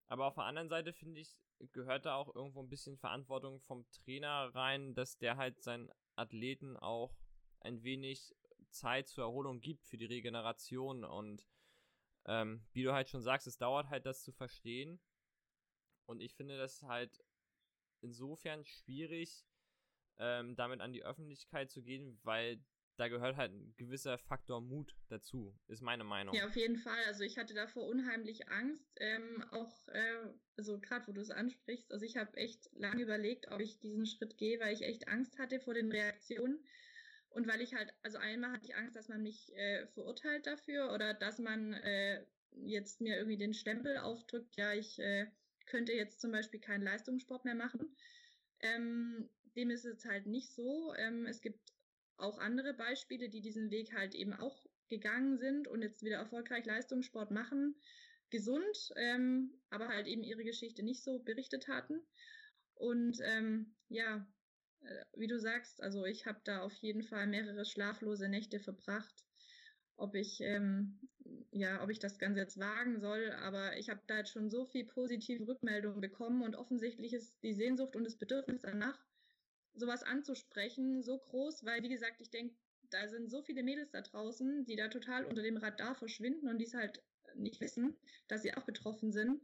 Aber 0.07 0.25
auf 0.25 0.35
der 0.35 0.45
anderen 0.45 0.69
Seite 0.69 0.93
finde 0.93 1.21
ich, 1.21 1.41
gehört 1.71 2.05
da 2.05 2.15
auch 2.15 2.33
irgendwo 2.33 2.61
ein 2.61 2.69
bisschen 2.69 2.97
Verantwortung 2.97 3.59
vom 3.61 3.89
Trainer 3.91 4.53
rein, 4.53 4.95
dass 4.95 5.17
der 5.17 5.37
halt 5.37 5.61
seinen 5.61 5.89
Athleten 6.15 6.77
auch 6.77 7.15
ein 7.59 7.83
wenig 7.83 8.35
Zeit 8.69 9.07
zur 9.07 9.25
Erholung 9.25 9.61
gibt 9.61 9.85
für 9.85 9.97
die 9.97 10.05
Regeneration. 10.05 11.03
Und 11.03 11.47
ähm, 12.27 12.61
wie 12.73 12.83
du 12.83 12.93
halt 12.93 13.09
schon 13.09 13.21
sagst, 13.21 13.47
es 13.47 13.57
dauert 13.57 13.89
halt 13.89 14.05
das 14.05 14.23
zu 14.23 14.31
verstehen. 14.31 14.99
Und 16.05 16.21
ich 16.21 16.35
finde 16.35 16.57
das 16.57 16.83
halt 16.83 17.23
insofern 18.01 18.63
schwierig, 18.63 19.45
ähm, 20.19 20.55
damit 20.55 20.81
an 20.81 20.93
die 20.93 21.03
Öffentlichkeit 21.03 21.69
zu 21.69 21.81
gehen, 21.81 22.19
weil 22.23 22.59
da 22.97 23.07
gehört 23.09 23.37
halt 23.37 23.51
ein 23.51 23.75
gewisser 23.77 24.17
Faktor 24.17 24.59
Mut 24.59 24.95
dazu, 25.09 25.55
ist 25.67 25.81
meine 25.81 26.03
Meinung. 26.03 26.33
Ja, 26.33 26.47
auf 26.47 26.55
jeden 26.55 26.77
Fall. 26.77 26.97
Also 27.05 27.23
ich 27.23 27.37
hatte 27.37 27.53
davor 27.53 27.85
unheimlich 27.85 28.49
Angst, 28.49 28.89
ähm, 28.99 29.43
auch, 29.51 29.87
äh, 29.89 30.33
also 30.57 30.79
gerade 30.79 31.07
wo 31.07 31.11
du 31.11 31.21
es 31.21 31.29
ansprichst, 31.29 31.91
also 31.91 32.03
ich 32.05 32.17
habe 32.17 32.35
echt 32.37 32.69
lange 32.73 33.03
überlegt, 33.03 33.51
ob 33.51 33.59
ich 33.59 33.79
diesen 33.79 34.07
Schritt 34.07 34.37
gehe, 34.37 34.59
weil 34.59 34.73
ich 34.73 34.81
echt 34.81 35.07
Angst 35.07 35.37
hatte 35.37 35.59
vor 35.59 35.75
den 35.75 35.91
Reaktionen. 35.91 36.65
Und 37.29 37.47
weil 37.47 37.61
ich 37.61 37.73
halt, 37.73 37.93
also 38.01 38.17
einmal 38.17 38.51
hatte 38.51 38.65
ich 38.65 38.75
Angst, 38.75 38.95
dass 38.95 39.09
man 39.09 39.21
mich 39.21 39.53
äh, 39.55 39.87
verurteilt 39.87 40.47
dafür 40.47 40.93
oder 40.93 41.13
dass 41.13 41.39
man 41.39 41.73
äh, 41.73 42.25
jetzt 42.51 43.01
mir 43.01 43.17
irgendwie 43.17 43.37
den 43.37 43.53
Stempel 43.53 43.97
aufdrückt, 43.97 44.55
ja, 44.57 44.73
ich 44.73 44.97
äh, 44.99 45.27
könnte 45.65 45.93
jetzt 45.93 46.21
zum 46.21 46.31
Beispiel 46.31 46.59
keinen 46.59 46.83
Leistungssport 46.83 47.45
mehr 47.45 47.55
machen. 47.55 47.95
Ähm, 48.61 49.29
dem 49.55 49.69
ist 49.69 49.85
es 49.85 50.05
halt 50.05 50.25
nicht 50.25 50.53
so. 50.53 50.93
Ähm, 50.95 51.25
es 51.25 51.41
gibt 51.41 51.59
auch 52.17 52.39
andere 52.39 52.73
Beispiele, 52.73 53.29
die 53.29 53.41
diesen 53.41 53.69
Weg 53.69 53.93
halt 53.93 54.15
eben 54.15 54.33
auch 54.33 54.65
gegangen 54.89 55.37
sind 55.37 55.67
und 55.67 55.81
jetzt 55.81 56.03
wieder 56.03 56.17
erfolgreich 56.17 56.65
Leistungssport 56.65 57.31
machen, 57.31 57.75
gesund, 58.29 58.91
ähm, 58.95 59.53
aber 59.69 59.89
halt 59.89 60.07
eben 60.07 60.23
ihre 60.23 60.43
Geschichte 60.43 60.83
nicht 60.83 61.03
so 61.03 61.19
berichtet 61.19 61.67
hatten. 61.67 62.01
Und 62.75 63.19
ähm, 63.23 63.75
ja, 63.89 64.27
wie 65.15 65.27
du 65.27 65.39
sagst, 65.39 65.81
also 65.81 66.05
ich 66.05 66.25
habe 66.25 66.39
da 66.43 66.61
auf 66.61 66.73
jeden 66.75 67.03
Fall 67.03 67.27
mehrere 67.27 67.65
schlaflose 67.65 68.29
Nächte 68.29 68.59
verbracht, 68.59 69.23
ob 69.95 70.15
ich 70.15 70.41
ähm, 70.41 70.99
ja, 71.51 71.83
ob 71.83 71.89
ich 71.89 71.99
das 71.99 72.19
Ganze 72.19 72.39
jetzt 72.39 72.59
wagen 72.59 72.99
soll, 72.99 73.31
aber 73.41 73.77
ich 73.77 73.89
habe 73.89 74.01
da 74.07 74.17
jetzt 74.17 74.31
schon 74.31 74.49
so 74.49 74.65
viel 74.65 74.85
positive 74.85 75.47
Rückmeldungen 75.47 76.01
bekommen 76.01 76.43
und 76.43 76.55
offensichtlich 76.55 77.13
ist 77.13 77.41
die 77.43 77.53
Sehnsucht 77.53 77.95
und 77.95 78.03
das 78.03 78.17
Bedürfnis 78.17 78.61
danach, 78.61 78.99
sowas 79.73 80.03
anzusprechen, 80.03 81.03
so 81.03 81.17
groß, 81.17 81.63
weil 81.65 81.83
wie 81.83 81.89
gesagt, 81.89 82.21
ich 82.21 82.29
denke, 82.29 82.55
da 82.89 83.07
sind 83.07 83.29
so 83.29 83.41
viele 83.41 83.63
Mädels 83.63 83.91
da 83.91 84.01
draußen, 84.01 84.65
die 84.65 84.75
da 84.75 84.87
total 84.87 85.25
unter 85.25 85.41
dem 85.41 85.57
Radar 85.57 85.95
verschwinden 85.95 86.47
und 86.47 86.57
die 86.57 86.65
es 86.65 86.73
halt 86.73 87.03
nicht 87.35 87.59
wissen, 87.59 87.95
dass 88.27 88.41
sie 88.41 88.53
auch 88.53 88.63
betroffen 88.63 89.11
sind, 89.11 89.41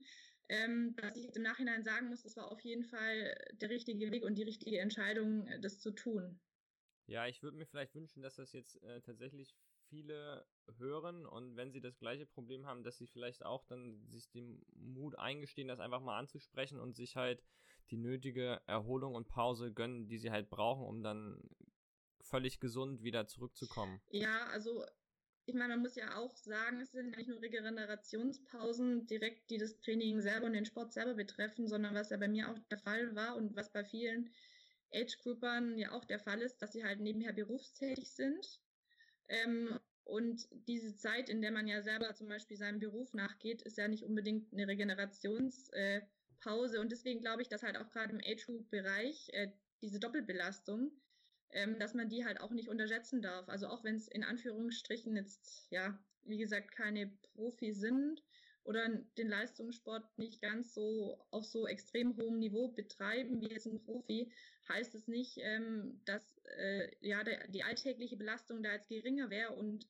ähm, 0.49 0.95
dass 0.97 1.17
ich 1.17 1.23
jetzt 1.23 1.37
im 1.37 1.43
Nachhinein 1.43 1.83
sagen 1.83 2.07
muss, 2.07 2.23
das 2.23 2.35
war 2.37 2.51
auf 2.51 2.61
jeden 2.61 2.83
Fall 2.83 3.35
der 3.53 3.69
richtige 3.69 4.11
Weg 4.11 4.23
und 4.23 4.35
die 4.35 4.43
richtige 4.43 4.79
Entscheidung, 4.79 5.47
das 5.61 5.79
zu 5.79 5.91
tun. 5.91 6.39
Ja, 7.05 7.27
ich 7.27 7.43
würde 7.43 7.57
mir 7.57 7.65
vielleicht 7.65 7.95
wünschen, 7.95 8.21
dass 8.21 8.35
das 8.35 8.53
jetzt 8.53 8.81
äh, 8.83 9.01
tatsächlich 9.01 9.55
viele 9.89 10.45
hören 10.77 11.25
und 11.25 11.55
wenn 11.55 11.71
sie 11.71 11.81
das 11.81 11.99
gleiche 11.99 12.25
Problem 12.25 12.65
haben, 12.65 12.83
dass 12.83 12.97
sie 12.97 13.07
vielleicht 13.07 13.45
auch 13.45 13.65
dann 13.65 14.05
sich 14.07 14.29
den 14.31 14.65
Mut 14.73 15.17
eingestehen, 15.19 15.67
das 15.67 15.79
einfach 15.79 15.99
mal 15.99 16.17
anzusprechen 16.17 16.79
und 16.79 16.95
sich 16.95 17.15
halt 17.15 17.43
die 17.91 17.97
nötige 17.97 18.61
Erholung 18.65 19.15
und 19.15 19.27
Pause 19.27 19.73
gönnen, 19.73 20.07
die 20.07 20.17
sie 20.17 20.31
halt 20.31 20.49
brauchen, 20.49 20.85
um 20.85 21.03
dann 21.03 21.41
völlig 22.21 22.59
gesund 22.59 23.03
wieder 23.03 23.27
zurückzukommen. 23.27 24.01
Ja, 24.09 24.47
also 24.47 24.85
ich 25.45 25.55
meine, 25.55 25.73
man 25.73 25.81
muss 25.81 25.95
ja 25.95 26.17
auch 26.17 26.35
sagen, 26.37 26.79
es 26.81 26.91
sind 26.91 27.17
nicht 27.17 27.27
nur 27.27 27.41
Regenerationspausen 27.41 29.07
direkt, 29.07 29.49
die 29.49 29.57
das 29.57 29.79
Training 29.81 30.21
selber 30.21 30.45
und 30.45 30.53
den 30.53 30.65
Sport 30.65 30.93
selber 30.93 31.15
betreffen, 31.15 31.67
sondern 31.67 31.95
was 31.95 32.09
ja 32.09 32.17
bei 32.17 32.27
mir 32.27 32.49
auch 32.49 32.59
der 32.71 32.77
Fall 32.77 33.15
war 33.15 33.35
und 33.35 33.55
was 33.55 33.71
bei 33.71 33.83
vielen 33.83 34.29
Age-Groupern 34.93 35.77
ja 35.77 35.91
auch 35.91 36.05
der 36.05 36.19
Fall 36.19 36.41
ist, 36.41 36.61
dass 36.61 36.71
sie 36.71 36.83
halt 36.83 37.01
nebenher 37.01 37.33
berufstätig 37.33 38.11
sind 38.11 38.61
ähm, 39.27 39.79
und 40.05 40.47
diese 40.67 40.95
Zeit, 40.95 41.29
in 41.29 41.41
der 41.41 41.51
man 41.51 41.67
ja 41.67 41.81
selber 41.81 42.13
zum 42.13 42.27
Beispiel 42.27 42.57
seinem 42.57 42.79
Beruf 42.79 43.13
nachgeht, 43.13 43.61
ist 43.61 43.77
ja 43.77 43.87
nicht 43.87 44.03
unbedingt 44.03 44.51
eine 44.51 44.67
Regenerationspause. 44.67 46.77
Äh, 46.77 46.79
und 46.79 46.91
deswegen 46.91 47.21
glaube 47.21 47.41
ich, 47.41 47.47
dass 47.47 47.63
halt 47.63 47.77
auch 47.77 47.89
gerade 47.89 48.13
im 48.13 48.21
Age-Group-Bereich 48.23 49.29
äh, 49.33 49.51
diese 49.81 49.99
Doppelbelastung, 49.99 50.91
ähm, 51.53 51.79
dass 51.79 51.93
man 51.93 52.09
die 52.09 52.25
halt 52.25 52.41
auch 52.41 52.51
nicht 52.51 52.69
unterschätzen 52.69 53.21
darf. 53.21 53.47
Also 53.49 53.67
auch 53.67 53.83
wenn 53.83 53.95
es 53.95 54.07
in 54.07 54.23
Anführungsstrichen 54.23 55.15
jetzt, 55.15 55.67
ja, 55.69 55.97
wie 56.23 56.37
gesagt, 56.37 56.71
keine 56.71 57.11
Profi 57.33 57.73
sind 57.73 58.23
oder 58.63 58.87
den 59.17 59.27
Leistungssport 59.27 60.17
nicht 60.17 60.41
ganz 60.41 60.73
so 60.73 61.21
auf 61.31 61.45
so 61.45 61.67
extrem 61.67 62.15
hohem 62.17 62.39
Niveau 62.39 62.69
betreiben 62.69 63.41
wie 63.41 63.49
jetzt 63.49 63.67
ein 63.67 63.83
Profi, 63.83 64.31
heißt 64.69 64.95
es 64.95 65.07
nicht, 65.07 65.37
ähm, 65.41 66.01
dass 66.05 66.37
äh, 66.57 66.89
ja 67.01 67.23
der, 67.23 67.47
die 67.49 67.63
alltägliche 67.63 68.15
Belastung 68.15 68.63
da 68.63 68.71
jetzt 68.73 68.87
geringer 68.87 69.29
wäre 69.29 69.53
und 69.53 69.87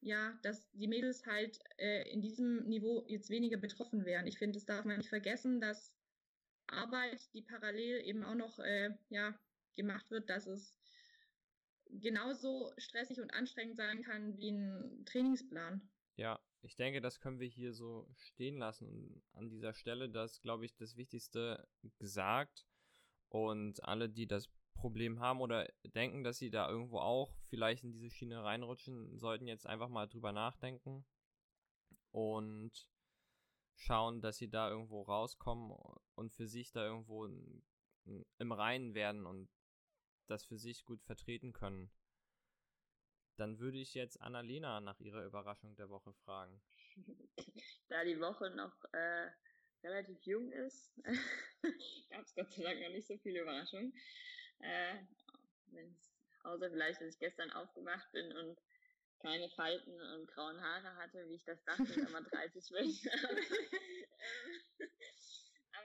ja, 0.00 0.38
dass 0.42 0.70
die 0.72 0.86
Mädels 0.86 1.24
halt 1.24 1.58
äh, 1.78 2.06
in 2.10 2.20
diesem 2.20 2.68
Niveau 2.68 3.06
jetzt 3.08 3.30
weniger 3.30 3.56
betroffen 3.56 4.04
wären. 4.04 4.26
Ich 4.26 4.38
finde, 4.38 4.58
das 4.58 4.66
darf 4.66 4.84
man 4.84 4.98
nicht 4.98 5.08
vergessen, 5.08 5.62
dass 5.62 5.94
Arbeit, 6.66 7.32
die 7.32 7.40
parallel 7.40 8.04
eben 8.04 8.22
auch 8.22 8.34
noch 8.34 8.58
äh, 8.58 8.90
ja, 9.08 9.38
gemacht 9.76 10.10
wird, 10.10 10.28
dass 10.28 10.46
es 10.46 10.76
genauso 12.00 12.72
stressig 12.78 13.20
und 13.20 13.32
anstrengend 13.32 13.76
sein 13.76 14.02
kann 14.02 14.36
wie 14.38 14.50
ein 14.50 15.04
Trainingsplan. 15.06 15.88
Ja, 16.16 16.40
ich 16.62 16.76
denke, 16.76 17.00
das 17.00 17.20
können 17.20 17.40
wir 17.40 17.48
hier 17.48 17.72
so 17.72 18.08
stehen 18.16 18.58
lassen. 18.58 18.88
Und 18.88 19.22
an 19.32 19.48
dieser 19.50 19.74
Stelle, 19.74 20.08
das 20.08 20.40
glaube 20.40 20.64
ich, 20.64 20.74
das 20.76 20.96
Wichtigste 20.96 21.68
gesagt. 21.98 22.66
Und 23.28 23.82
alle, 23.84 24.08
die 24.08 24.26
das 24.26 24.48
Problem 24.74 25.20
haben 25.20 25.40
oder 25.40 25.68
denken, 25.94 26.24
dass 26.24 26.38
sie 26.38 26.50
da 26.50 26.68
irgendwo 26.68 26.98
auch 26.98 27.34
vielleicht 27.48 27.84
in 27.84 27.92
diese 27.92 28.10
Schiene 28.10 28.42
reinrutschen, 28.42 29.18
sollten 29.18 29.46
jetzt 29.46 29.66
einfach 29.66 29.88
mal 29.88 30.06
drüber 30.06 30.32
nachdenken 30.32 31.04
und 32.10 32.70
schauen, 33.76 34.20
dass 34.20 34.36
sie 34.36 34.48
da 34.48 34.70
irgendwo 34.70 35.02
rauskommen 35.02 35.76
und 36.14 36.32
für 36.32 36.46
sich 36.46 36.72
da 36.72 36.84
irgendwo 36.84 37.26
im 37.26 38.52
Reinen 38.52 38.94
werden 38.94 39.26
und 39.26 39.48
das 40.26 40.44
für 40.44 40.58
sich 40.58 40.84
gut 40.84 41.02
vertreten 41.02 41.52
können. 41.52 41.90
Dann 43.36 43.58
würde 43.58 43.78
ich 43.78 43.94
jetzt 43.94 44.20
Annalena 44.20 44.80
nach 44.80 45.00
ihrer 45.00 45.24
Überraschung 45.24 45.74
der 45.76 45.90
Woche 45.90 46.12
fragen. 46.24 46.62
Da 47.88 48.02
die 48.02 48.18
Woche 48.18 48.50
noch 48.50 48.74
äh, 48.92 49.30
relativ 49.84 50.20
jung 50.22 50.50
ist, 50.50 50.90
gab 52.10 52.24
es 52.24 52.34
Gott 52.34 52.50
sei 52.50 52.62
Dank 52.62 52.80
noch 52.80 52.88
nicht 52.88 53.06
so 53.06 53.16
viele 53.18 53.42
Überraschungen. 53.42 53.92
Äh, 54.60 54.96
außer 56.42 56.70
vielleicht, 56.70 57.00
dass 57.00 57.14
ich 57.14 57.18
gestern 57.18 57.50
aufgewacht 57.52 58.10
bin 58.12 58.32
und 58.32 58.58
keine 59.20 59.48
Falten 59.50 60.00
und 60.00 60.26
grauen 60.28 60.60
Haare 60.60 60.96
hatte, 60.96 61.28
wie 61.28 61.34
ich 61.34 61.44
das 61.44 61.62
dachte, 61.64 61.96
wenn 61.96 62.12
man 62.12 62.24
30 62.30 62.70
wird. 62.70 62.88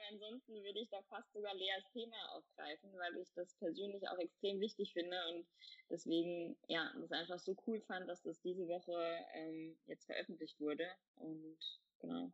Ansonsten 0.09 0.63
würde 0.63 0.79
ich 0.79 0.89
da 0.89 1.01
fast 1.03 1.31
sogar 1.33 1.53
Leas 1.55 1.83
Thema 1.93 2.17
aufgreifen, 2.35 2.91
weil 2.93 3.17
ich 3.17 3.31
das 3.33 3.53
persönlich 3.55 4.07
auch 4.09 4.17
extrem 4.17 4.59
wichtig 4.59 4.93
finde 4.93 5.17
und 5.29 5.47
deswegen, 5.89 6.57
ja, 6.67 6.91
das 6.99 7.11
einfach 7.11 7.39
so 7.39 7.55
cool 7.67 7.81
fand, 7.81 8.09
dass 8.09 8.21
das 8.23 8.41
diese 8.41 8.67
Woche 8.67 9.25
ähm, 9.33 9.77
jetzt 9.85 10.05
veröffentlicht 10.05 10.59
wurde. 10.59 10.87
Und 11.15 11.57
genau, 11.99 12.31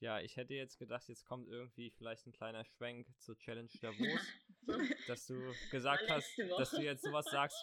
Ja, 0.00 0.20
ich 0.20 0.36
hätte 0.36 0.54
jetzt 0.54 0.78
gedacht, 0.78 1.08
jetzt 1.08 1.24
kommt 1.24 1.48
irgendwie 1.48 1.90
vielleicht 1.90 2.26
ein 2.26 2.32
kleiner 2.32 2.64
Schwenk 2.64 3.08
zur 3.18 3.36
Challenge 3.38 3.70
Davos, 3.80 4.20
dass 5.06 5.26
du 5.26 5.54
gesagt 5.70 6.08
hast, 6.08 6.38
dass 6.58 6.70
du 6.70 6.82
jetzt 6.82 7.02
sowas 7.02 7.26
sagst. 7.30 7.56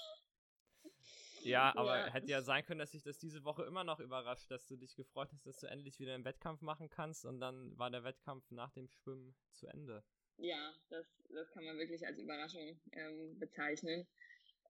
Ja, 1.43 1.73
aber 1.77 1.97
ja. 1.97 2.13
hätte 2.13 2.27
ja 2.27 2.41
sein 2.41 2.65
können, 2.65 2.79
dass 2.79 2.91
sich 2.91 3.03
das 3.03 3.17
diese 3.17 3.43
Woche 3.43 3.63
immer 3.63 3.83
noch 3.83 3.99
überrascht, 3.99 4.49
dass 4.51 4.65
du 4.67 4.77
dich 4.77 4.95
gefreut 4.95 5.29
hast, 5.33 5.45
dass 5.45 5.59
du 5.59 5.67
endlich 5.67 5.99
wieder 5.99 6.13
einen 6.13 6.25
Wettkampf 6.25 6.61
machen 6.61 6.89
kannst 6.89 7.25
und 7.25 7.39
dann 7.39 7.77
war 7.77 7.89
der 7.89 8.03
Wettkampf 8.03 8.49
nach 8.51 8.71
dem 8.71 8.87
Schwimmen 8.87 9.35
zu 9.53 9.67
Ende. 9.67 10.03
Ja, 10.37 10.73
das, 10.89 11.05
das 11.29 11.51
kann 11.51 11.65
man 11.65 11.77
wirklich 11.77 12.05
als 12.05 12.17
Überraschung 12.17 12.79
ähm, 12.93 13.37
bezeichnen. 13.39 14.07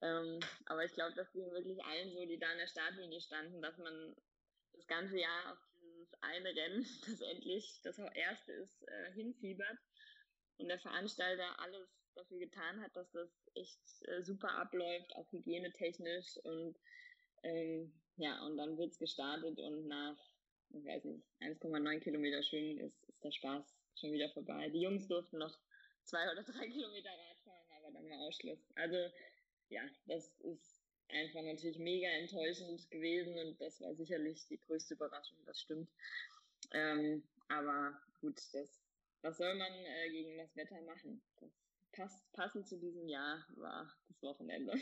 Ähm, 0.02 0.40
aber 0.66 0.86
ich 0.86 0.94
glaube, 0.94 1.14
das 1.16 1.32
ging 1.32 1.52
wirklich 1.52 1.84
allen 1.84 2.12
so, 2.12 2.26
die 2.26 2.40
da 2.40 2.50
an 2.50 2.58
der 2.58 2.68
Startlinie 2.68 3.22
standen, 3.22 3.62
dass 3.62 3.78
man 3.78 4.16
das 4.74 4.88
ganze 4.88 5.20
Jahr 5.20 5.52
auf 5.52 5.58
dieses 5.82 6.14
eine 6.22 6.56
Rennen, 6.56 6.86
das 7.06 7.22
endlich 7.22 7.82
das 7.84 8.00
erste 8.00 8.54
ist, 8.54 8.88
äh, 8.88 9.12
hinfiebert. 9.14 9.78
Und 10.58 10.68
der 10.68 10.80
Veranstalter 10.80 11.60
alles 11.60 11.99
dafür 12.16 12.40
getan 12.40 12.82
hat, 12.82 12.96
dass 12.96 13.12
das 13.12 13.30
echt 13.56 13.80
äh, 14.08 14.22
super 14.22 14.52
abläuft, 14.52 15.16
auch 15.16 15.32
hygienetechnisch. 15.32 16.38
Und 16.44 16.78
ähm, 17.44 17.94
ja, 18.18 18.46
und 18.46 18.58
dann 18.58 18.78
wird's 18.78 19.00
gestartet 19.00 19.60
und 19.60 19.88
nach, 19.88 20.18
ich 20.72 20.86
weiß 20.86 21.06
nicht, 21.06 21.24
1,9 21.42 22.00
Kilometer 22.00 22.44
Schwimmen 22.44 22.78
ist, 22.80 23.04
ist 23.08 23.24
der 23.24 23.32
Spaß 23.32 23.76
schon 23.96 24.12
wieder 24.12 24.30
vorbei. 24.30 24.70
Die 24.70 24.82
Jungs 24.82 25.08
durften 25.08 25.38
noch 25.38 25.58
zwei 26.04 26.32
oder 26.32 26.44
drei 26.44 26.68
Kilometer 26.70 27.10
Rad 27.10 27.40
fahren, 27.44 27.68
aber 27.78 27.92
dann 27.92 28.10
war 28.10 28.20
Ausschluss. 28.20 28.60
Also 28.76 28.98
ja, 29.70 29.82
das 30.06 30.28
ist 30.40 30.82
einfach 31.10 31.42
natürlich 31.42 31.80
mega 31.80 32.08
enttäuschend 32.10 32.90
gewesen 32.92 33.38
und 33.38 33.60
das 33.62 33.80
war 33.82 33.96
sicherlich 33.96 34.46
die 34.48 34.60
größte 34.60 34.96
Überraschung, 34.96 35.38
das 35.46 35.62
stimmt. 35.62 35.90
Ähm, 36.72 37.24
aber 37.48 38.00
gut, 38.22 38.40
das, 38.54 38.82
was 39.22 39.38
soll 39.38 39.56
man 39.56 39.72
äh, 39.72 40.10
gegen 40.10 40.38
das 40.38 40.56
Wetter 40.56 40.82
machen? 40.82 41.22
Das 41.40 41.52
passend 42.34 42.68
zu 42.68 42.80
diesem 42.80 43.08
Jahr 43.08 43.46
war 43.56 43.92
das 44.08 44.22
Wochenende. 44.22 44.74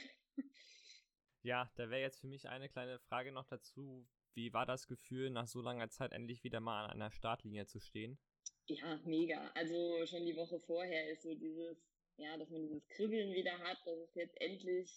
Ja, 1.43 1.72
da 1.78 1.89
wäre 1.89 2.01
jetzt 2.01 2.20
für 2.20 2.28
mich 2.28 2.49
eine 2.49 2.68
kleine 2.68 2.99
Frage 2.99 3.32
noch 3.32 3.45
dazu. 3.45 4.05
Wie 4.34 4.51
war 4.53 4.65
das 4.65 4.86
Gefühl, 4.88 5.30
nach 5.30 5.47
so 5.47 5.61
langer 5.61 5.89
Zeit 5.89 6.11
endlich 6.11 6.43
wieder 6.43 6.59
mal 6.59 6.86
an 6.86 6.91
einer 6.91 7.11
Startlinie 7.11 7.65
zu 7.65 7.80
stehen? 7.80 8.20
Ja, 8.68 8.99
mega. 9.05 9.49
Also 9.55 10.05
schon 10.05 10.26
die 10.26 10.36
Woche 10.36 10.59
vorher 10.59 11.09
ist 11.09 11.24
so 11.24 11.34
dieses, 11.34 11.78
ja, 12.18 12.36
dass 12.38 12.49
man 12.49 12.63
dieses 12.63 12.88
Kribbeln 12.89 13.34
wieder 13.34 13.57
hat, 13.59 13.78
dass 13.86 13.97
es 13.97 14.15
jetzt 14.15 14.39
endlich, 14.41 14.91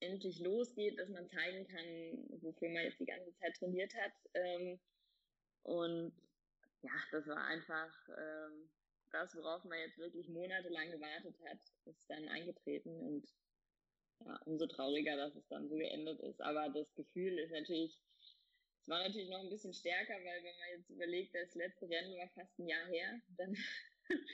endlich 0.00 0.40
losgeht, 0.40 0.98
dass 0.98 1.08
man 1.08 1.28
zeigen 1.30 1.66
kann, 1.66 2.40
wofür 2.42 2.68
man 2.68 2.82
jetzt 2.82 3.00
die 3.00 3.06
ganze 3.06 3.34
Zeit 3.36 3.56
trainiert 3.56 3.94
hat. 3.94 4.12
Ähm, 4.34 4.78
und 5.62 6.12
ja, 6.82 6.92
das 7.12 7.26
war 7.26 7.46
einfach 7.46 8.08
ähm, 8.10 8.70
das, 9.14 9.34
worauf 9.34 9.64
man 9.64 9.78
jetzt 9.78 9.98
wirklich 9.98 10.28
monatelang 10.28 10.90
gewartet 10.90 11.36
hat, 11.48 11.58
ist 11.86 12.04
dann 12.08 12.28
eingetreten 12.28 13.00
und 13.00 13.26
ja, 14.24 14.36
umso 14.44 14.66
trauriger, 14.66 15.16
dass 15.16 15.34
es 15.34 15.46
dann 15.48 15.68
so 15.68 15.76
geendet 15.76 16.20
ist. 16.20 16.40
Aber 16.40 16.68
das 16.68 16.92
Gefühl 16.94 17.38
ist 17.38 17.50
natürlich, 17.52 17.98
es 18.80 18.88
war 18.88 19.02
natürlich 19.02 19.30
noch 19.30 19.40
ein 19.40 19.50
bisschen 19.50 19.74
stärker, 19.74 20.14
weil 20.14 20.42
wenn 20.42 20.58
man 20.58 20.68
jetzt 20.76 20.90
überlegt, 20.90 21.34
das 21.34 21.54
letzte 21.54 21.88
Rennen 21.88 22.16
war 22.16 22.28
fast 22.34 22.58
ein 22.58 22.68
Jahr 22.68 22.86
her, 22.88 23.20
dann 23.36 23.56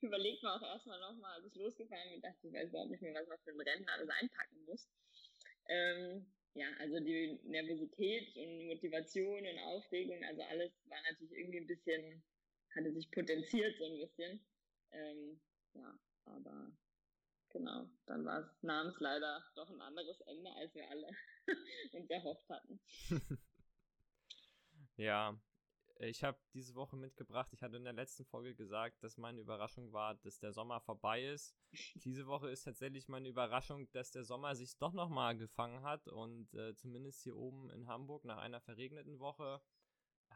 überlegt 0.00 0.42
man 0.42 0.60
auch 0.60 0.66
erstmal 0.66 1.00
nochmal, 1.00 1.36
als 1.36 1.46
ich 1.46 1.54
losgefahren 1.54 2.10
bin, 2.10 2.20
dachte 2.20 2.46
ich, 2.46 2.52
weiß 2.52 2.68
überhaupt 2.68 2.90
nicht 2.90 3.02
mehr, 3.02 3.14
was 3.14 3.28
man 3.28 3.38
für 3.44 3.50
ein 3.50 3.60
Rennen 3.60 3.88
alles 3.88 4.08
einpacken 4.08 4.64
muss. 4.66 4.88
Ähm, 5.68 6.32
ja, 6.54 6.66
also 6.78 6.98
die 7.00 7.38
Nervosität 7.44 8.34
und 8.36 8.66
Motivation 8.66 9.46
und 9.46 9.58
Aufregung, 9.60 10.22
also 10.24 10.42
alles 10.42 10.72
war 10.86 10.98
natürlich 11.02 11.32
irgendwie 11.32 11.58
ein 11.58 11.66
bisschen, 11.66 12.24
hatte 12.74 12.92
sich 12.92 13.10
potenziert 13.10 13.76
so 13.78 13.84
ein 13.84 13.98
bisschen. 13.98 14.40
Ähm, 14.90 15.40
ja, 15.74 15.98
aber 16.24 16.72
genau, 17.50 17.88
dann 18.06 18.24
war 18.24 18.40
es, 18.40 18.62
nahm 18.62 18.88
es 18.88 19.00
leider 19.00 19.44
doch 19.54 19.70
ein 19.70 19.80
anderes 19.80 20.20
Ende, 20.22 20.50
als 20.54 20.74
wir 20.74 20.88
alle 20.90 21.08
uns 21.92 22.10
erhofft 22.10 22.48
hatten. 22.48 22.80
ja, 24.96 25.38
ich 26.00 26.22
habe 26.22 26.38
diese 26.54 26.76
Woche 26.76 26.96
mitgebracht, 26.96 27.52
ich 27.52 27.62
hatte 27.62 27.76
in 27.76 27.82
der 27.82 27.92
letzten 27.92 28.24
Folge 28.24 28.54
gesagt, 28.54 29.02
dass 29.02 29.16
meine 29.16 29.40
Überraschung 29.40 29.92
war, 29.92 30.14
dass 30.14 30.38
der 30.38 30.52
Sommer 30.52 30.80
vorbei 30.80 31.24
ist. 31.24 31.56
Diese 32.04 32.26
Woche 32.26 32.50
ist 32.50 32.62
tatsächlich 32.62 33.08
meine 33.08 33.28
Überraschung, 33.28 33.90
dass 33.90 34.12
der 34.12 34.22
Sommer 34.22 34.54
sich 34.54 34.78
doch 34.78 34.92
nochmal 34.92 35.36
gefangen 35.36 35.82
hat 35.82 36.06
und 36.06 36.54
äh, 36.54 36.74
zumindest 36.76 37.22
hier 37.22 37.36
oben 37.36 37.70
in 37.70 37.88
Hamburg 37.88 38.24
nach 38.24 38.38
einer 38.38 38.60
verregneten 38.60 39.18
Woche 39.18 39.60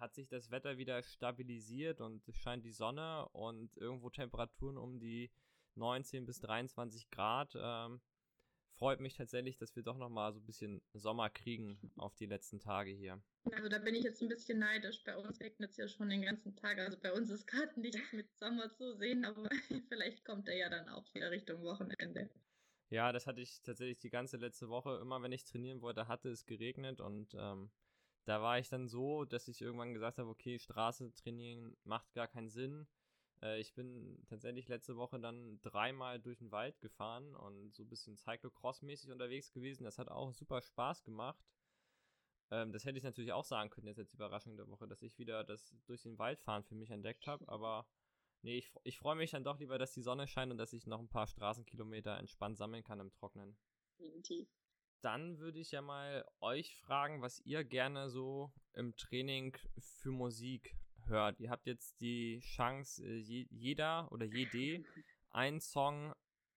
hat 0.03 0.15
sich 0.15 0.29
das 0.29 0.51
Wetter 0.51 0.79
wieder 0.79 1.01
stabilisiert 1.05 2.01
und 2.01 2.27
es 2.29 2.37
scheint 2.37 2.65
die 2.65 2.73
Sonne 2.73 3.29
und 3.29 3.77
irgendwo 3.77 4.11
Temperaturen 4.11 4.77
um 4.77 4.99
die 4.99 5.31
19 5.77 6.27
bis 6.27 6.41
23 6.41 7.09
Grad. 7.11 7.55
Ähm, 7.57 8.01
freut 8.75 8.99
mich 8.99 9.15
tatsächlich, 9.15 9.57
dass 9.59 9.77
wir 9.77 9.85
doch 9.85 9.97
nochmal 9.97 10.33
so 10.33 10.41
ein 10.41 10.45
bisschen 10.45 10.83
Sommer 10.93 11.31
kriegen 11.31 11.79
auf 11.97 12.17
die 12.17 12.27
letzten 12.27 12.59
Tage 12.59 12.91
hier. 12.91 13.23
Also 13.53 13.69
da 13.69 13.79
bin 13.79 13.95
ich 13.95 14.03
jetzt 14.03 14.21
ein 14.21 14.29
bisschen 14.29 14.59
neidisch. 14.59 15.05
Bei 15.05 15.17
uns 15.17 15.41
regnet 15.41 15.71
es 15.71 15.77
ja 15.77 15.87
schon 15.87 16.11
den 16.11 16.23
ganzen 16.23 16.57
Tag. 16.57 16.79
Also 16.79 16.99
bei 16.99 17.13
uns 17.13 17.31
ist 17.31 17.47
gerade 17.47 17.81
nichts 17.81 18.13
mit 18.13 18.37
Sommer 18.37 18.71
zu 18.75 18.97
sehen, 18.97 19.25
aber 19.25 19.49
vielleicht 19.89 20.25
kommt 20.25 20.49
er 20.49 20.57
ja 20.57 20.69
dann 20.69 20.89
auch 20.89 21.15
wieder 21.15 21.31
Richtung 21.31 21.63
Wochenende. 21.63 22.29
Ja, 22.91 23.13
das 23.13 23.29
hatte 23.29 23.41
ich 23.41 23.63
tatsächlich 23.63 24.01
die 24.01 24.11
ganze 24.11 24.37
letzte 24.37 24.69
Woche. 24.69 24.99
Immer 25.01 25.23
wenn 25.23 25.33
ich 25.33 25.45
trainieren 25.45 25.81
wollte, 25.81 26.09
hatte 26.09 26.29
es 26.29 26.45
geregnet 26.45 27.01
und 27.01 27.35
ähm, 27.39 27.71
da 28.25 28.41
war 28.41 28.59
ich 28.59 28.69
dann 28.69 28.89
so, 28.89 29.25
dass 29.25 29.49
ich 29.49 29.61
irgendwann 29.61 29.95
gesagt 29.95 30.19
habe, 30.19 30.29
okay, 30.29 30.59
Straße 30.59 31.13
trainieren 31.15 31.77
macht 31.85 32.13
gar 32.15 32.29
keinen 32.29 32.49
Sinn. 32.49 32.87
Äh, 33.43 33.61
ich 33.61 33.75
bin 33.75 34.25
tatsächlich 34.29 34.69
letzte 34.69 34.97
Woche 34.97 35.19
dann 35.19 35.61
dreimal 35.61 36.21
durch 36.21 36.39
den 36.39 36.53
Wald 36.53 36.81
gefahren 36.81 37.35
und 37.35 37.75
so 37.75 37.83
ein 37.83 37.89
bisschen 37.89 38.17
Cyclocross-mäßig 38.17 39.11
unterwegs 39.11 39.53
gewesen. 39.53 39.85
Das 39.85 39.99
hat 39.99 40.09
auch 40.09 40.33
super 40.33 40.63
Spaß 40.63 41.03
gemacht. 41.03 41.45
Ähm, 42.51 42.73
das 42.73 42.85
hätte 42.85 42.99
ich 42.99 43.05
natürlich 43.05 43.33
auch 43.33 43.45
sagen 43.45 43.71
können, 43.71 43.89
jetzt 43.89 43.99
als 43.99 44.15
Überraschung 44.15 44.57
der 44.57 44.69
Woche, 44.69 44.87
dass 44.87 45.03
ich 45.03 45.19
wieder 45.19 45.43
das 45.43 45.75
durch 45.87 46.03
den 46.03 46.19
Wald 46.19 46.41
fahren 46.41 46.65
für 46.65 46.75
mich 46.77 46.91
entdeckt 46.91 47.27
habe. 47.27 47.49
Aber 47.49 47.89
nee, 48.43 48.59
ich, 48.59 48.71
ich 48.85 48.99
freue 48.99 49.17
mich 49.17 49.33
dann 49.33 49.45
doch 49.45 49.59
lieber, 49.59 49.79
dass 49.79 49.93
die 49.93 50.03
Sonne 50.03 50.29
scheint 50.29 50.53
und 50.53 50.59
dass 50.59 50.73
ich 50.73 50.87
noch 50.87 51.01
ein 51.01 51.09
paar 51.09 51.27
Straßenkilometer 51.27 52.19
entspannt 52.19 52.57
sammeln 52.57 52.85
kann 52.85 53.01
im 53.01 53.11
Trocknen. 53.11 53.57
Definitiv. 53.99 54.49
Dann 55.03 55.39
würde 55.39 55.59
ich 55.59 55.73
ja 55.73 55.83
mal 55.83 56.25
euch 56.41 56.77
fragen, 56.77 57.23
was 57.23 57.41
ihr 57.41 57.65
gerne 57.65 58.09
so 58.09 58.53
im 58.73 58.97
Training 58.97 59.57
für 59.79 60.13
Musik 60.13 60.77
hört. 61.07 61.41
Ihr 61.41 61.51
habt 61.51 61.67
jetzt 61.67 62.01
die 62.01 62.41
Chance, 62.41 63.05
äh, 63.05 63.19
jeder 63.19 64.11
oder 64.13 64.25
jede 64.25 64.85
einen 65.31 65.61
Song 65.61 66.15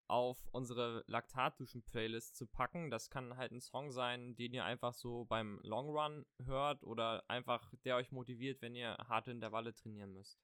auf 0.08 0.38
unsere 0.52 1.04
Laktatduschen-Playlist 1.08 2.36
zu 2.36 2.46
packen. 2.46 2.92
Das 2.92 3.10
kann 3.10 3.38
halt 3.38 3.52
ein 3.52 3.62
Song 3.62 3.92
sein, 3.92 4.36
den 4.36 4.54
ihr 4.54 4.64
einfach 4.64 4.94
so 4.94 5.26
beim 5.26 5.60
Long 5.64 5.90
Run 5.90 6.26
hört 6.44 6.84
oder 6.84 7.24
einfach 7.28 7.74
der 7.84 7.96
euch 7.96 8.12
motiviert, 8.12 8.62
wenn 8.62 8.76
ihr 8.76 8.96
harte 9.10 9.32
Intervalle 9.32 9.74
trainieren 9.74 10.14
müsst. 10.14 10.40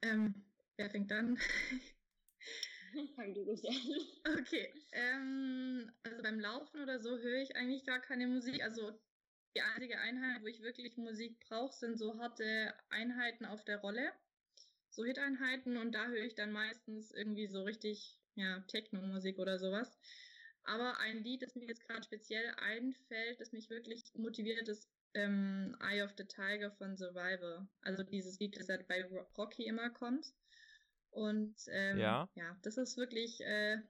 Ähm, 0.00 0.46
wer 0.76 0.88
fängt 0.88 1.12
an? 1.12 1.38
Fang 3.16 3.34
du 3.34 3.42
ruhig 3.42 3.64
an. 3.68 4.38
Okay. 4.38 4.72
Ähm, 4.92 5.90
also 6.02 6.22
beim 6.22 6.40
Laufen 6.40 6.80
oder 6.80 6.98
so 7.00 7.18
höre 7.18 7.42
ich 7.42 7.56
eigentlich 7.56 7.84
gar 7.84 8.00
keine 8.00 8.26
Musik. 8.26 8.62
Also 8.62 8.92
die 9.56 9.62
einzige 9.62 9.98
Einheit, 9.98 10.42
wo 10.42 10.46
ich 10.46 10.62
wirklich 10.62 10.96
Musik 10.96 11.38
brauche, 11.48 11.74
sind 11.74 11.98
so 11.98 12.18
harte 12.18 12.74
Einheiten 12.90 13.44
auf 13.44 13.64
der 13.64 13.78
Rolle. 13.78 14.12
So 14.90 15.04
Hit-Einheiten 15.04 15.76
und 15.76 15.92
da 15.92 16.06
höre 16.06 16.24
ich 16.24 16.34
dann 16.34 16.52
meistens 16.52 17.10
irgendwie 17.12 17.46
so 17.46 17.62
richtig, 17.62 18.20
ja, 18.36 18.60
Techno-Musik 18.68 19.38
oder 19.38 19.58
sowas. 19.58 19.98
Aber 20.64 20.98
ein 20.98 21.22
Lied, 21.22 21.42
das 21.42 21.54
mir 21.56 21.66
jetzt 21.66 21.86
gerade 21.86 22.02
speziell 22.04 22.54
einfällt, 22.56 23.40
das 23.40 23.52
mich 23.52 23.68
wirklich 23.70 24.02
motiviert, 24.14 24.68
ist 24.68 24.88
ähm, 25.14 25.76
Eye 25.80 26.02
of 26.02 26.14
the 26.16 26.24
Tiger 26.24 26.70
von 26.72 26.96
Survivor. 26.96 27.68
Also 27.82 28.02
dieses 28.02 28.38
Lied, 28.38 28.56
das 28.58 28.68
halt 28.68 28.86
bei 28.88 29.04
Rocky 29.36 29.66
immer 29.66 29.90
kommt. 29.90 30.32
Und 31.14 31.56
ähm, 31.68 31.98
ja. 31.98 32.28
ja, 32.34 32.58
das 32.62 32.76
ist 32.76 32.96
wirklich, 32.96 33.40
äh, 33.40 33.80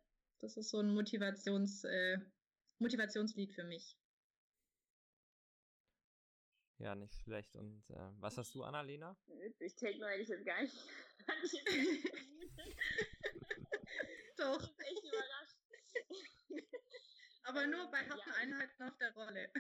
das 0.41 0.59
ist 0.59 0.69
so 0.69 0.81
ein 0.81 0.93
Motivations, 0.93 1.85
äh, 1.85 2.19
Motivationslied 2.79 3.55
für 3.55 3.65
mich. 3.65 3.97
Ja, 6.79 6.95
nicht 6.95 7.15
schlecht. 7.15 7.57
Und 7.57 7.83
äh, 7.89 8.11
was 8.21 8.37
hast 8.37 8.55
du, 8.55 8.63
Annalena? 8.63 9.17
Ich 9.59 9.75
Techno 9.75 10.07
hätte 10.07 10.21
ich 10.21 10.29
jetzt 10.29 10.45
gar 10.45 10.61
nicht. 10.61 10.77
Doch. 14.37 14.63
Ich 14.63 14.77
bin 14.77 14.87
echt 14.87 15.05
überrascht. 15.05 15.57
Aber 17.45 17.67
nur 17.67 17.91
bei 17.91 17.99
harten 17.99 18.29
ja. 18.29 18.35
Einheiten 18.35 18.83
auf 18.83 18.99
der 18.99 19.15
Rolle. 19.15 19.51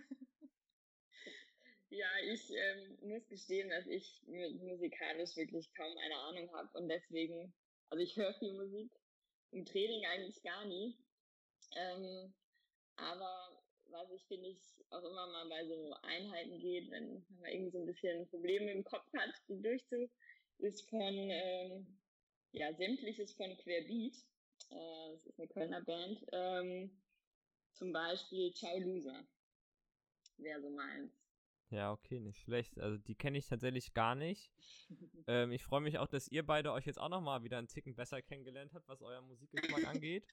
Ja, 1.90 2.08
ich 2.24 2.50
ähm, 2.50 2.98
muss 3.02 3.28
gestehen, 3.28 3.68
dass 3.70 3.86
ich 3.86 4.22
musikalisch 4.26 5.36
wirklich 5.36 5.72
kaum 5.74 5.96
eine 5.98 6.16
Ahnung 6.16 6.52
habe 6.52 6.78
und 6.78 6.88
deswegen, 6.88 7.54
also 7.90 8.02
ich 8.02 8.16
höre 8.16 8.34
viel 8.34 8.52
Musik, 8.54 8.90
im 9.52 9.64
Training 9.64 10.04
eigentlich 10.06 10.42
gar 10.42 10.64
nie. 10.64 10.96
Ähm, 11.76 12.34
aber 12.96 13.62
was 13.90 14.10
ich 14.10 14.24
finde 14.26 14.48
ich 14.48 14.58
auch 14.90 15.02
immer 15.02 15.26
mal 15.26 15.48
bei 15.48 15.66
so 15.66 15.94
Einheiten 16.02 16.58
geht, 16.58 16.90
wenn 16.90 17.24
man 17.40 17.50
irgendwie 17.50 17.70
so 17.70 17.78
ein 17.78 17.86
bisschen 17.86 18.28
Probleme 18.28 18.72
im 18.72 18.84
Kopf 18.84 19.06
hat, 19.16 19.30
die 19.48 19.60
durchzu, 19.60 20.10
ist 20.58 20.88
von, 20.88 21.00
ähm, 21.00 22.00
ja, 22.52 22.72
sämtliches 22.74 23.32
von 23.34 23.56
Querbeat. 23.58 24.14
Äh, 24.70 25.10
das 25.12 25.26
ist 25.26 25.38
eine 25.38 25.48
Kölner 25.48 25.80
Band. 25.82 26.24
Ähm, 26.32 27.02
zum 27.74 27.92
Beispiel 27.92 28.52
Ciao 28.54 28.78
Loser. 28.78 29.26
Wäre 30.38 30.60
so 30.60 30.70
meins. 30.70 31.23
Ja, 31.74 31.90
okay, 31.92 32.20
nicht 32.20 32.38
schlecht. 32.38 32.78
Also 32.78 32.98
die 32.98 33.16
kenne 33.16 33.36
ich 33.36 33.46
tatsächlich 33.46 33.94
gar 33.94 34.14
nicht. 34.14 34.52
ähm, 35.26 35.50
ich 35.50 35.64
freue 35.64 35.80
mich 35.80 35.98
auch, 35.98 36.06
dass 36.06 36.28
ihr 36.28 36.46
beide 36.46 36.72
euch 36.72 36.86
jetzt 36.86 37.00
auch 37.00 37.08
nochmal 37.08 37.42
wieder 37.42 37.58
einen 37.58 37.66
Ticken 37.66 37.96
besser 37.96 38.22
kennengelernt 38.22 38.72
habt, 38.74 38.86
was 38.86 39.02
euer 39.02 39.20
Musikgeschmack 39.22 39.84
angeht. 40.02 40.24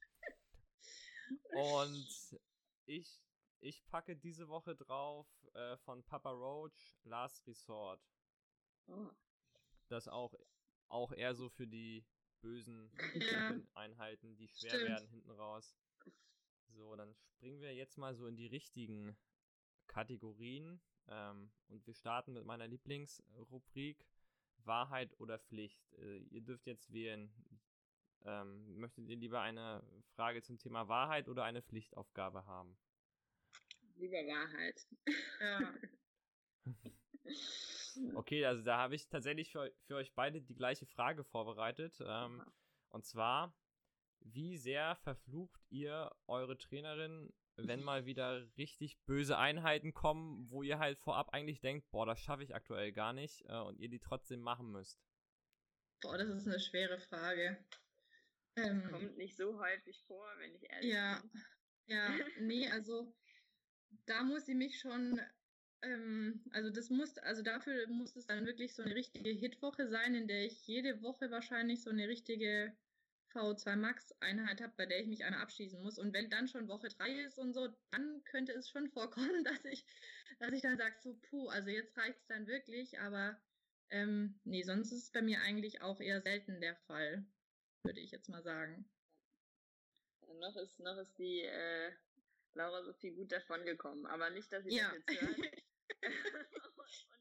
Und 1.53 2.37
ich, 2.85 3.23
ich 3.59 3.83
packe 3.87 4.15
diese 4.15 4.49
Woche 4.49 4.75
drauf 4.75 5.27
äh, 5.53 5.77
von 5.77 6.03
Papa 6.03 6.29
Roach 6.29 6.99
Last 7.05 7.47
Resort. 7.47 8.01
Oh. 8.85 9.09
Das 9.87 10.07
auch, 10.07 10.35
auch 10.89 11.11
eher 11.13 11.33
so 11.33 11.49
für 11.49 11.65
die 11.65 12.05
bösen 12.41 12.91
Ja. 13.15 13.55
Einheiten, 13.73 14.37
die 14.37 14.47
schwer 14.47 14.69
Stimmt. 14.71 14.89
werden 14.89 15.09
hinten 15.09 15.31
raus. 15.31 15.75
So, 16.67 16.95
dann 16.95 17.15
springen 17.15 17.61
wir 17.61 17.73
jetzt 17.73 17.97
mal 17.97 18.15
so 18.15 18.27
in 18.27 18.35
die 18.35 18.47
richtigen 18.47 19.17
Kategorien. 19.87 20.79
Ähm, 21.07 21.51
und 21.67 21.85
wir 21.85 21.93
starten 21.93 22.33
mit 22.33 22.45
meiner 22.45 22.67
Lieblingsrubrik 22.67 24.05
Wahrheit 24.65 25.19
oder 25.19 25.39
Pflicht. 25.39 25.91
Äh, 25.93 26.19
ihr 26.29 26.41
dürft 26.41 26.67
jetzt 26.67 26.91
wählen. 26.93 27.31
Ähm, 28.23 28.77
möchtet 28.77 29.07
ihr 29.07 29.17
lieber 29.17 29.41
eine 29.41 29.83
Frage 30.15 30.41
zum 30.43 30.59
Thema 30.59 30.87
Wahrheit 30.87 31.27
oder 31.27 31.43
eine 31.43 31.61
Pflichtaufgabe 31.61 32.45
haben? 32.45 32.77
Lieber 33.95 34.17
Wahrheit. 34.17 34.87
Ja. 35.39 35.73
Okay, 38.15 38.45
also 38.45 38.63
da 38.63 38.77
habe 38.77 38.95
ich 38.95 39.07
tatsächlich 39.09 39.51
für, 39.51 39.71
für 39.85 39.95
euch 39.95 40.13
beide 40.13 40.41
die 40.41 40.55
gleiche 40.55 40.85
Frage 40.85 41.23
vorbereitet. 41.23 42.01
Ähm, 42.05 42.41
und 42.89 43.05
zwar, 43.05 43.53
wie 44.21 44.57
sehr 44.57 44.95
verflucht 44.95 45.61
ihr 45.69 46.11
eure 46.27 46.57
Trainerin, 46.57 47.33
wenn 47.67 47.81
mal 47.83 48.05
wieder 48.05 48.45
richtig 48.57 48.97
böse 49.05 49.37
Einheiten 49.37 49.93
kommen, 49.93 50.49
wo 50.49 50.63
ihr 50.63 50.79
halt 50.79 50.99
vorab 50.99 51.29
eigentlich 51.33 51.61
denkt, 51.61 51.89
boah, 51.91 52.05
das 52.05 52.19
schaffe 52.19 52.43
ich 52.43 52.55
aktuell 52.55 52.91
gar 52.91 53.13
nicht 53.13 53.43
äh, 53.47 53.59
und 53.59 53.79
ihr 53.79 53.89
die 53.89 53.99
trotzdem 53.99 54.41
machen 54.41 54.71
müsst? 54.71 54.99
Boah, 56.01 56.17
das 56.17 56.29
ist 56.29 56.47
eine 56.47 56.59
schwere 56.59 56.99
Frage. 56.99 57.57
Ähm, 58.55 58.83
Kommt 58.89 59.17
nicht 59.17 59.37
so 59.37 59.59
häufig 59.59 60.03
vor, 60.07 60.25
wenn 60.39 60.53
ich 60.55 60.69
ehrlich 60.69 60.91
Ja, 60.91 61.21
bin. 61.21 61.31
ja, 61.87 62.09
nee, 62.39 62.67
also 62.69 63.13
da 64.05 64.23
muss 64.23 64.45
sie 64.45 64.55
mich 64.55 64.79
schon, 64.79 65.21
ähm, 65.81 66.43
also 66.51 66.69
das 66.69 66.89
muss, 66.89 67.17
also 67.19 67.41
dafür 67.43 67.87
muss 67.87 68.15
es 68.15 68.25
dann 68.25 68.45
wirklich 68.45 68.75
so 68.75 68.83
eine 68.83 68.95
richtige 68.95 69.29
Hitwoche 69.29 69.87
sein, 69.87 70.15
in 70.15 70.27
der 70.27 70.45
ich 70.45 70.65
jede 70.67 71.01
Woche 71.01 71.31
wahrscheinlich 71.31 71.81
so 71.81 71.89
eine 71.89 72.07
richtige 72.07 72.75
VO2 73.33 73.75
Max 73.75 74.11
Einheit 74.21 74.61
habe, 74.61 74.73
bei 74.77 74.85
der 74.85 74.99
ich 75.01 75.07
mich 75.07 75.23
einer 75.25 75.39
abschießen 75.41 75.81
muss. 75.81 75.97
Und 75.99 76.13
wenn 76.13 76.29
dann 76.29 76.47
schon 76.47 76.67
Woche 76.67 76.89
drei 76.89 77.11
ist 77.21 77.37
und 77.39 77.53
so, 77.53 77.69
dann 77.91 78.23
könnte 78.23 78.53
es 78.53 78.69
schon 78.69 78.89
vorkommen, 78.89 79.43
dass 79.43 79.65
ich, 79.65 79.85
dass 80.39 80.51
ich 80.53 80.61
dann 80.61 80.77
sage, 80.77 80.95
so 81.01 81.19
puh, 81.19 81.47
also 81.49 81.69
jetzt 81.69 81.97
reicht's 81.97 82.27
dann 82.27 82.47
wirklich, 82.47 82.99
aber 82.99 83.41
ähm, 83.89 84.39
nee, 84.43 84.63
sonst 84.63 84.91
ist 84.91 85.03
es 85.03 85.11
bei 85.11 85.21
mir 85.21 85.41
eigentlich 85.41 85.81
auch 85.81 85.99
eher 85.99 86.21
selten 86.21 86.61
der 86.61 86.75
Fall, 86.75 87.25
würde 87.83 87.99
ich 87.99 88.11
jetzt 88.11 88.29
mal 88.29 88.43
sagen. 88.43 88.89
Noch 90.39 90.55
ist, 90.55 90.79
noch 90.79 90.97
ist 90.97 91.17
die 91.19 91.41
äh, 91.41 91.91
Laura 92.53 92.83
Sophie 92.83 93.11
gut 93.11 93.31
davon 93.31 93.65
gekommen. 93.65 94.05
Aber 94.05 94.29
nicht, 94.29 94.51
dass 94.51 94.63
sie 94.63 94.71
Ja. 94.71 94.91
das 94.91 94.93
jetzt 94.93 95.21
hört 95.21 95.37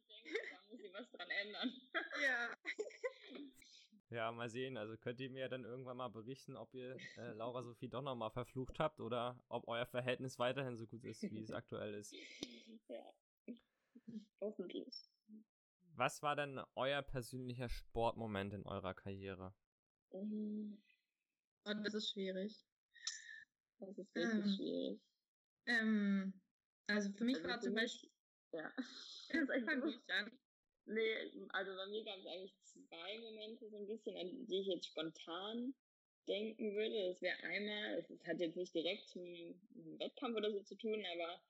und 0.09 0.25
denkt, 0.25 0.51
da 0.51 0.63
muss 0.69 0.81
sie 0.81 0.93
was 0.93 1.11
dran 1.11 1.31
ändern. 1.31 1.73
ja. 2.23 2.57
Ja, 4.11 4.33
mal 4.33 4.49
sehen. 4.51 4.77
Also 4.77 4.97
könnt 4.97 5.21
ihr 5.21 5.31
mir 5.31 5.49
dann 5.49 5.65
irgendwann 5.65 5.97
mal 5.97 6.09
berichten, 6.09 6.57
ob 6.57 6.75
ihr 6.75 6.97
äh, 7.17 7.33
Laura 7.33 7.63
Sophie 7.63 7.89
doch 7.89 8.03
nochmal 8.03 8.31
verflucht 8.31 8.81
habt 8.81 9.01
oder 9.01 9.41
ob 9.49 9.69
euer 9.69 9.87
Verhältnis 9.87 10.39
weiterhin 10.39 10.77
so 10.77 10.87
gut 10.87 11.05
ist, 11.05 11.23
wie 11.23 11.41
es 11.43 11.53
aktuell 11.53 11.95
ist. 11.95 12.13
ja. 12.89 13.15
Hoffentlich. 14.41 15.09
Was 15.95 16.23
war 16.23 16.35
denn 16.35 16.61
euer 16.75 17.03
persönlicher 17.03 17.69
Sportmoment 17.69 18.53
in 18.53 18.67
eurer 18.67 18.95
Karriere? 18.95 19.55
Und 20.11 20.83
das 21.65 21.95
ist 21.95 22.11
schwierig. 22.11 22.67
Das 23.79 23.97
ist 23.97 24.15
wirklich 24.15 24.45
Ähm, 24.45 24.55
schwierig. 24.57 25.01
Ähm, 25.67 26.41
also 26.89 27.13
für 27.13 27.25
mich 27.25 27.37
Also 27.37 27.49
war 27.49 27.61
zum 27.61 27.75
Beispiel. 27.75 28.11
Ja. 28.53 28.73
Das 29.33 29.49
ist 29.49 29.65
Fang 29.65 29.81
ruhig 29.83 30.01
an. 30.09 30.33
Nee, 30.87 31.49
also 31.51 31.77
bei 31.77 31.87
mir 31.87 32.05
gab 32.05 32.17
es 32.19 32.27
eigentlich 32.27 32.57
zwei 32.73 33.18
Momente 33.18 33.68
so 33.68 33.77
ein 33.77 33.87
bisschen, 33.87 34.16
an 34.16 34.47
die 34.47 34.61
ich 34.61 34.66
jetzt 34.66 34.87
spontan 34.87 35.75
denken 36.29 36.75
würde. 36.75 37.09
Das 37.09 37.23
wäre 37.23 37.37
einmal, 37.43 37.99
es 37.99 38.27
hat 38.27 38.41
jetzt 38.41 38.57
nicht 38.57 38.75
direkt 38.75 39.09
zum 39.09 39.25
Wettkampf 39.99 40.37
oder 40.37 40.51
so 40.53 40.61
zu 40.62 40.77
tun, 40.77 41.05
aber 41.14 41.41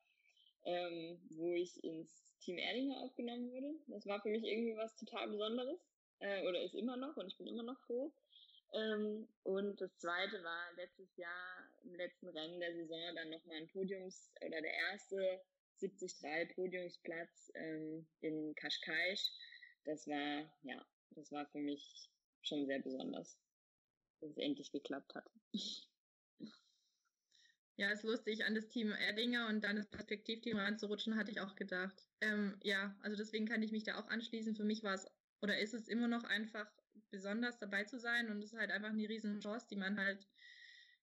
ähm, 0.64 1.18
wo 1.30 1.54
ich 1.54 1.82
ins 1.84 2.34
Team 2.40 2.58
Erdinger 2.58 3.00
aufgenommen 3.02 3.50
wurde. 3.50 3.74
Das 3.88 4.06
war 4.06 4.20
für 4.20 4.30
mich 4.30 4.44
irgendwie 4.44 4.76
was 4.76 4.96
total 4.96 5.28
Besonderes. 5.28 5.80
Äh, 6.20 6.46
oder 6.46 6.62
ist 6.62 6.74
immer 6.74 6.96
noch 6.96 7.16
und 7.16 7.28
ich 7.28 7.36
bin 7.38 7.46
immer 7.46 7.62
noch 7.62 7.80
froh. 7.86 8.12
Ähm, 8.72 9.26
und 9.42 9.80
das 9.80 9.96
zweite 9.98 10.42
war 10.44 10.72
letztes 10.76 11.16
Jahr 11.16 11.68
im 11.82 11.94
letzten 11.94 12.28
Rennen 12.28 12.60
der 12.60 12.74
Saison 12.74 13.14
dann 13.16 13.30
nochmal 13.30 13.56
ein 13.56 13.68
Podiums- 13.68 14.30
oder 14.46 14.60
der 14.60 14.72
erste 14.90 15.40
73 15.80 16.54
Podiumsplatz 16.54 17.50
ähm, 17.54 18.06
in 18.20 18.54
Kaschkaisch. 18.54 19.30
Das 19.84 20.06
war, 20.06 20.52
ja, 20.62 20.84
das 21.10 21.30
war 21.32 21.46
für 21.46 21.58
mich 21.58 22.10
schon 22.42 22.66
sehr 22.66 22.80
besonders, 22.80 23.38
dass 24.20 24.30
es 24.30 24.38
endlich 24.38 24.72
geklappt 24.72 25.14
hat. 25.14 25.30
Ja, 27.76 27.90
ist 27.90 28.02
lustig, 28.02 28.44
an 28.44 28.54
das 28.54 28.68
Team 28.68 28.92
Erdinger 28.92 29.48
und 29.48 29.64
dann 29.64 29.76
das 29.76 29.88
Perspektivteam 29.88 30.58
reinzurutschen, 30.58 31.16
hatte 31.16 31.30
ich 31.30 31.40
auch 31.40 31.54
gedacht. 31.54 32.06
Ähm, 32.20 32.58
ja, 32.62 32.94
also 33.00 33.16
deswegen 33.16 33.46
kann 33.46 33.62
ich 33.62 33.72
mich 33.72 33.84
da 33.84 33.98
auch 33.98 34.06
anschließen. 34.08 34.54
Für 34.54 34.64
mich 34.64 34.82
war 34.82 34.92
es 34.92 35.06
oder 35.40 35.58
ist 35.58 35.72
es 35.72 35.88
immer 35.88 36.06
noch 36.06 36.24
einfach 36.24 36.70
besonders 37.10 37.58
dabei 37.58 37.84
zu 37.84 37.98
sein 37.98 38.30
und 38.30 38.42
es 38.42 38.52
ist 38.52 38.58
halt 38.58 38.70
einfach 38.70 38.90
eine 38.90 39.08
riesen 39.08 39.40
Chance, 39.40 39.66
die 39.70 39.76
man 39.76 39.98
halt 39.98 40.28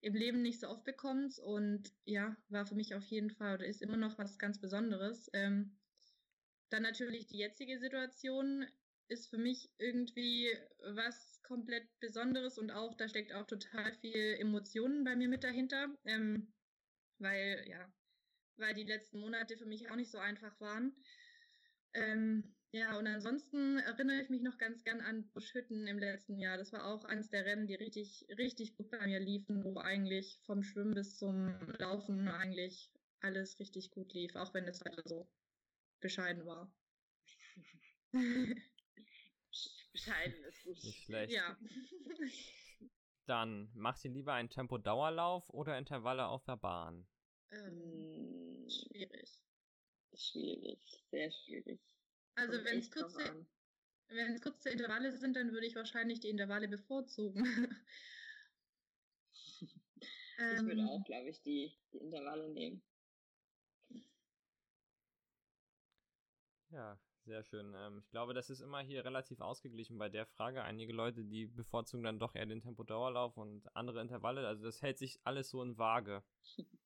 im 0.01 0.13
Leben 0.13 0.43
nicht 0.43 0.59
so 0.59 0.67
oft 0.67 0.83
bekommt 0.83 1.39
und 1.39 1.91
ja, 2.05 2.37
war 2.49 2.67
für 2.67 2.75
mich 2.75 2.93
auf 2.93 3.05
jeden 3.05 3.31
Fall 3.31 3.55
oder 3.55 3.65
ist 3.65 3.81
immer 3.81 3.97
noch 3.97 4.17
was 4.19 4.37
ganz 4.37 4.59
Besonderes. 4.61 5.29
Ähm, 5.33 5.75
dann 6.69 6.83
natürlich 6.83 7.25
die 7.25 7.37
jetzige 7.37 7.79
Situation 7.79 8.67
ist 9.09 9.29
für 9.29 9.37
mich 9.37 9.69
irgendwie 9.77 10.49
was 10.79 11.41
komplett 11.43 11.87
Besonderes 11.99 12.57
und 12.57 12.71
auch, 12.71 12.95
da 12.95 13.07
steckt 13.07 13.33
auch 13.33 13.45
total 13.45 13.93
viel 13.93 14.35
Emotionen 14.39 15.03
bei 15.03 15.15
mir 15.15 15.29
mit 15.29 15.43
dahinter, 15.43 15.87
ähm, 16.05 16.47
weil, 17.19 17.65
ja, 17.67 17.91
weil 18.57 18.73
die 18.73 18.83
letzten 18.83 19.19
Monate 19.19 19.57
für 19.57 19.65
mich 19.65 19.89
auch 19.89 19.95
nicht 19.95 20.11
so 20.11 20.17
einfach 20.17 20.59
waren. 20.59 20.93
Ähm, 21.93 22.43
ja, 22.71 22.97
und 22.97 23.07
ansonsten 23.07 23.77
erinnere 23.79 24.21
ich 24.21 24.29
mich 24.29 24.41
noch 24.41 24.57
ganz 24.57 24.83
gern 24.83 24.99
an 25.01 25.29
Buschhütten 25.31 25.87
im 25.87 25.99
letzten 25.99 26.37
Jahr. 26.37 26.57
Das 26.57 26.73
war 26.73 26.85
auch 26.85 27.05
eines 27.05 27.29
der 27.29 27.45
Rennen, 27.45 27.65
die 27.65 27.75
richtig, 27.75 28.27
richtig 28.37 28.75
gut 28.75 28.91
bei 28.91 29.05
mir 29.07 29.19
liefen, 29.19 29.63
wo 29.63 29.79
eigentlich 29.79 30.41
vom 30.45 30.63
Schwimmen 30.63 30.93
bis 30.93 31.17
zum 31.17 31.47
Laufen 31.79 32.27
eigentlich 32.27 32.91
alles 33.21 33.59
richtig 33.59 33.89
gut 33.91 34.13
lief, 34.13 34.35
auch 34.35 34.53
wenn 34.53 34.65
es 34.65 34.81
halt 34.81 35.01
so 35.07 35.27
bescheiden 36.01 36.45
war. 36.45 36.71
Bescheiden 39.97 40.43
ist 40.43 40.63
gut. 40.63 40.77
Nicht 40.81 41.03
schlecht. 41.03 41.33
ja. 41.33 41.57
Dann 43.27 43.69
macht 43.75 44.03
ihr 44.05 44.09
lieber 44.11 44.33
einen 44.33 44.49
Tempo-Dauerlauf 44.49 45.49
oder 45.51 45.77
Intervalle 45.77 46.27
auf 46.27 46.43
der 46.45 46.57
Bahn? 46.57 47.07
ähm, 47.51 48.07
Hm, 48.63 48.69
schwierig. 48.69 49.41
schwierig, 50.15 50.79
sehr 51.11 51.31
schwierig. 51.31 51.79
Also 52.35 52.63
wenn 52.63 52.79
es 52.79 52.91
kurze, 52.91 53.19
an. 53.19 53.47
wenn 54.09 54.33
es 54.35 54.41
kurze 54.41 54.69
Intervalle 54.69 55.11
sind, 55.17 55.35
dann 55.35 55.51
würde 55.53 55.67
ich 55.67 55.75
wahrscheinlich 55.75 56.19
die 56.21 56.29
Intervalle 56.29 56.67
bevorzugen. 56.67 57.45
Ich 60.49 60.65
würde 60.65 60.81
Ähm, 60.81 60.87
auch, 60.87 61.03
glaube 61.05 61.29
ich, 61.29 61.41
die, 61.41 61.73
die 61.93 61.99
Intervalle 61.99 62.49
nehmen. 62.49 62.83
Ja, 66.69 66.97
sehr 67.27 67.43
schön. 67.43 67.75
Ähm, 67.75 67.99
ich 67.99 68.09
glaube, 68.09 68.33
das 68.33 68.49
ist 68.49 68.61
immer 68.61 68.79
hier 68.79 69.03
relativ 69.05 69.41
ausgeglichen 69.41 69.97
bei 69.97 70.09
der 70.09 70.25
Frage. 70.25 70.63
Einige 70.63 70.93
Leute, 70.93 71.23
die 71.25 71.45
bevorzugen 71.45 72.03
dann 72.03 72.19
doch 72.19 72.33
eher 72.35 72.45
den 72.45 72.61
Tempo-Dauerlauf 72.61 73.37
und 73.37 73.63
andere 73.75 74.01
Intervalle. 74.01 74.47
Also 74.47 74.63
das 74.63 74.81
hält 74.81 74.97
sich 74.97 75.19
alles 75.23 75.49
so 75.49 75.61
in 75.61 75.77
Waage. 75.77 76.23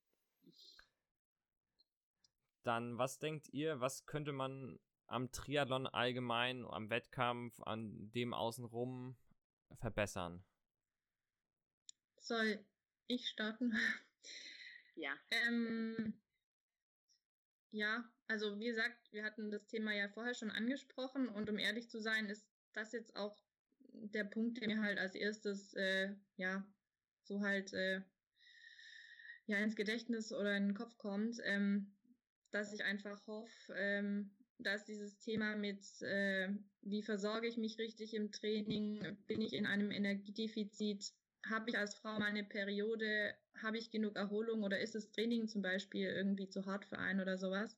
Dann, 2.64 2.98
was 3.00 3.18
denkt 3.18 3.50
ihr, 3.54 3.80
was 3.80 4.06
könnte 4.06 4.34
man 4.34 4.80
am 5.08 5.32
Triathlon 5.32 5.88
allgemein, 5.88 6.64
am 6.66 6.92
Wettkampf, 6.92 7.60
an 7.62 8.12
dem 8.12 8.36
außenrum 8.36 9.18
verbessern? 9.80 10.44
Soll 12.18 12.64
ich 13.08 13.28
starten? 13.30 13.76
Ja. 14.96 15.16
ähm, 15.32 16.14
ja, 17.72 18.04
also 18.28 18.60
wie 18.60 18.68
gesagt, 18.68 19.12
wir 19.12 19.24
hatten 19.24 19.50
das 19.50 19.66
Thema 19.68 19.94
ja 19.94 20.10
vorher 20.10 20.34
schon 20.34 20.52
angesprochen 20.52 21.28
und 21.30 21.50
um 21.50 21.58
ehrlich 21.58 21.90
zu 21.90 22.00
sein, 22.00 22.30
ist 22.30 22.46
das 22.74 22.92
jetzt 22.92 23.16
auch 23.16 23.38
der 23.94 24.24
Punkt, 24.24 24.60
der 24.60 24.68
mir 24.68 24.82
halt 24.82 25.00
als 25.00 25.16
erstes, 25.16 25.74
äh, 25.74 26.14
ja, 26.38 26.66
so 27.24 27.42
halt, 27.42 27.74
äh, 27.74 28.02
ja, 29.46 29.58
ins 29.58 29.76
Gedächtnis 29.76 30.32
oder 30.32 30.56
in 30.56 30.68
den 30.68 30.76
Kopf 30.76 30.98
kommt, 30.98 31.38
ähm, 31.44 31.94
dass 32.52 32.74
ich 32.74 32.84
einfach 32.84 33.26
hoffe, 33.28 33.74
ähm, 33.76 34.36
dass 34.60 34.86
dieses 34.86 35.18
Thema 35.20 35.56
mit, 35.56 35.84
äh, 36.02 36.50
wie 36.82 37.04
versorge 37.04 37.48
ich 37.48 37.58
mich 37.58 37.78
richtig 37.80 38.14
im 38.14 38.32
Training, 38.32 39.18
bin 39.28 39.42
ich 39.42 39.54
in 39.54 39.66
einem 39.66 39.92
Energiedefizit, 39.92 41.14
habe 41.50 41.70
ich 41.70 41.78
als 41.78 41.96
Frau 41.96 42.20
meine 42.20 42.44
Periode, 42.44 43.36
habe 43.62 43.78
ich 43.78 43.91
genug 43.91 44.16
Erholung 44.16 44.64
oder 44.64 44.80
ist 44.80 44.95
das 44.95 45.12
Training 45.12 45.47
zum 45.47 45.62
Beispiel 45.62 46.08
irgendwie 46.08 46.49
zu 46.49 46.66
hart 46.66 46.86
für 46.86 46.97
einen 46.97 47.22
oder 47.22 47.38
sowas, 47.38 47.78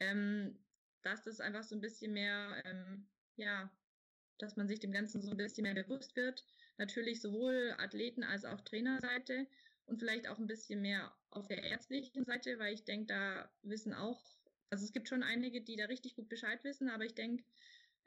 ähm, 0.00 0.58
dass 1.02 1.22
das 1.24 1.40
einfach 1.40 1.62
so 1.62 1.74
ein 1.74 1.80
bisschen 1.80 2.12
mehr, 2.12 2.62
ähm, 2.64 3.06
ja, 3.36 3.70
dass 4.38 4.56
man 4.56 4.68
sich 4.68 4.80
dem 4.80 4.92
Ganzen 4.92 5.20
so 5.22 5.30
ein 5.30 5.36
bisschen 5.36 5.64
mehr 5.64 5.74
bewusst 5.74 6.16
wird. 6.16 6.44
Natürlich 6.76 7.20
sowohl 7.20 7.74
Athleten 7.78 8.22
als 8.22 8.44
auch 8.44 8.60
Trainerseite 8.60 9.46
und 9.86 9.98
vielleicht 9.98 10.28
auch 10.28 10.38
ein 10.38 10.46
bisschen 10.46 10.80
mehr 10.80 11.12
auf 11.30 11.48
der 11.48 11.64
ärztlichen 11.64 12.24
Seite, 12.24 12.58
weil 12.58 12.74
ich 12.74 12.84
denke, 12.84 13.06
da 13.06 13.50
wissen 13.62 13.94
auch, 13.94 14.22
also 14.70 14.84
es 14.84 14.92
gibt 14.92 15.08
schon 15.08 15.22
einige, 15.22 15.60
die 15.60 15.76
da 15.76 15.86
richtig 15.86 16.14
gut 16.14 16.28
Bescheid 16.28 16.62
wissen, 16.62 16.88
aber 16.88 17.04
ich 17.04 17.14
denke, 17.14 17.44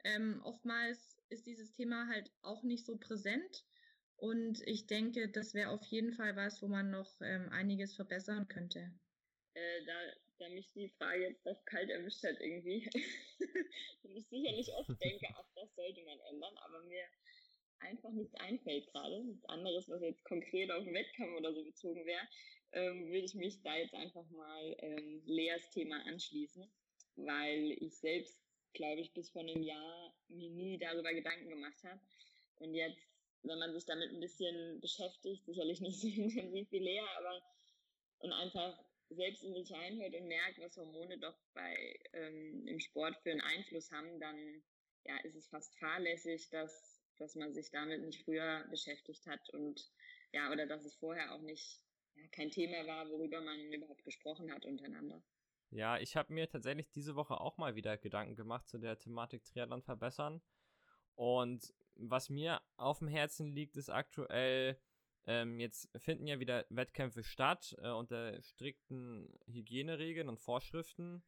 ähm, 0.04 0.40
oftmals 0.44 1.16
ist 1.28 1.46
dieses 1.46 1.72
Thema 1.72 2.08
halt 2.08 2.30
auch 2.42 2.62
nicht 2.62 2.86
so 2.86 2.96
präsent. 2.96 3.64
Und 4.22 4.62
ich 4.68 4.86
denke, 4.86 5.28
das 5.28 5.52
wäre 5.52 5.70
auf 5.70 5.82
jeden 5.86 6.12
Fall 6.12 6.36
was, 6.36 6.62
wo 6.62 6.68
man 6.68 6.92
noch 6.92 7.10
ähm, 7.22 7.48
einiges 7.50 7.96
verbessern 7.96 8.46
könnte. 8.46 8.88
Äh, 9.54 9.84
da, 9.84 9.92
da 10.38 10.48
mich 10.50 10.70
die 10.74 10.90
Frage 10.90 11.24
jetzt 11.24 11.44
doch 11.44 11.64
kalt 11.64 11.90
erwischt 11.90 12.22
hat 12.22 12.36
irgendwie, 12.38 12.88
und 14.04 14.16
ich 14.16 14.24
sicherlich 14.28 14.72
oft 14.74 14.90
denke, 15.02 15.26
ach, 15.34 15.48
das 15.56 15.74
sollte 15.74 16.04
man 16.04 16.20
ändern, 16.30 16.56
aber 16.58 16.84
mir 16.84 17.02
einfach 17.80 18.12
nichts 18.12 18.36
einfällt 18.36 18.86
gerade, 18.92 19.24
nichts 19.24 19.44
anderes, 19.46 19.88
was 19.88 20.00
jetzt 20.02 20.22
konkret 20.22 20.70
auf 20.70 20.84
den 20.84 20.94
Wettkampf 20.94 21.36
oder 21.38 21.52
so 21.52 21.64
bezogen 21.64 22.06
wäre, 22.06 22.28
ähm, 22.74 23.06
würde 23.06 23.24
ich 23.24 23.34
mich 23.34 23.60
da 23.62 23.74
jetzt 23.76 23.94
einfach 23.94 24.30
mal 24.30 24.76
ähm, 24.78 25.20
Leas 25.26 25.68
Thema 25.70 26.00
anschließen, 26.06 26.64
weil 27.16 27.72
ich 27.80 27.98
selbst, 27.98 28.40
glaube 28.72 29.00
ich, 29.00 29.12
bis 29.14 29.30
vor 29.30 29.42
einem 29.42 29.64
Jahr 29.64 30.14
mir 30.28 30.50
nie 30.50 30.78
darüber 30.78 31.12
Gedanken 31.12 31.48
gemacht 31.48 31.82
habe. 31.82 32.00
Und 32.60 32.74
jetzt, 32.74 33.11
wenn 33.42 33.58
man 33.58 33.72
sich 33.72 33.84
damit 33.84 34.10
ein 34.10 34.20
bisschen 34.20 34.80
beschäftigt, 34.80 35.44
sicherlich 35.46 35.80
nicht 35.80 36.00
so 36.00 36.08
intensiv 36.08 36.70
wie 36.70 36.78
Lea, 36.78 37.02
aber 37.18 37.42
und 38.18 38.32
einfach 38.32 38.78
selbst 39.10 39.42
in 39.42 39.54
sich 39.54 39.74
einhört 39.74 40.14
und 40.14 40.26
merkt, 40.28 40.58
was 40.60 40.76
Hormone 40.76 41.18
doch 41.18 41.36
bei 41.54 41.98
ähm, 42.12 42.66
im 42.66 42.80
Sport 42.80 43.16
für 43.22 43.30
einen 43.30 43.40
Einfluss 43.40 43.90
haben, 43.90 44.20
dann 44.20 44.62
ja, 45.04 45.16
ist 45.24 45.36
es 45.36 45.48
fast 45.48 45.76
fahrlässig, 45.78 46.48
dass, 46.50 47.02
dass 47.18 47.34
man 47.34 47.52
sich 47.52 47.70
damit 47.70 48.02
nicht 48.02 48.24
früher 48.24 48.64
beschäftigt 48.70 49.26
hat 49.26 49.50
und 49.50 49.90
ja, 50.32 50.50
oder 50.50 50.66
dass 50.66 50.84
es 50.84 50.94
vorher 50.96 51.34
auch 51.34 51.42
nicht 51.42 51.80
ja, 52.14 52.22
kein 52.28 52.50
Thema 52.50 52.86
war, 52.86 53.10
worüber 53.10 53.40
man 53.40 53.72
überhaupt 53.72 54.04
gesprochen 54.04 54.52
hat 54.52 54.64
untereinander. 54.64 55.22
Ja, 55.70 55.98
ich 55.98 56.16
habe 56.16 56.32
mir 56.32 56.48
tatsächlich 56.48 56.90
diese 56.90 57.16
Woche 57.16 57.40
auch 57.40 57.56
mal 57.56 57.74
wieder 57.74 57.96
Gedanken 57.96 58.36
gemacht 58.36 58.68
zu 58.68 58.78
der 58.78 58.98
Thematik 58.98 59.44
Triathlon 59.44 59.82
verbessern. 59.82 60.42
Und 61.14 61.74
was 61.96 62.30
mir 62.30 62.60
auf 62.76 62.98
dem 62.98 63.08
Herzen 63.08 63.46
liegt, 63.48 63.76
ist 63.76 63.90
aktuell 63.90 64.78
ähm, 65.26 65.60
jetzt 65.60 65.88
finden 65.96 66.26
ja 66.26 66.40
wieder 66.40 66.66
Wettkämpfe 66.68 67.22
statt 67.22 67.76
äh, 67.80 67.90
unter 67.90 68.40
strikten 68.42 69.28
Hygieneregeln 69.46 70.28
und 70.28 70.40
Vorschriften, 70.40 71.22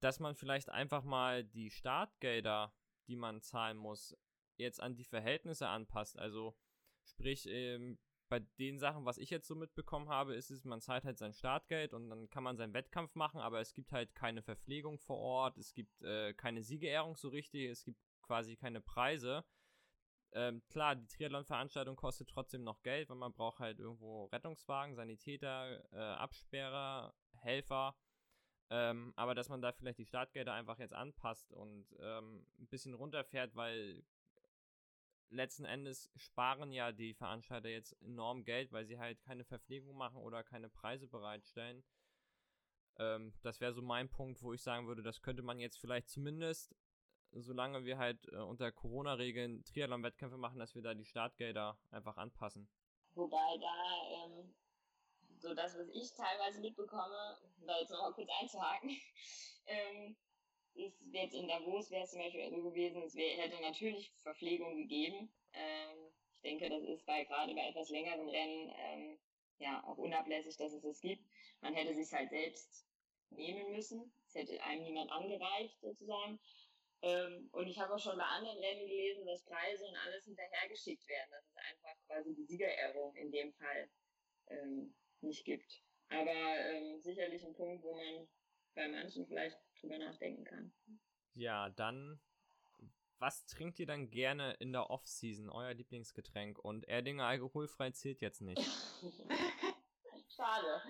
dass 0.00 0.20
man 0.20 0.36
vielleicht 0.36 0.68
einfach 0.68 1.02
mal 1.02 1.44
die 1.44 1.70
Startgelder, 1.70 2.72
die 3.08 3.16
man 3.16 3.42
zahlen 3.42 3.76
muss, 3.76 4.16
jetzt 4.56 4.80
an 4.80 4.94
die 4.94 5.04
Verhältnisse 5.04 5.68
anpasst. 5.68 6.16
Also 6.18 6.56
sprich, 7.02 7.46
ähm, 7.48 7.98
bei 8.28 8.40
den 8.58 8.78
Sachen, 8.78 9.04
was 9.04 9.18
ich 9.18 9.30
jetzt 9.30 9.48
so 9.48 9.56
mitbekommen 9.56 10.10
habe, 10.10 10.34
ist 10.34 10.50
es, 10.50 10.64
man 10.64 10.80
zahlt 10.80 11.04
halt 11.04 11.18
sein 11.18 11.32
Startgeld 11.32 11.94
und 11.94 12.10
dann 12.10 12.28
kann 12.30 12.44
man 12.44 12.56
seinen 12.56 12.74
Wettkampf 12.74 13.14
machen, 13.14 13.40
aber 13.40 13.60
es 13.60 13.72
gibt 13.72 13.90
halt 13.90 14.14
keine 14.14 14.42
Verpflegung 14.42 14.98
vor 14.98 15.16
Ort, 15.16 15.56
es 15.56 15.72
gibt 15.72 16.02
äh, 16.02 16.34
keine 16.34 16.62
Siegerehrung 16.62 17.16
so 17.16 17.30
richtig, 17.30 17.70
es 17.70 17.84
gibt 17.84 17.98
quasi 18.28 18.56
keine 18.56 18.80
Preise. 18.80 19.44
Ähm, 20.32 20.62
klar, 20.68 20.94
die 20.94 21.06
Triathlon-Veranstaltung 21.06 21.96
kostet 21.96 22.28
trotzdem 22.28 22.62
noch 22.62 22.82
Geld, 22.82 23.08
weil 23.08 23.16
man 23.16 23.32
braucht 23.32 23.58
halt 23.58 23.78
irgendwo 23.80 24.26
Rettungswagen, 24.26 24.94
Sanitäter, 24.94 25.82
äh, 25.92 25.96
Absperrer, 25.96 27.14
Helfer. 27.40 27.96
Ähm, 28.70 29.14
aber 29.16 29.34
dass 29.34 29.48
man 29.48 29.62
da 29.62 29.72
vielleicht 29.72 29.98
die 29.98 30.04
Startgelder 30.04 30.52
einfach 30.52 30.78
jetzt 30.78 30.92
anpasst 30.92 31.50
und 31.52 31.86
ähm, 32.00 32.46
ein 32.58 32.66
bisschen 32.68 32.92
runterfährt, 32.92 33.56
weil 33.56 34.04
letzten 35.30 35.64
Endes 35.64 36.10
sparen 36.16 36.72
ja 36.72 36.92
die 36.92 37.14
Veranstalter 37.14 37.70
jetzt 37.70 37.94
enorm 38.02 38.44
Geld, 38.44 38.70
weil 38.70 38.84
sie 38.84 38.98
halt 38.98 39.22
keine 39.22 39.44
Verpflegung 39.44 39.96
machen 39.96 40.18
oder 40.18 40.44
keine 40.44 40.68
Preise 40.68 41.08
bereitstellen. 41.08 41.82
Ähm, 42.98 43.32
das 43.40 43.60
wäre 43.60 43.72
so 43.72 43.80
mein 43.80 44.10
Punkt, 44.10 44.42
wo 44.42 44.52
ich 44.52 44.62
sagen 44.62 44.86
würde, 44.86 45.02
das 45.02 45.22
könnte 45.22 45.42
man 45.42 45.58
jetzt 45.58 45.78
vielleicht 45.78 46.10
zumindest 46.10 46.74
solange 47.32 47.84
wir 47.84 47.98
halt 47.98 48.18
äh, 48.32 48.36
unter 48.36 48.72
Corona-Regeln 48.72 49.64
Triathlon-Wettkämpfe 49.64 50.38
machen, 50.38 50.58
dass 50.58 50.74
wir 50.74 50.82
da 50.82 50.94
die 50.94 51.04
Startgelder 51.04 51.78
einfach 51.90 52.16
anpassen. 52.16 52.68
Wobei 53.14 53.58
da 53.60 54.24
ähm, 54.24 54.54
so 55.38 55.54
das, 55.54 55.76
was 55.76 55.88
ich 55.88 56.12
teilweise 56.14 56.60
mitbekomme, 56.60 57.38
da 57.66 57.78
jetzt 57.78 57.90
nochmal 57.90 58.12
kurz 58.12 58.28
einzuhaken, 58.40 58.90
ähm, 59.66 60.16
ist 60.74 61.00
jetzt 61.12 61.34
in 61.34 61.48
Davos 61.48 61.90
wäre 61.90 62.04
es 62.04 62.10
zum 62.10 62.20
Beispiel 62.20 62.50
so 62.50 62.62
gewesen, 62.62 63.02
es 63.02 63.14
wär, 63.14 63.36
hätte 63.36 63.60
natürlich 63.60 64.12
Verpflegung 64.22 64.76
gegeben. 64.76 65.30
Ähm, 65.52 66.12
ich 66.34 66.40
denke, 66.42 66.68
das 66.68 66.84
ist 66.84 67.04
bei 67.04 67.24
gerade 67.24 67.54
bei 67.54 67.68
etwas 67.68 67.88
längeren 67.90 68.28
Rennen 68.28 68.72
ähm, 68.76 69.18
ja 69.58 69.82
auch 69.84 69.98
unablässig, 69.98 70.56
dass 70.56 70.72
es 70.72 70.84
es 70.84 71.00
gibt. 71.00 71.24
Man 71.60 71.74
hätte 71.74 71.94
sich 71.94 72.12
halt 72.12 72.30
selbst 72.30 72.86
nehmen 73.30 73.72
müssen. 73.72 74.12
Es 74.26 74.34
hätte 74.34 74.62
einem 74.62 74.84
niemand 74.84 75.10
angereicht 75.10 75.80
sozusagen. 75.80 76.38
Ähm, 77.00 77.48
und 77.52 77.68
ich 77.68 77.78
habe 77.78 77.94
auch 77.94 77.98
schon 77.98 78.16
bei 78.16 78.24
anderen 78.24 78.58
Rennen 78.58 78.86
gelesen, 78.86 79.24
dass 79.26 79.44
Preise 79.44 79.86
und 79.86 79.96
alles 79.96 80.24
hinterhergeschickt 80.24 81.06
werden, 81.08 81.30
dass 81.30 81.46
es 81.46 81.56
einfach 81.56 82.06
quasi 82.06 82.34
die 82.34 82.44
Siegerehrung 82.44 83.14
in 83.14 83.30
dem 83.30 83.52
Fall 83.52 83.88
ähm, 84.48 84.94
nicht 85.20 85.44
gibt. 85.44 85.82
Aber 86.08 86.32
ähm, 86.32 87.00
sicherlich 87.00 87.44
ein 87.44 87.54
Punkt, 87.54 87.84
wo 87.84 87.94
man 87.94 88.28
bei 88.74 88.88
manchen 88.88 89.26
vielleicht 89.26 89.58
drüber 89.80 89.98
nachdenken 89.98 90.44
kann. 90.44 90.72
Ja, 91.34 91.70
dann, 91.70 92.20
was 93.18 93.46
trinkt 93.46 93.78
ihr 93.78 93.86
dann 93.86 94.10
gerne 94.10 94.54
in 94.54 94.72
der 94.72 94.90
Off-Season, 94.90 95.50
euer 95.50 95.74
Lieblingsgetränk? 95.74 96.58
Und 96.58 96.88
Erdinger 96.88 97.26
alkoholfrei 97.26 97.90
zählt 97.92 98.20
jetzt 98.20 98.40
nicht. 98.40 98.60
Schade. 100.34 100.82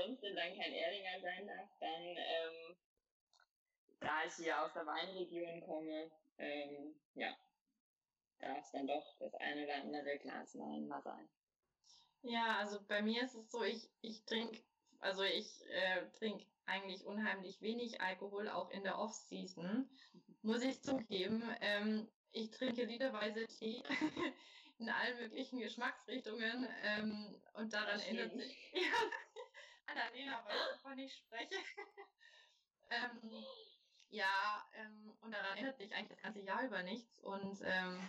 Wenn 0.00 0.14
es 0.14 0.20
denn 0.20 0.34
dann 0.34 0.56
kein 0.56 0.72
Erdinger 0.72 1.20
sein 1.20 1.46
darf, 1.46 1.68
dann, 1.78 2.02
ähm, 2.02 2.76
da 4.00 4.24
ich 4.24 4.32
hier 4.34 4.62
aus 4.62 4.72
der 4.72 4.86
Weinregion 4.86 5.60
komme, 5.60 6.10
ähm, 6.38 6.94
ja, 7.14 7.36
darf 8.38 8.64
es 8.64 8.70
dann 8.72 8.86
doch 8.86 9.18
das 9.18 9.34
eine 9.34 9.64
oder 9.64 9.74
andere 9.74 10.18
Glas 10.18 10.58
Wein 10.58 10.88
mal 10.88 11.02
sein. 11.02 11.28
Ja, 12.22 12.58
also 12.58 12.80
bei 12.88 13.02
mir 13.02 13.24
ist 13.24 13.34
es 13.34 13.50
so, 13.50 13.62
ich, 13.62 13.90
ich 14.00 14.24
trinke, 14.24 14.62
also 15.00 15.22
ich 15.22 15.46
äh, 15.68 16.06
trinke 16.18 16.46
eigentlich 16.64 17.04
unheimlich 17.04 17.60
wenig 17.60 18.00
Alkohol, 18.00 18.48
auch 18.48 18.70
in 18.70 18.84
der 18.84 18.98
Off-Season, 18.98 19.86
muss 20.42 20.62
ich 20.62 20.82
zugeben. 20.82 21.42
Ähm, 21.60 22.08
ich 22.32 22.50
trinke 22.50 22.84
liederweise 22.84 23.46
Tee 23.46 23.82
in 24.78 24.88
allen 24.88 25.18
möglichen 25.18 25.58
Geschmacksrichtungen 25.58 26.66
ähm, 26.84 27.42
und 27.54 27.72
daran 27.74 28.00
erinnert 28.00 28.32
sich. 28.32 28.56
Ja, 28.72 29.39
Annalena 29.90 30.44
weiß, 30.44 30.82
wovon 30.82 30.98
ich 30.98 31.14
spreche. 31.14 31.54
ähm, 32.90 33.44
ja, 34.08 34.64
ähm, 34.74 35.16
und 35.20 35.32
daran 35.32 35.56
erinnert 35.56 35.76
sich 35.78 35.94
eigentlich 35.94 36.10
das 36.10 36.22
ganze 36.22 36.40
Jahr 36.40 36.64
über 36.64 36.82
nichts. 36.82 37.18
Und 37.20 37.60
ähm, 37.62 38.00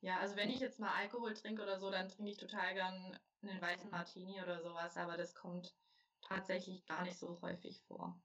ja, 0.00 0.18
also 0.18 0.36
wenn 0.36 0.50
ich 0.50 0.60
jetzt 0.60 0.78
mal 0.78 0.94
Alkohol 0.94 1.34
trinke 1.34 1.62
oder 1.62 1.78
so, 1.78 1.90
dann 1.90 2.08
trinke 2.08 2.30
ich 2.30 2.36
total 2.36 2.74
gern 2.74 3.18
einen 3.42 3.60
weißen 3.60 3.90
Martini 3.90 4.40
oder 4.42 4.60
sowas, 4.60 4.96
aber 4.96 5.16
das 5.16 5.34
kommt 5.34 5.74
tatsächlich 6.20 6.84
gar 6.86 7.02
nicht 7.02 7.18
so 7.18 7.40
häufig 7.42 7.82
vor. 7.82 8.20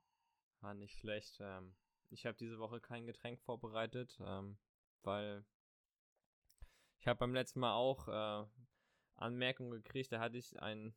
War 0.62 0.74
nicht 0.74 0.98
schlecht. 0.98 1.38
Ähm, 1.40 1.76
ich 2.10 2.26
habe 2.26 2.38
diese 2.38 2.60
Woche 2.60 2.80
kein 2.80 3.06
Getränk 3.06 3.40
vorbereitet, 3.42 4.18
ähm, 4.20 4.58
weil 5.04 5.46
ich 7.00 7.08
habe 7.08 7.20
beim 7.20 7.34
letzten 7.34 7.60
Mal 7.60 7.74
auch 7.74 8.08
äh, 8.08 8.48
Anmerkungen 9.16 9.72
gekriegt, 9.72 10.12
da 10.12 10.20
hatte 10.20 10.38
ich 10.38 10.60
ein 10.62 10.96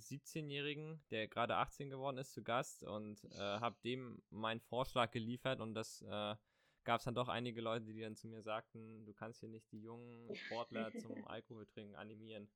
17-Jährigen, 0.00 1.00
der 1.10 1.28
gerade 1.28 1.56
18 1.56 1.90
geworden 1.90 2.18
ist, 2.18 2.32
zu 2.32 2.42
Gast 2.42 2.82
und 2.82 3.24
äh, 3.32 3.38
habe 3.38 3.76
dem 3.84 4.22
meinen 4.30 4.60
Vorschlag 4.60 5.10
geliefert 5.10 5.60
und 5.60 5.74
das 5.74 6.02
äh, 6.02 6.34
gab 6.84 6.98
es 6.98 7.04
dann 7.04 7.14
doch 7.14 7.28
einige 7.28 7.60
Leute, 7.60 7.84
die 7.84 8.00
dann 8.00 8.14
zu 8.14 8.28
mir 8.28 8.42
sagten, 8.42 9.04
du 9.04 9.12
kannst 9.12 9.40
hier 9.40 9.48
nicht 9.48 9.70
die 9.72 9.80
jungen 9.80 10.34
Sportler 10.34 10.92
zum 10.92 11.12
Alkoholtrinken 11.26 11.96
animieren. 11.96 12.48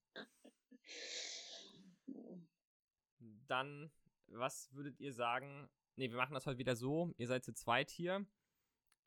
dann, 3.49 3.91
was 4.29 4.73
würdet 4.73 5.01
ihr 5.01 5.13
sagen? 5.13 5.69
Ne, 5.97 6.11
wir 6.11 6.17
machen 6.17 6.35
das 6.35 6.47
heute 6.47 6.59
wieder 6.59 6.77
so. 6.77 7.13
Ihr 7.19 7.27
seid 7.27 7.45
zu 7.45 7.53
zweit 7.53 7.91
hier. 7.91 8.25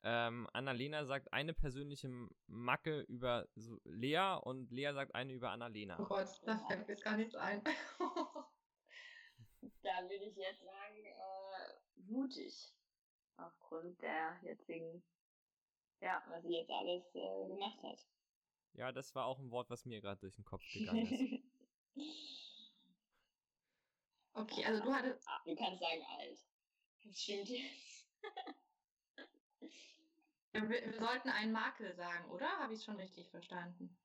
Ähm, 0.06 0.46
Annalena 0.52 1.06
sagt 1.06 1.32
eine 1.32 1.54
persönliche 1.54 2.10
Macke 2.46 3.00
über 3.08 3.48
so 3.54 3.80
Lea 3.84 4.38
und 4.42 4.70
Lea 4.70 4.92
sagt 4.92 5.14
eine 5.14 5.32
über 5.32 5.50
Annalena. 5.50 5.98
Oh 5.98 6.04
Gott, 6.04 6.28
da 6.44 6.58
fällt 6.58 6.86
mir 6.86 6.96
gar 6.96 7.16
nichts 7.16 7.34
ein. 7.34 7.64
da 9.82 10.02
würde 10.02 10.26
ich 10.26 10.36
jetzt 10.36 10.62
sagen, 10.62 11.06
äh, 11.06 12.02
mutig. 12.02 12.70
Aufgrund 13.38 13.98
der 14.02 14.38
jetzigen, 14.42 15.02
ja, 16.00 16.22
was 16.28 16.44
sie 16.44 16.58
jetzt 16.58 16.70
alles 16.70 17.14
äh, 17.14 17.48
gemacht 17.48 17.82
hat. 17.82 18.06
Ja, 18.74 18.92
das 18.92 19.14
war 19.14 19.24
auch 19.24 19.38
ein 19.38 19.50
Wort, 19.50 19.70
was 19.70 19.86
mir 19.86 20.02
gerade 20.02 20.20
durch 20.20 20.34
den 20.34 20.44
Kopf 20.44 20.62
gegangen 20.72 21.06
ist. 21.06 21.42
okay, 24.34 24.66
also 24.66 24.84
du 24.84 24.92
hattest. 24.92 25.26
Ah, 25.26 25.40
du 25.46 25.54
kannst 25.54 25.80
sagen 25.80 26.04
alt. 26.18 26.38
Das 27.04 27.18
stimmt 27.18 27.48
jetzt. 27.48 28.06
wir, 30.54 30.68
wir, 30.68 30.92
sollten 30.92 31.28
einen 31.28 31.52
Makel 31.52 31.94
sagen, 31.94 32.30
oder? 32.30 32.48
Habe 32.58 32.72
ich 32.72 32.80
es 32.80 32.84
schon 32.84 32.96
richtig 32.96 33.28
verstanden? 33.30 33.96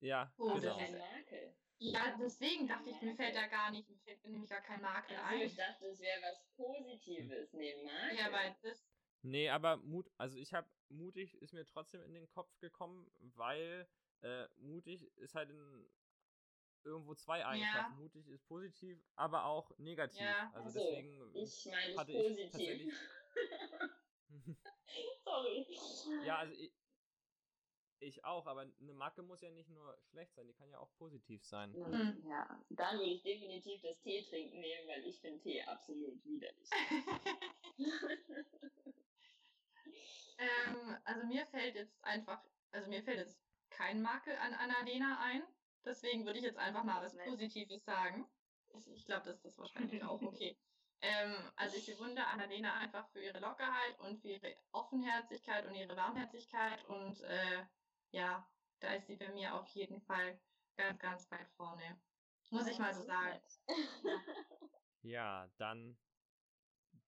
Ja. 0.00 0.32
Oh, 0.36 0.54
genau. 0.54 0.60
das 0.60 0.76
ist 0.76 0.94
ein 0.94 0.98
Makel. 0.98 1.56
Ja, 1.78 2.16
deswegen 2.16 2.68
dachte 2.68 2.90
ich, 2.90 3.00
mir 3.02 3.16
fällt 3.16 3.34
da 3.34 3.46
gar 3.48 3.70
nicht, 3.72 3.88
mir 3.88 3.98
fällt 3.98 4.24
nämlich 4.24 4.48
gar 4.48 4.60
kein 4.60 4.80
Makel 4.80 5.16
also, 5.16 5.34
ein. 5.34 5.40
Ich 5.42 5.56
dachte, 5.56 5.86
es 5.86 6.00
wäre 6.00 6.22
was 6.22 6.44
Positives 6.54 7.52
neben 7.54 7.84
Makel. 7.84 8.18
Ja, 8.18 8.32
weil 8.32 8.56
das. 8.62 8.86
Nee, 9.22 9.48
aber 9.48 9.78
Mut, 9.78 10.10
also 10.16 10.36
ich 10.36 10.52
habe 10.52 10.68
mutig 10.88 11.40
ist 11.40 11.52
mir 11.52 11.64
trotzdem 11.64 12.02
in 12.02 12.12
den 12.12 12.28
Kopf 12.28 12.56
gekommen, 12.58 13.10
weil 13.18 13.88
äh, 14.20 14.46
mutig 14.56 15.02
ist 15.16 15.34
halt 15.34 15.50
in 15.50 15.90
irgendwo 16.84 17.14
zwei 17.14 17.44
Eigenschaften. 17.44 17.92
Ja. 17.92 17.98
Mutig 17.98 18.28
ist 18.28 18.46
positiv, 18.46 19.02
aber 19.14 19.44
auch 19.44 19.70
negativ. 19.78 20.20
Ja. 20.20 20.52
Also, 20.54 20.80
also 20.80 20.80
deswegen 20.80 21.34
ich 21.34 21.66
meine 21.66 21.96
hatte 21.96 22.12
positiv. 22.12 22.80
Ich 22.80 22.94
Sorry. 25.32 25.66
Ja, 26.26 26.36
also 26.38 26.52
ich, 26.54 26.72
ich 28.00 28.24
auch, 28.24 28.46
aber 28.46 28.60
eine 28.60 28.92
Macke 28.92 29.22
muss 29.22 29.40
ja 29.40 29.50
nicht 29.50 29.70
nur 29.70 29.96
schlecht 30.10 30.34
sein, 30.34 30.46
die 30.46 30.52
kann 30.52 30.70
ja 30.70 30.78
auch 30.78 30.92
positiv 30.98 31.42
sein. 31.44 31.72
Mhm. 31.72 32.22
Ja, 32.28 32.62
dann 32.70 32.98
würde 32.98 33.10
ich 33.10 33.22
definitiv 33.22 33.80
das 33.80 33.98
Tee 34.02 34.22
trinken 34.28 34.60
nehmen, 34.60 34.88
weil 34.88 35.06
ich 35.06 35.18
finde 35.20 35.40
Tee 35.40 35.62
absolut 35.62 36.22
widerlich. 36.24 36.68
ähm, 40.38 40.96
also 41.04 41.26
mir 41.26 41.46
fällt 41.46 41.76
jetzt 41.76 42.04
einfach, 42.04 42.44
also 42.72 42.90
mir 42.90 43.02
fällt 43.02 43.18
jetzt 43.18 43.40
kein 43.70 44.02
Makel 44.02 44.36
an 44.36 44.52
Annalena 44.52 45.18
ein. 45.22 45.42
Deswegen 45.84 46.26
würde 46.26 46.38
ich 46.38 46.44
jetzt 46.44 46.58
einfach 46.58 46.84
mal 46.84 47.02
was 47.02 47.16
Positives 47.16 47.84
sagen. 47.84 48.26
Ich 48.94 49.06
glaube, 49.06 49.26
das 49.26 49.44
ist 49.44 49.58
wahrscheinlich 49.58 50.02
auch 50.04 50.20
okay. 50.20 50.58
Ähm, 51.02 51.34
also 51.56 51.76
ich 51.76 51.86
bewundere 51.86 52.26
Annalena 52.26 52.74
einfach 52.74 53.08
für 53.08 53.20
ihre 53.20 53.40
Lockerheit 53.40 53.98
und 53.98 54.20
für 54.20 54.28
ihre 54.28 54.56
Offenherzigkeit 54.70 55.66
und 55.66 55.74
ihre 55.74 55.96
Warmherzigkeit 55.96 56.84
und 56.84 57.20
äh, 57.22 57.66
ja, 58.12 58.48
da 58.78 58.94
ist 58.94 59.08
sie 59.08 59.16
bei 59.16 59.28
mir 59.32 59.54
auf 59.54 59.68
jeden 59.70 60.00
Fall 60.00 60.40
ganz, 60.76 60.98
ganz 61.00 61.30
weit 61.30 61.50
vorne. 61.56 62.00
Muss 62.50 62.68
ich 62.68 62.78
mal 62.78 62.94
so 62.94 63.02
sagen. 63.02 63.40
Ja, 65.04 65.48
dann, 65.56 65.98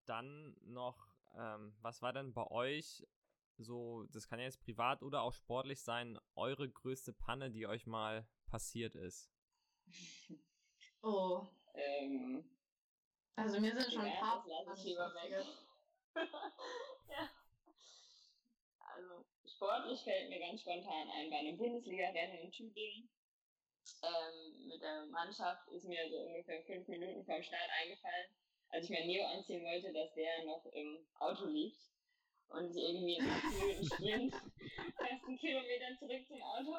dann 0.05 0.57
noch, 0.63 1.15
ähm, 1.37 1.73
was 1.79 2.01
war 2.01 2.11
denn 2.11 2.33
bei 2.33 2.45
euch 2.47 3.07
so, 3.57 4.03
das 4.11 4.27
kann 4.27 4.39
ja 4.39 4.45
jetzt 4.45 4.59
privat 4.59 5.01
oder 5.01 5.21
auch 5.21 5.33
sportlich 5.33 5.81
sein, 5.81 6.19
eure 6.35 6.69
größte 6.69 7.13
Panne, 7.13 7.51
die 7.51 7.67
euch 7.67 7.87
mal 7.87 8.27
passiert 8.47 8.95
ist? 8.95 9.31
Oh. 11.01 11.47
Ähm, 11.73 12.43
also 13.35 13.59
mir 13.59 13.73
sind 13.73 13.93
schon 13.93 14.01
ein 14.03 14.19
paar 14.19 14.43
passiert. 14.65 14.97
ja. 16.15 17.29
Also 18.79 19.25
sportlich 19.45 20.01
fällt 20.03 20.29
mir 20.29 20.39
ganz 20.39 20.61
spontan 20.61 21.09
ein, 21.09 21.29
bei 21.29 21.37
einem 21.37 21.57
Bundesliga-Rennen 21.57 22.39
in 22.39 22.51
Tübingen. 22.51 23.09
Ähm, 24.01 24.67
mit 24.67 24.81
der 24.81 25.05
Mannschaft 25.07 25.67
ist 25.69 25.85
mir 25.85 26.09
so 26.09 26.17
ungefähr 26.17 26.63
fünf 26.63 26.87
Minuten 26.87 27.23
vom 27.25 27.43
Start 27.43 27.69
eingefallen, 27.81 28.27
als 28.69 28.85
ich 28.85 28.91
mein 28.91 29.07
Neo 29.07 29.25
anziehen 29.27 29.63
wollte, 29.63 29.93
dass 29.93 30.13
der 30.13 30.45
noch 30.45 30.65
im 30.73 31.05
Auto 31.19 31.45
liegt 31.45 31.79
und 32.49 32.71
ich 32.71 32.77
irgendwie 32.77 33.15
in 33.17 33.29
acht 33.29 33.43
Minuten 33.43 33.85
Sprint 33.85 34.33
ersten 35.09 35.37
Kilometer 35.37 35.97
zurück 35.99 36.27
zum 36.27 36.41
Auto, 36.41 36.75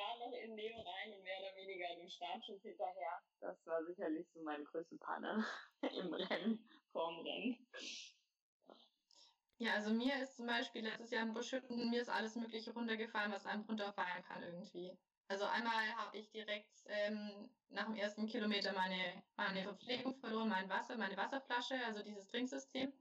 gerade 0.00 0.20
noch 0.20 0.32
in 0.32 0.54
Neo 0.54 0.76
rein 0.76 1.12
und 1.14 1.22
mehr 1.22 1.38
oder 1.40 1.56
weniger 1.56 1.94
den 1.96 2.10
Startschuss 2.10 2.62
hinterher. 2.62 3.22
Das 3.40 3.66
war 3.66 3.84
sicherlich 3.84 4.26
so 4.32 4.42
meine 4.42 4.64
größte 4.64 4.96
Panne 4.96 5.44
im 5.82 6.12
Rennen, 6.12 6.68
vorm 6.92 7.20
Rennen. 7.20 7.66
Ja, 9.58 9.74
also 9.74 9.92
mir 9.92 10.22
ist 10.22 10.36
zum 10.36 10.46
Beispiel 10.46 10.82
letztes 10.82 11.10
Jahr 11.10 11.24
in 11.24 11.34
Buschütten, 11.34 11.90
mir 11.90 12.00
ist 12.00 12.08
alles 12.08 12.34
Mögliche 12.34 12.72
runtergefallen, 12.72 13.30
was 13.30 13.44
einem 13.44 13.62
runterfallen 13.62 14.24
kann 14.24 14.42
irgendwie. 14.42 14.96
Also 15.28 15.44
einmal 15.44 15.94
habe 15.96 16.16
ich 16.16 16.30
direkt 16.30 16.82
ähm, 16.86 17.50
nach 17.68 17.84
dem 17.84 17.94
ersten 17.94 18.26
Kilometer 18.26 18.72
meine, 18.72 19.22
meine 19.36 19.62
Verpflegung 19.62 20.16
verloren, 20.16 20.48
mein 20.48 20.68
Wasser, 20.70 20.96
meine 20.96 21.16
Wasserflasche, 21.16 21.78
also 21.86 22.02
dieses 22.02 22.26
Trinksystem 22.28 22.92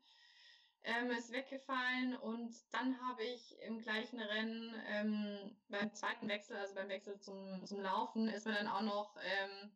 ähm, 0.83 1.11
ist 1.11 1.31
weggefallen 1.31 2.15
und 2.17 2.53
dann 2.71 2.99
habe 3.01 3.23
ich 3.23 3.59
im 3.61 3.79
gleichen 3.79 4.19
Rennen 4.19 4.73
ähm, 4.87 5.57
beim 5.67 5.93
zweiten 5.93 6.27
Wechsel, 6.27 6.57
also 6.57 6.75
beim 6.75 6.89
Wechsel 6.89 7.19
zum, 7.19 7.65
zum 7.65 7.81
Laufen, 7.81 8.27
ist 8.27 8.45
mir 8.45 8.53
dann 8.53 8.67
auch 8.67 8.81
noch, 8.81 9.15
ähm, 9.17 9.71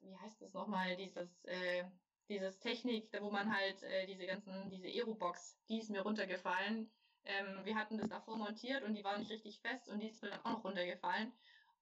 wie 0.00 0.16
heißt 0.16 0.40
das 0.42 0.52
nochmal, 0.52 0.96
dieses 0.96 1.44
äh, 1.44 1.84
dieses 2.30 2.60
Technik, 2.60 3.10
wo 3.20 3.30
man 3.30 3.54
halt 3.54 3.82
äh, 3.82 4.06
diese 4.06 4.24
ganzen, 4.24 4.70
diese 4.70 4.86
Aerobox, 4.86 5.58
die 5.68 5.78
ist 5.78 5.90
mir 5.90 6.02
runtergefallen. 6.02 6.88
Ähm, 7.24 7.64
wir 7.64 7.74
hatten 7.74 7.98
das 7.98 8.08
davor 8.08 8.36
montiert 8.36 8.84
und 8.84 8.94
die 8.94 9.04
war 9.04 9.18
nicht 9.18 9.30
richtig 9.30 9.60
fest 9.60 9.88
und 9.88 10.00
die 10.00 10.08
ist 10.08 10.22
mir 10.22 10.30
dann 10.30 10.40
auch 10.44 10.52
noch 10.52 10.64
runtergefallen. 10.64 11.32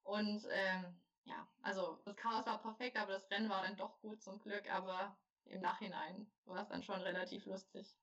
Und 0.02 0.42
ähm, 0.50 1.00
ja, 1.24 1.46
also 1.62 2.00
das 2.06 2.16
Chaos 2.16 2.46
war 2.46 2.62
perfekt, 2.62 2.96
aber 2.96 3.12
das 3.12 3.30
Rennen 3.30 3.50
war 3.50 3.62
dann 3.62 3.76
doch 3.76 4.00
gut 4.00 4.22
zum 4.22 4.40
Glück, 4.40 4.72
aber 4.72 5.16
im 5.48 5.60
Nachhinein 5.60 6.26
war 6.44 6.62
es 6.62 6.68
dann 6.68 6.82
schon 6.82 7.00
relativ 7.00 7.46
lustig. 7.46 7.96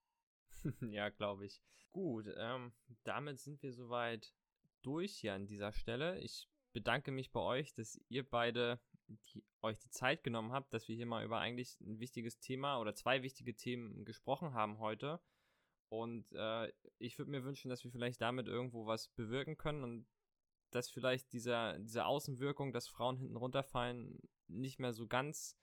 ja, 0.82 1.10
glaube 1.10 1.46
ich. 1.46 1.62
Gut, 1.92 2.28
ähm, 2.38 2.74
damit 3.04 3.40
sind 3.40 3.62
wir 3.64 3.72
soweit 3.72 4.34
durch 4.82 5.16
hier 5.16 5.34
an 5.34 5.48
dieser 5.48 5.72
Stelle. 5.72 6.20
Ich 6.20 6.50
bedanke 6.74 7.12
mich 7.12 7.32
bei 7.32 7.40
euch, 7.40 7.74
dass 7.74 8.00
ihr 8.10 8.30
beide 8.30 8.80
die, 9.08 9.44
euch 9.62 9.80
die 9.80 9.90
Zeit 9.90 10.24
genommen 10.24 10.52
habt, 10.52 10.74
dass 10.74 10.88
wir 10.88 10.96
hier 10.96 11.06
mal 11.06 11.24
über 11.24 11.40
eigentlich 11.40 11.80
ein 11.80 12.00
wichtiges 12.00 12.40
Thema 12.40 12.80
oder 12.80 12.96
zwei 12.96 13.24
wichtige 13.24 13.56
Themen 13.56 14.04
gesprochen 14.06 14.54
haben 14.54 14.80
heute. 14.80 15.22
Und 15.90 16.32
äh, 16.34 16.72
ich 16.98 17.18
würde 17.18 17.32
mir 17.32 17.44
wünschen, 17.44 17.70
dass 17.70 17.84
wir 17.84 17.92
vielleicht 17.92 18.22
damit 18.22 18.48
irgendwo 18.48 18.86
was 18.86 19.10
bewirken 19.10 19.58
können 19.58 19.84
und 19.84 20.08
dass 20.72 20.90
vielleicht 20.90 21.32
dieser, 21.32 21.80
diese 21.80 22.06
Außenwirkung, 22.06 22.74
dass 22.74 22.88
Frauen 22.88 23.18
hinten 23.18 23.38
runterfallen, 23.38 24.20
nicht 24.48 24.80
mehr 24.80 24.94
so 24.94 25.08
ganz 25.08 25.58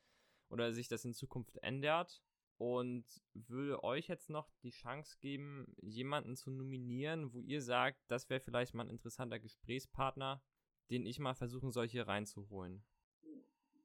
oder 0.53 0.73
sich 0.73 0.89
das 0.89 1.05
in 1.05 1.15
Zukunft 1.15 1.57
ändert. 1.63 2.23
Und 2.59 3.05
würde 3.35 3.83
euch 3.83 4.07
jetzt 4.07 4.31
noch 4.31 4.49
die 4.63 4.71
Chance 4.71 5.17
geben, 5.19 5.75
jemanden 5.81 6.37
zu 6.37 6.53
nominieren, 6.53 7.33
wo 7.33 7.41
ihr 7.41 7.61
sagt, 7.61 7.99
das 8.07 8.31
wäre 8.31 8.41
vielleicht 8.41 8.73
mal 8.73 8.85
ein 8.85 8.91
interessanter 8.91 9.41
Gesprächspartner, 9.41 10.45
den 10.89 11.05
ich 11.05 11.19
mal 11.19 11.35
versuchen 11.35 11.73
soll, 11.73 11.89
hier 11.89 12.07
reinzuholen 12.07 12.85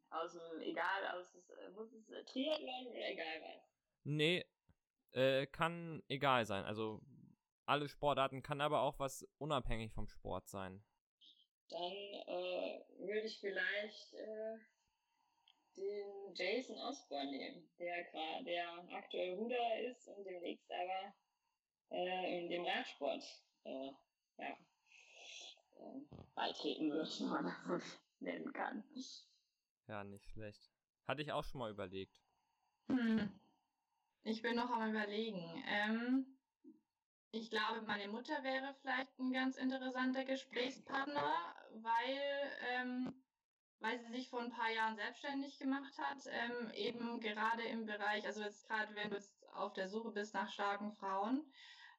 aus 0.10 0.34
dem, 0.34 0.62
egal, 0.62 1.08
aus, 1.14 1.34
muss 1.76 1.92
es 1.92 2.10
äh, 2.10 2.24
Triathlon 2.24 2.88
oder 2.88 3.10
egal 3.10 3.42
was? 3.42 3.62
Nee, 4.04 4.46
äh, 5.12 5.46
kann 5.48 6.04
egal 6.08 6.46
sein. 6.46 6.64
Also 6.64 7.02
alle 7.66 7.90
Sportarten, 7.90 8.42
kann 8.42 8.62
aber 8.62 8.82
auch 8.82 9.00
was 9.00 9.28
unabhängig 9.38 9.92
vom 9.92 10.08
Sport 10.08 10.48
sein. 10.48 10.84
Dann 11.70 11.82
äh, 11.82 12.86
würde 13.00 13.28
ich 13.28 13.40
vielleicht 13.40 14.14
äh, 14.14 14.58
den 15.78 16.34
Jason 16.34 16.78
Osborne 16.78 17.32
nehmen, 17.32 17.70
der 17.80 18.04
gerade 18.06 18.44
der 18.44 18.88
aktuell 18.92 19.36
Ruder 19.36 19.80
ist 19.82 20.08
und 20.08 20.26
demnächst 20.26 20.70
aber 20.72 21.14
äh, 21.92 22.40
in 22.40 22.50
dem 22.50 22.66
Radsport 22.66 23.24
äh, 23.64 23.92
ja, 24.38 24.58
äh, 25.78 26.26
beitreten 26.36 26.92
wird, 26.92 27.08
wenn 27.22 27.30
man 27.30 27.46
das 27.46 27.64
so 27.66 27.98
nennen 28.20 28.52
kann. 28.54 28.84
Ja, 29.88 30.04
nicht 30.04 30.28
schlecht. 30.30 30.70
Hatte 31.08 31.22
ich 31.22 31.32
auch 31.32 31.44
schon 31.44 31.60
mal 31.60 31.72
überlegt. 31.72 32.20
Hm. 32.88 33.40
Ich 34.24 34.42
bin 34.42 34.56
noch 34.56 34.70
am 34.70 34.90
überlegen. 34.90 35.64
Ähm, 35.68 36.38
ich 37.32 37.50
glaube, 37.50 37.82
meine 37.84 38.08
Mutter 38.10 38.44
wäre 38.44 38.76
vielleicht 38.82 39.18
ein 39.20 39.32
ganz 39.32 39.58
interessanter 39.58 40.26
Gesprächspartner, 40.26 41.56
weil, 41.76 42.52
ähm, 42.72 43.24
weil 43.80 44.00
sie 44.00 44.12
sich 44.12 44.30
vor 44.30 44.42
ein 44.42 44.52
paar 44.52 44.72
Jahren 44.72 44.96
selbstständig 44.96 45.60
gemacht 45.60 45.98
hat, 45.98 46.20
ähm, 46.28 46.72
eben 46.74 47.20
gerade 47.20 47.64
im 47.64 47.86
Bereich, 47.86 48.26
also 48.26 48.42
jetzt 48.44 48.68
gerade 48.68 48.94
wenn 48.96 49.10
du 49.10 49.16
jetzt 49.18 49.34
auf 49.54 49.74
der 49.74 49.90
Suche 49.90 50.12
bist 50.12 50.34
nach 50.34 50.50
starken 50.52 50.92
Frauen, 50.94 51.44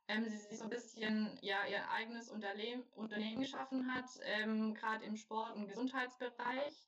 ähm, 0.09 0.25
sie 0.29 0.37
sich 0.39 0.59
so 0.59 0.65
ein 0.65 0.71
bisschen 0.71 1.39
ja 1.43 1.67
ihr 1.67 1.89
eigenes 1.91 2.31
Unternehmen, 2.31 2.83
Unternehmen 2.95 3.41
geschaffen 3.41 3.95
hat, 3.95 4.09
ähm, 4.23 4.75
gerade 4.75 5.05
im 5.05 5.17
Sport- 5.17 5.55
und 5.57 5.69
Gesundheitsbereich 5.69 6.87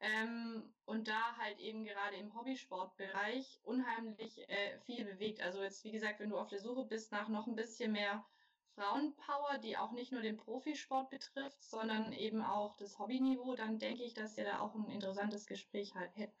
Ähm, 0.00 0.74
und 0.84 1.08
da 1.08 1.36
halt 1.38 1.58
eben 1.58 1.84
gerade 1.84 2.16
im 2.16 2.34
Hobbysportbereich 2.34 3.60
unheimlich 3.64 4.38
äh, 4.48 4.78
viel 4.80 5.04
bewegt. 5.04 5.40
Also 5.42 5.62
jetzt, 5.62 5.84
wie 5.84 5.92
gesagt, 5.92 6.20
wenn 6.20 6.30
du 6.30 6.38
auf 6.38 6.48
der 6.48 6.60
Suche 6.60 6.84
bist 6.86 7.12
nach 7.12 7.28
noch 7.28 7.46
ein 7.46 7.56
bisschen 7.56 7.92
mehr 7.92 8.24
Frauenpower, 8.76 9.58
die 9.58 9.76
auch 9.76 9.92
nicht 9.92 10.12
nur 10.12 10.20
den 10.20 10.36
Profisport 10.36 11.10
betrifft, 11.10 11.62
sondern 11.62 12.12
eben 12.12 12.42
auch 12.42 12.76
das 12.76 12.98
Hobbyniveau, 12.98 13.56
dann 13.56 13.78
denke 13.78 14.04
ich, 14.04 14.14
dass 14.14 14.36
ihr 14.36 14.44
da 14.44 14.60
auch 14.60 14.74
ein 14.74 14.88
interessantes 14.90 15.46
Gespräch 15.46 15.94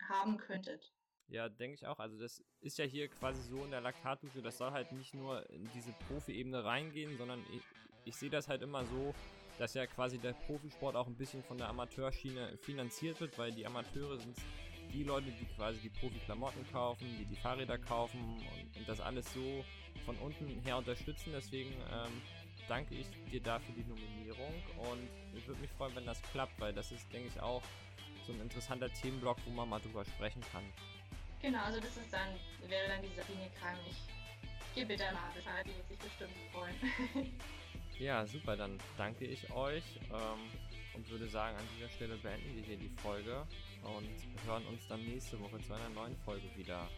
haben 0.08 0.36
könntet. 0.36 0.92
Ja, 1.28 1.48
denke 1.48 1.74
ich 1.74 1.86
auch. 1.86 1.98
Also 1.98 2.18
das 2.18 2.44
ist 2.60 2.78
ja 2.78 2.84
hier 2.84 3.08
quasi 3.08 3.42
so 3.42 3.64
in 3.64 3.70
der 3.70 3.80
Laktatdusche, 3.80 4.42
das 4.42 4.58
soll 4.58 4.70
halt 4.70 4.92
nicht 4.92 5.14
nur 5.14 5.48
in 5.50 5.68
diese 5.74 5.92
Profi-Ebene 6.06 6.62
reingehen, 6.62 7.16
sondern 7.16 7.44
ich, 7.52 7.62
ich 8.04 8.16
sehe 8.16 8.30
das 8.30 8.48
halt 8.48 8.62
immer 8.62 8.84
so, 8.84 9.14
dass 9.58 9.74
ja 9.74 9.86
quasi 9.86 10.18
der 10.18 10.34
Profisport 10.34 10.94
auch 10.94 11.06
ein 11.06 11.16
bisschen 11.16 11.42
von 11.42 11.58
der 11.58 11.68
Amateurschiene 11.68 12.58
finanziert 12.58 13.20
wird, 13.20 13.38
weil 13.38 13.50
die 13.52 13.66
Amateure 13.66 14.18
sind 14.18 14.36
die 14.92 15.02
Leute, 15.02 15.30
die 15.32 15.46
quasi 15.56 15.80
die 15.80 15.88
Profi-Klamotten 15.88 16.64
kaufen, 16.70 17.06
die 17.18 17.24
die 17.24 17.36
Fahrräder 17.36 17.78
kaufen 17.78 18.20
und, 18.20 18.76
und, 18.76 18.88
das 18.88 19.00
alles 19.00 19.32
so 19.32 19.64
von 20.04 20.16
unten 20.16 20.60
her 20.64 20.76
unterstützen. 20.76 21.32
Deswegen 21.34 21.72
ähm, 21.72 22.22
danke 22.68 22.94
ich 22.94 23.06
dir 23.30 23.40
dafür 23.40 23.74
die 23.74 23.84
Nominierung 23.84 24.54
und 24.90 25.08
ich 25.36 25.46
würde 25.46 25.60
mich 25.60 25.70
freuen, 25.72 25.94
wenn 25.94 26.06
das 26.06 26.20
klappt, 26.32 26.58
weil 26.60 26.72
das 26.72 26.92
ist, 26.92 27.12
denke 27.12 27.28
ich, 27.28 27.40
auch 27.40 27.62
so 28.26 28.32
ein 28.32 28.40
interessanter 28.40 28.92
Themenblock, 28.92 29.38
wo 29.46 29.50
man 29.50 29.68
mal 29.68 29.80
drüber 29.80 30.04
sprechen 30.04 30.42
kann. 30.52 30.64
Genau, 31.40 31.62
also 31.62 31.80
das 31.80 31.96
ist 31.96 32.12
dann, 32.12 32.28
wäre 32.68 32.88
dann 32.88 33.02
die 33.02 33.14
Sabine 33.14 33.48
Kram. 33.60 33.76
Ich 33.86 34.74
gebe 34.74 34.96
dir 34.96 35.12
mal 35.12 35.32
Bescheid, 35.34 35.64
die 35.64 35.76
wird 35.76 35.88
sich 35.88 35.98
bestimmt 35.98 36.32
freuen. 36.52 37.32
ja, 37.98 38.26
super, 38.26 38.56
dann 38.56 38.78
danke 38.96 39.24
ich 39.24 39.50
euch 39.52 39.84
ähm, 40.10 40.50
und 40.94 41.08
würde 41.08 41.28
sagen, 41.28 41.56
an 41.56 41.64
dieser 41.76 41.88
Stelle 41.90 42.16
beenden 42.16 42.56
wir 42.56 42.64
hier 42.64 42.76
die 42.76 42.90
Folge 43.00 43.46
und 43.84 44.46
hören 44.46 44.66
uns 44.66 44.86
dann 44.88 45.04
nächste 45.04 45.38
Woche 45.40 45.60
zu 45.62 45.74
einer 45.74 45.88
neuen 45.90 46.16
Folge 46.24 46.48
wieder. 46.56 46.88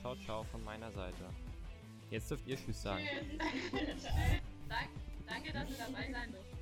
Ciao, 0.00 0.16
ciao 0.16 0.42
von 0.44 0.64
meiner 0.64 0.90
Seite. 0.90 1.24
Jetzt 2.12 2.30
dürft 2.30 2.46
ihr 2.46 2.58
Tschüss 2.58 2.82
sagen. 2.82 3.02
Danke, 5.26 5.50
dass 5.50 5.66
du 5.66 5.74
dabei 5.78 6.12
sein 6.12 6.30
durften. 6.30 6.58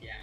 Ja. 0.00 0.14